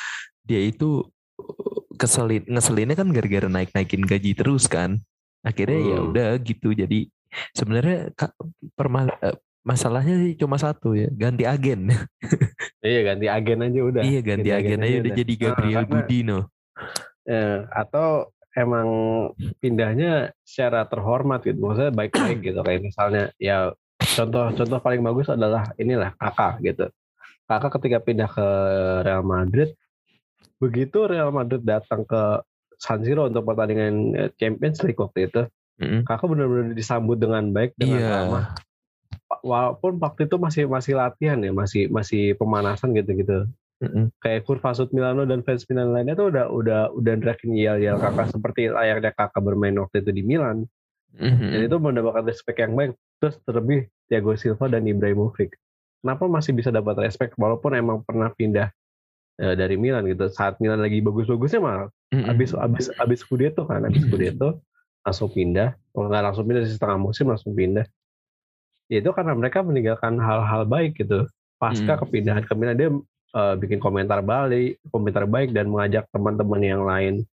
dia 0.44 0.64
itu 0.64 1.04
eh, 1.40 1.80
keselin 1.96 2.44
ngeselinnya 2.48 2.96
kan 2.96 3.12
gara-gara 3.12 3.48
naik-naikin 3.48 4.04
gaji 4.04 4.32
terus 4.32 4.68
kan. 4.68 5.00
Akhirnya 5.44 5.80
ya 5.80 5.98
Hmm. 6.00 6.10
udah 6.12 6.28
gitu. 6.40 6.72
Jadi 6.72 7.12
sebenarnya 7.52 8.12
eh, 8.12 9.36
masalahnya 9.66 10.16
sih 10.22 10.38
cuma 10.38 10.62
satu 10.62 10.94
ya, 10.94 11.10
ganti 11.10 11.42
agen. 11.44 11.90
iya 12.86 13.02
ganti 13.02 13.26
agen 13.26 13.60
aja 13.66 13.80
udah 13.82 14.02
iya 14.06 14.22
ganti, 14.22 14.50
agen, 14.54 14.80
aja 14.86 14.96
udah 15.02 15.14
jadi 15.18 15.34
Nah, 15.34 15.42
Gabriel 15.42 15.74
karena- 15.82 15.92
Budino. 15.92 16.40
Eh, 17.26 17.60
atau 17.74 18.30
emang 18.56 18.88
pindahnya 19.60 20.32
secara 20.46 20.86
terhormat 20.86 21.42
gitu 21.44 21.60
maksudnya 21.60 21.92
baik-baik 21.92 22.40
gitu 22.40 22.60
kayak 22.62 22.82
misalnya 22.86 23.24
ya 23.36 23.74
contoh 24.00 24.54
contoh 24.56 24.80
paling 24.80 25.02
bagus 25.04 25.28
adalah 25.28 25.76
inilah 25.76 26.16
kakak 26.16 26.64
gitu 26.64 26.86
kakak 27.50 27.72
ketika 27.76 27.98
pindah 28.00 28.30
ke 28.32 28.48
Real 29.04 29.26
Madrid 29.28 29.76
begitu 30.56 31.04
Real 31.04 31.36
Madrid 31.36 31.66
datang 31.68 32.08
ke 32.08 32.46
San 32.80 33.04
Siro 33.04 33.28
untuk 33.28 33.44
pertandingan 33.44 33.96
eh, 34.16 34.30
Champions 34.40 34.80
League 34.88 35.02
waktu 35.02 35.28
itu 35.28 35.42
Mm-mm. 35.76 36.02
kakak 36.08 36.28
benar-benar 36.28 36.72
disambut 36.72 37.18
dengan 37.20 37.52
baik 37.52 37.76
dengan 37.76 38.00
Iya. 38.00 38.10
ramah 38.24 38.46
walaupun 39.42 40.00
waktu 40.00 40.26
itu 40.26 40.36
masih 40.38 40.64
masih 40.66 40.94
latihan 40.96 41.38
ya 41.38 41.52
masih 41.52 41.90
masih 41.90 42.34
pemanasan 42.36 42.96
gitu-gitu 42.96 43.50
Mm-mm. 43.84 44.08
kayak 44.24 44.48
Kurvasut 44.48 44.90
Milano 44.96 45.28
dan 45.28 45.44
fans 45.44 45.68
Milan 45.68 45.92
lainnya 45.92 46.16
tuh 46.16 46.32
udah 46.32 46.48
udah 46.48 46.80
udah 46.96 47.14
neriakin 47.20 47.52
yel-yel 47.54 48.00
kakak 48.00 48.32
seperti 48.32 48.72
layaknya 48.72 49.12
kakak 49.12 49.42
bermain 49.42 49.76
waktu 49.76 50.00
itu 50.00 50.12
di 50.12 50.24
Milan 50.24 50.64
Mhm. 51.16 51.48
dan 51.48 51.60
itu 51.64 51.76
mendapatkan 51.80 52.28
respect 52.28 52.60
yang 52.60 52.76
baik 52.76 52.92
terus 53.20 53.40
terlebih 53.44 53.88
Thiago 54.08 54.36
Silva 54.36 54.68
dan 54.68 54.84
Ibrahimovic 54.84 55.56
kenapa 56.04 56.28
masih 56.28 56.52
bisa 56.52 56.72
dapat 56.72 57.00
respect 57.02 57.36
walaupun 57.36 57.72
emang 57.72 58.04
pernah 58.04 58.28
pindah 58.32 58.68
eh, 59.36 59.56
dari 59.56 59.80
Milan 59.80 60.04
gitu 60.08 60.28
saat 60.28 60.60
Milan 60.60 60.80
lagi 60.80 61.00
bagus-bagusnya 61.00 61.60
mah 61.60 61.88
Mm-mm. 62.12 62.28
abis 62.28 62.52
abis 62.52 62.86
abis 62.96 63.20
Scudetto 63.24 63.64
kan 63.64 63.84
abis 63.84 64.04
Scudetto 64.04 64.60
langsung 65.06 65.30
pindah. 65.30 65.78
Kalau 65.94 66.08
nggak 66.10 66.24
langsung 66.26 66.44
pindah 66.44 66.64
di 66.66 66.72
setengah 66.74 66.98
musim 66.98 67.30
langsung 67.30 67.54
pindah. 67.54 67.86
Ya 68.90 68.98
itu 69.00 69.10
karena 69.14 69.34
mereka 69.34 69.62
meninggalkan 69.62 70.18
hal-hal 70.18 70.66
baik 70.66 70.98
gitu. 70.98 71.30
Pasca 71.56 71.96
Mm. 71.96 72.00
kepindahan 72.04 72.44
ke 72.44 72.54
Milan 72.54 72.76
dia 72.76 72.90
eh, 73.36 73.56
bikin 73.60 73.78
komentar 73.78 74.24
balik 74.24 74.80
komentar 74.90 75.28
baik 75.28 75.52
dan 75.52 75.68
mengajak 75.68 76.08
teman-teman 76.10 76.62
yang 76.62 76.82
lain. 76.84 77.28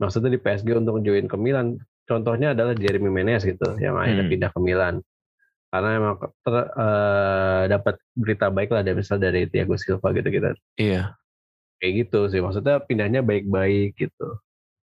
Maksudnya 0.00 0.32
di 0.32 0.40
PSG 0.40 0.72
untuk 0.74 0.98
join 1.00 1.28
ke 1.28 1.36
Milan. 1.36 1.76
Contohnya 2.04 2.52
adalah 2.52 2.72
Jeremy 2.72 3.08
Menez 3.08 3.44
gitu 3.44 3.76
yang 3.76 3.94
akhirnya 3.94 4.24
Hmm. 4.24 4.32
pindah 4.32 4.50
ke 4.50 4.60
Milan. 4.60 4.94
Karena 5.68 5.88
emang 5.96 6.14
ter- 6.40 6.70
eh, 6.70 7.62
dapat 7.68 7.94
berita 8.14 8.46
baik 8.48 8.70
lah 8.70 8.80
dari 8.80 8.96
misal 8.96 9.18
dari 9.18 9.44
Thiago 9.44 9.74
Silva 9.76 10.10
gitu 10.12 10.28
gitu 10.30 10.48
Iya. 10.76 11.12
kayak 11.76 11.92
gitu 12.06 12.20
sih 12.28 12.40
maksudnya 12.40 12.80
pindahnya 12.80 13.20
baik-baik 13.20 13.98
gitu. 13.98 14.38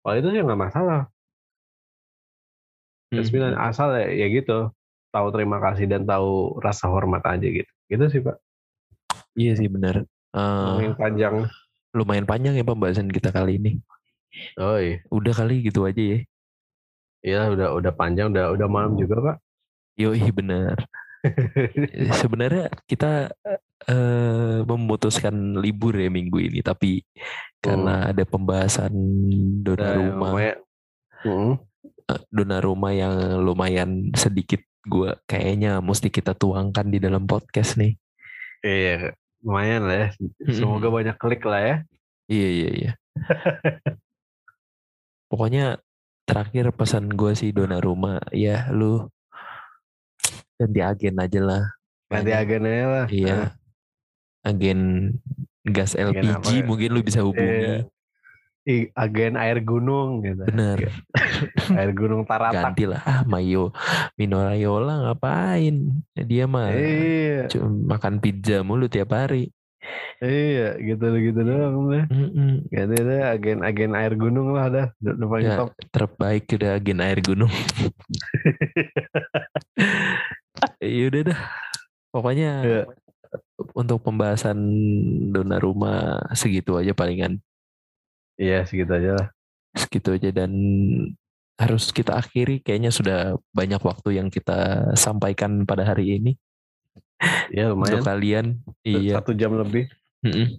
Kalau 0.00 0.14
itu 0.16 0.28
sih 0.30 0.40
nggak 0.40 0.56
masalah 0.58 1.06
Terus 3.10 3.28
Milan 3.34 3.58
asal 3.58 3.90
ya, 3.98 4.06
ya 4.06 4.26
gitu 4.30 4.70
tahu 5.10 5.26
terima 5.34 5.58
kasih 5.58 5.90
dan 5.90 6.06
tahu 6.06 6.62
rasa 6.62 6.86
hormat 6.86 7.26
aja 7.26 7.42
gitu 7.42 7.70
gitu 7.90 8.04
sih 8.06 8.22
pak 8.22 8.38
Iya 9.34 9.58
sih 9.58 9.66
benar. 9.66 10.06
Eh, 10.30 10.76
yang 10.86 10.94
panjang 10.94 11.34
lumayan 11.90 12.22
panjang 12.22 12.54
ya 12.54 12.62
pembahasan 12.62 13.10
kita 13.10 13.34
kali 13.34 13.58
ini. 13.58 13.82
oh 14.62 14.78
iya 14.78 15.02
Udah 15.10 15.34
kali 15.34 15.66
gitu 15.66 15.82
aja 15.86 15.98
ya. 15.98 16.18
Iya 17.20 17.40
udah 17.50 17.68
udah 17.74 17.92
panjang 17.92 18.30
udah 18.30 18.54
udah 18.54 18.68
malam 18.70 18.94
juga 18.94 19.18
pak 19.18 19.36
Yoi 19.98 20.30
benar. 20.30 20.78
Sebenarnya 22.22 22.70
kita 22.86 23.34
eh 23.84 24.58
memutuskan 24.64 25.58
libur 25.58 25.96
ya 25.98 26.08
minggu 26.08 26.40
ini, 26.40 26.60
tapi 26.62 27.02
karena 27.60 28.08
ada 28.12 28.24
pembahasan 28.24 28.92
Donnarumma, 29.60 30.30
Nah, 30.32 30.56
Mm. 31.20 31.28
eh, 31.28 31.54
Donnarumma 32.32 32.90
yang 32.94 33.44
lumayan 33.44 34.10
sedikit 34.16 34.62
gua 34.88 35.18
kayaknya 35.28 35.84
mesti 35.84 36.08
kita 36.08 36.32
tuangkan 36.32 36.88
di 36.88 36.98
dalam 36.98 37.28
podcast 37.28 37.76
nih. 37.76 37.94
Iya, 38.64 39.12
lumayan 39.44 39.82
lah 39.88 39.96
ya. 39.96 40.08
Semoga 40.52 40.88
banyak 40.88 41.16
klik 41.20 41.44
lah 41.44 41.60
ya. 41.60 41.76
Iya 42.30 42.48
iya 42.48 42.70
iya. 42.70 42.92
Pokoknya 45.30 45.78
terakhir 46.26 46.70
pesan 46.74 47.10
gue 47.10 47.34
sih 47.34 47.50
Donnarumma 47.50 48.22
ya 48.30 48.70
lu 48.70 49.10
ganti 50.60 50.80
agen 50.84 51.16
aja 51.18 51.40
lah. 51.42 51.62
Ganti 52.10 52.32
agen 52.34 52.62
aja 52.66 52.86
lah. 52.86 53.06
Iya. 53.10 53.36
Agen 54.46 54.80
gas 55.66 55.92
LPG 55.98 56.62
ya? 56.62 56.64
mungkin 56.64 56.88
lu 56.92 57.00
bisa 57.02 57.20
hubungi. 57.24 57.84
I- 57.84 57.99
agen 58.94 59.34
air 59.34 59.58
gunung 59.60 60.20
gitu. 60.20 60.44
Bener. 60.44 60.92
Air 61.72 61.90
gunung 61.90 62.22
Taratak. 62.22 62.76
Ganti 62.76 62.84
lah. 62.84 63.00
Ah 63.02 63.22
Mayo. 63.24 63.72
Mino 64.14 64.38
Raiola 64.38 65.08
ngapain? 65.08 66.04
Dia 66.14 66.44
mah 66.44 66.68
Iya, 66.70 67.48
cuma 67.48 67.96
makan 67.96 68.20
pizza 68.20 68.60
mulu 68.60 68.86
tiap 68.86 69.10
hari. 69.10 69.48
iya, 70.20 70.76
gitu 70.76 71.08
gitu 71.16 71.40
doang 71.40 71.88
deh. 71.88 72.04
Mm-mm. 72.12 72.68
Ganti 72.68 72.96
deh 73.00 73.20
agen 73.24 73.64
agen 73.64 73.92
air 73.94 74.12
gunung 74.12 74.52
lah 74.52 74.68
dah. 74.68 74.86
Udah 75.00 75.12
udah 75.16 75.28
paling 75.28 75.46
Ya, 75.48 75.56
top. 75.56 75.70
terbaik 75.88 76.44
udah 76.52 76.70
agen 76.76 77.00
air 77.00 77.18
gunung. 77.24 77.52
Iya 80.78 81.04
udah 81.10 81.22
dah. 81.32 81.40
Pokoknya 82.10 82.50
Iya. 82.60 82.82
untuk 83.72 84.02
pembahasan 84.02 84.58
Donnarumma 85.30 86.18
segitu 86.34 86.76
aja 86.76 86.92
palingan. 86.92 87.40
Iya 88.40 88.64
segitu 88.64 88.88
aja 88.90 89.10
lah. 89.14 89.26
Segitu 89.76 90.08
aja 90.16 90.30
dan 90.32 90.50
harus 91.60 91.92
kita 91.92 92.16
akhiri 92.16 92.58
kayaknya 92.58 92.88
sudah 92.88 93.18
banyak 93.52 93.76
waktu 93.78 94.16
yang 94.16 94.32
kita 94.32 94.56
sampaikan 94.96 95.68
pada 95.68 95.84
hari 95.84 96.16
ini 96.16 96.32
Iya 97.52 97.68
untuk 97.76 98.00
lumayan. 98.00 98.02
kalian. 98.02 98.46
Iya. 98.80 99.20
Satu 99.20 99.36
jam 99.36 99.52
lebih. 99.52 99.92
Mm-mm. 100.24 100.56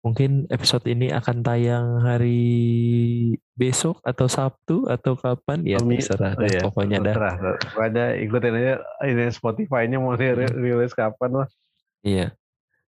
Mungkin 0.00 0.48
episode 0.48 0.84
ini 0.84 1.08
akan 1.08 1.40
tayang 1.40 2.00
hari 2.00 2.44
besok 3.52 4.00
atau 4.00 4.24
Sabtu 4.24 4.84
atau 4.84 5.16
kapan 5.16 5.64
ya 5.64 5.80
Kami- 5.80 5.96
terserah 5.96 6.32
Oh, 6.34 6.44
iya. 6.44 6.60
pokoknya 6.60 6.96
dah. 7.00 7.16
Pokoknya 7.72 8.04
ikutin 8.20 8.52
aja 8.52 8.74
ini 9.04 9.24
Spotify-nya 9.28 9.96
mau 9.96 10.12
rilis 10.16 10.92
kapan 10.92 11.44
lah. 11.44 11.48
Iya. 12.00 12.36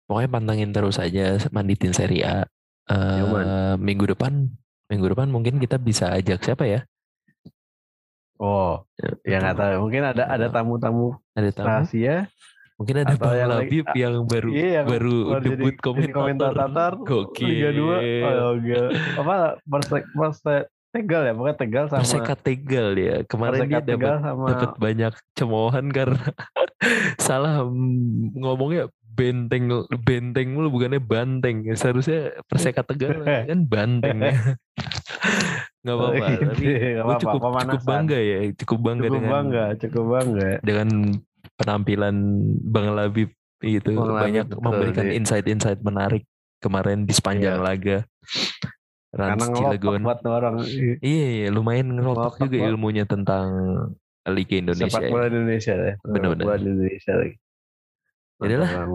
Pokoknya 0.06 0.30
pantengin 0.30 0.70
terus 0.70 0.98
aja 0.98 1.38
manditin 1.50 1.94
seri 1.94 2.22
A. 2.22 2.46
Yaman. 2.86 3.44
minggu 3.78 4.04
depan, 4.06 4.52
minggu 4.86 5.06
depan 5.08 5.28
mungkin 5.28 5.56
kita 5.56 5.76
bisa 5.76 6.12
ajak 6.12 6.40
siapa 6.40 6.64
ya? 6.64 6.80
Oh, 8.36 8.82
ya 9.22 9.38
nggak 9.38 9.56
tahu. 9.56 9.74
Mungkin 9.88 10.02
ada 10.04 10.26
ada 10.26 10.46
tamu-tamu 10.50 11.16
Ada 11.32 11.50
tamu. 11.54 11.66
rahasia. 11.70 12.26
Mungkin 12.74 13.06
ada 13.06 13.14
atau 13.14 13.30
Bang 13.30 13.38
yang 13.38 13.50
lagi- 13.54 13.86
yang 13.94 14.14
baru 14.26 14.50
Iya, 14.50 14.68
yang 14.82 14.86
baru 14.90 15.14
debut 15.38 15.74
jadi 15.78 15.78
komentator. 15.78 16.14
komentator 16.18 16.92
Gokil. 17.06 17.46
Liga 17.46 17.70
2. 17.70 17.96
Oh, 18.42 18.52
gila. 18.58 18.88
Apa 19.22 19.36
Persek 19.62 20.04
Persek 20.10 20.62
Tegal 20.90 21.22
ya? 21.22 21.32
Pokoknya 21.38 21.58
Tegal 21.58 21.84
sama 21.86 22.02
Perseka 22.02 22.34
Tegal 22.34 22.88
ya. 22.98 23.16
Kemarin 23.30 23.58
Perseka 23.62 23.78
dia 23.78 23.94
dapat 23.94 24.18
sama 24.18 24.46
dapat 24.50 24.70
banyak 24.76 25.12
cemoohan 25.38 25.86
karena 25.94 26.18
salah 27.30 27.62
mm, 27.62 28.34
ngomongnya 28.34 28.90
benteng 29.14 29.70
benteng 30.02 30.48
mulu 30.50 30.68
bukannya 30.70 30.98
banteng 30.98 31.62
seharusnya 31.72 32.34
Perseka 32.44 32.82
Tegal 32.82 33.22
kan 33.22 33.60
banteng 33.64 34.18
ya 34.18 34.34
nggak 35.84 35.94
apa-apa 35.94 36.26
Gitu, 36.26 36.42
tapi 36.44 36.64
gue 36.64 36.92
apa-apa, 36.96 37.20
cukup 37.20 37.20
cukup 37.20 37.42
pemanasan. 37.44 37.86
bangga 37.86 38.18
ya 38.18 38.38
cukup 38.56 38.78
bangga 38.80 39.02
cukup 39.02 39.14
dengan 39.14 39.30
bangga, 39.30 39.64
cukup 39.78 40.04
bangga. 40.08 40.50
dengan 40.60 40.88
penampilan 41.54 42.16
Bang 42.64 42.88
Labib 42.92 43.30
itu 43.60 43.90
Bang 43.92 44.10
banyak 44.10 44.46
betul, 44.48 44.60
memberikan 44.60 45.06
iya. 45.06 45.14
insight-insight 45.14 45.80
menarik 45.80 46.24
kemarin 46.58 47.04
di 47.04 47.12
sepanjang 47.12 47.56
Iya. 47.56 47.64
laga 47.64 47.98
Rans 49.14 49.46
Cilegon 49.46 50.02
buat 50.02 50.20
orang 50.26 50.54
Iya, 50.98 51.28
iya, 51.30 51.48
lumayan 51.48 51.86
Ngelotok 51.92 52.42
juga 52.42 52.56
ilmunya 52.66 53.04
tentang 53.04 53.46
Liga 54.24 54.56
Indonesia. 54.58 54.88
sepak 54.90 55.04
ya. 55.04 55.10
bola 55.12 55.26
Indonesia 55.28 55.72
deh. 55.76 55.94
Sepak 55.94 56.10
Bener-bener. 56.10 56.44
bola 56.48 56.56
Indonesia 56.56 57.12
lagi. 57.12 57.34
Yaudah. 58.42 58.88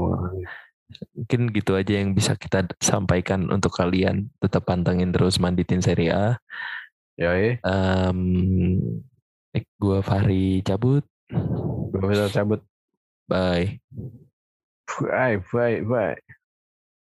Mungkin 1.14 1.54
gitu 1.54 1.78
aja 1.78 2.02
yang 2.02 2.18
bisa 2.18 2.34
kita 2.34 2.66
sampaikan 2.82 3.48
untuk 3.54 3.72
kalian. 3.78 4.34
Tetap 4.42 4.66
pantengin 4.66 5.14
terus 5.14 5.38
manditin 5.38 5.86
Serie 5.86 6.12
A. 6.12 6.28
Yoi, 7.20 7.60
Em, 7.62 8.20
eh, 9.52 9.64
gua 9.76 10.00
Fahri 10.00 10.64
cabut. 10.64 11.04
gue 11.30 12.30
cabut. 12.32 12.64
Bye. 13.30 13.84
Bye, 14.88 15.38
bye, 15.54 15.84
bye. 15.86 16.39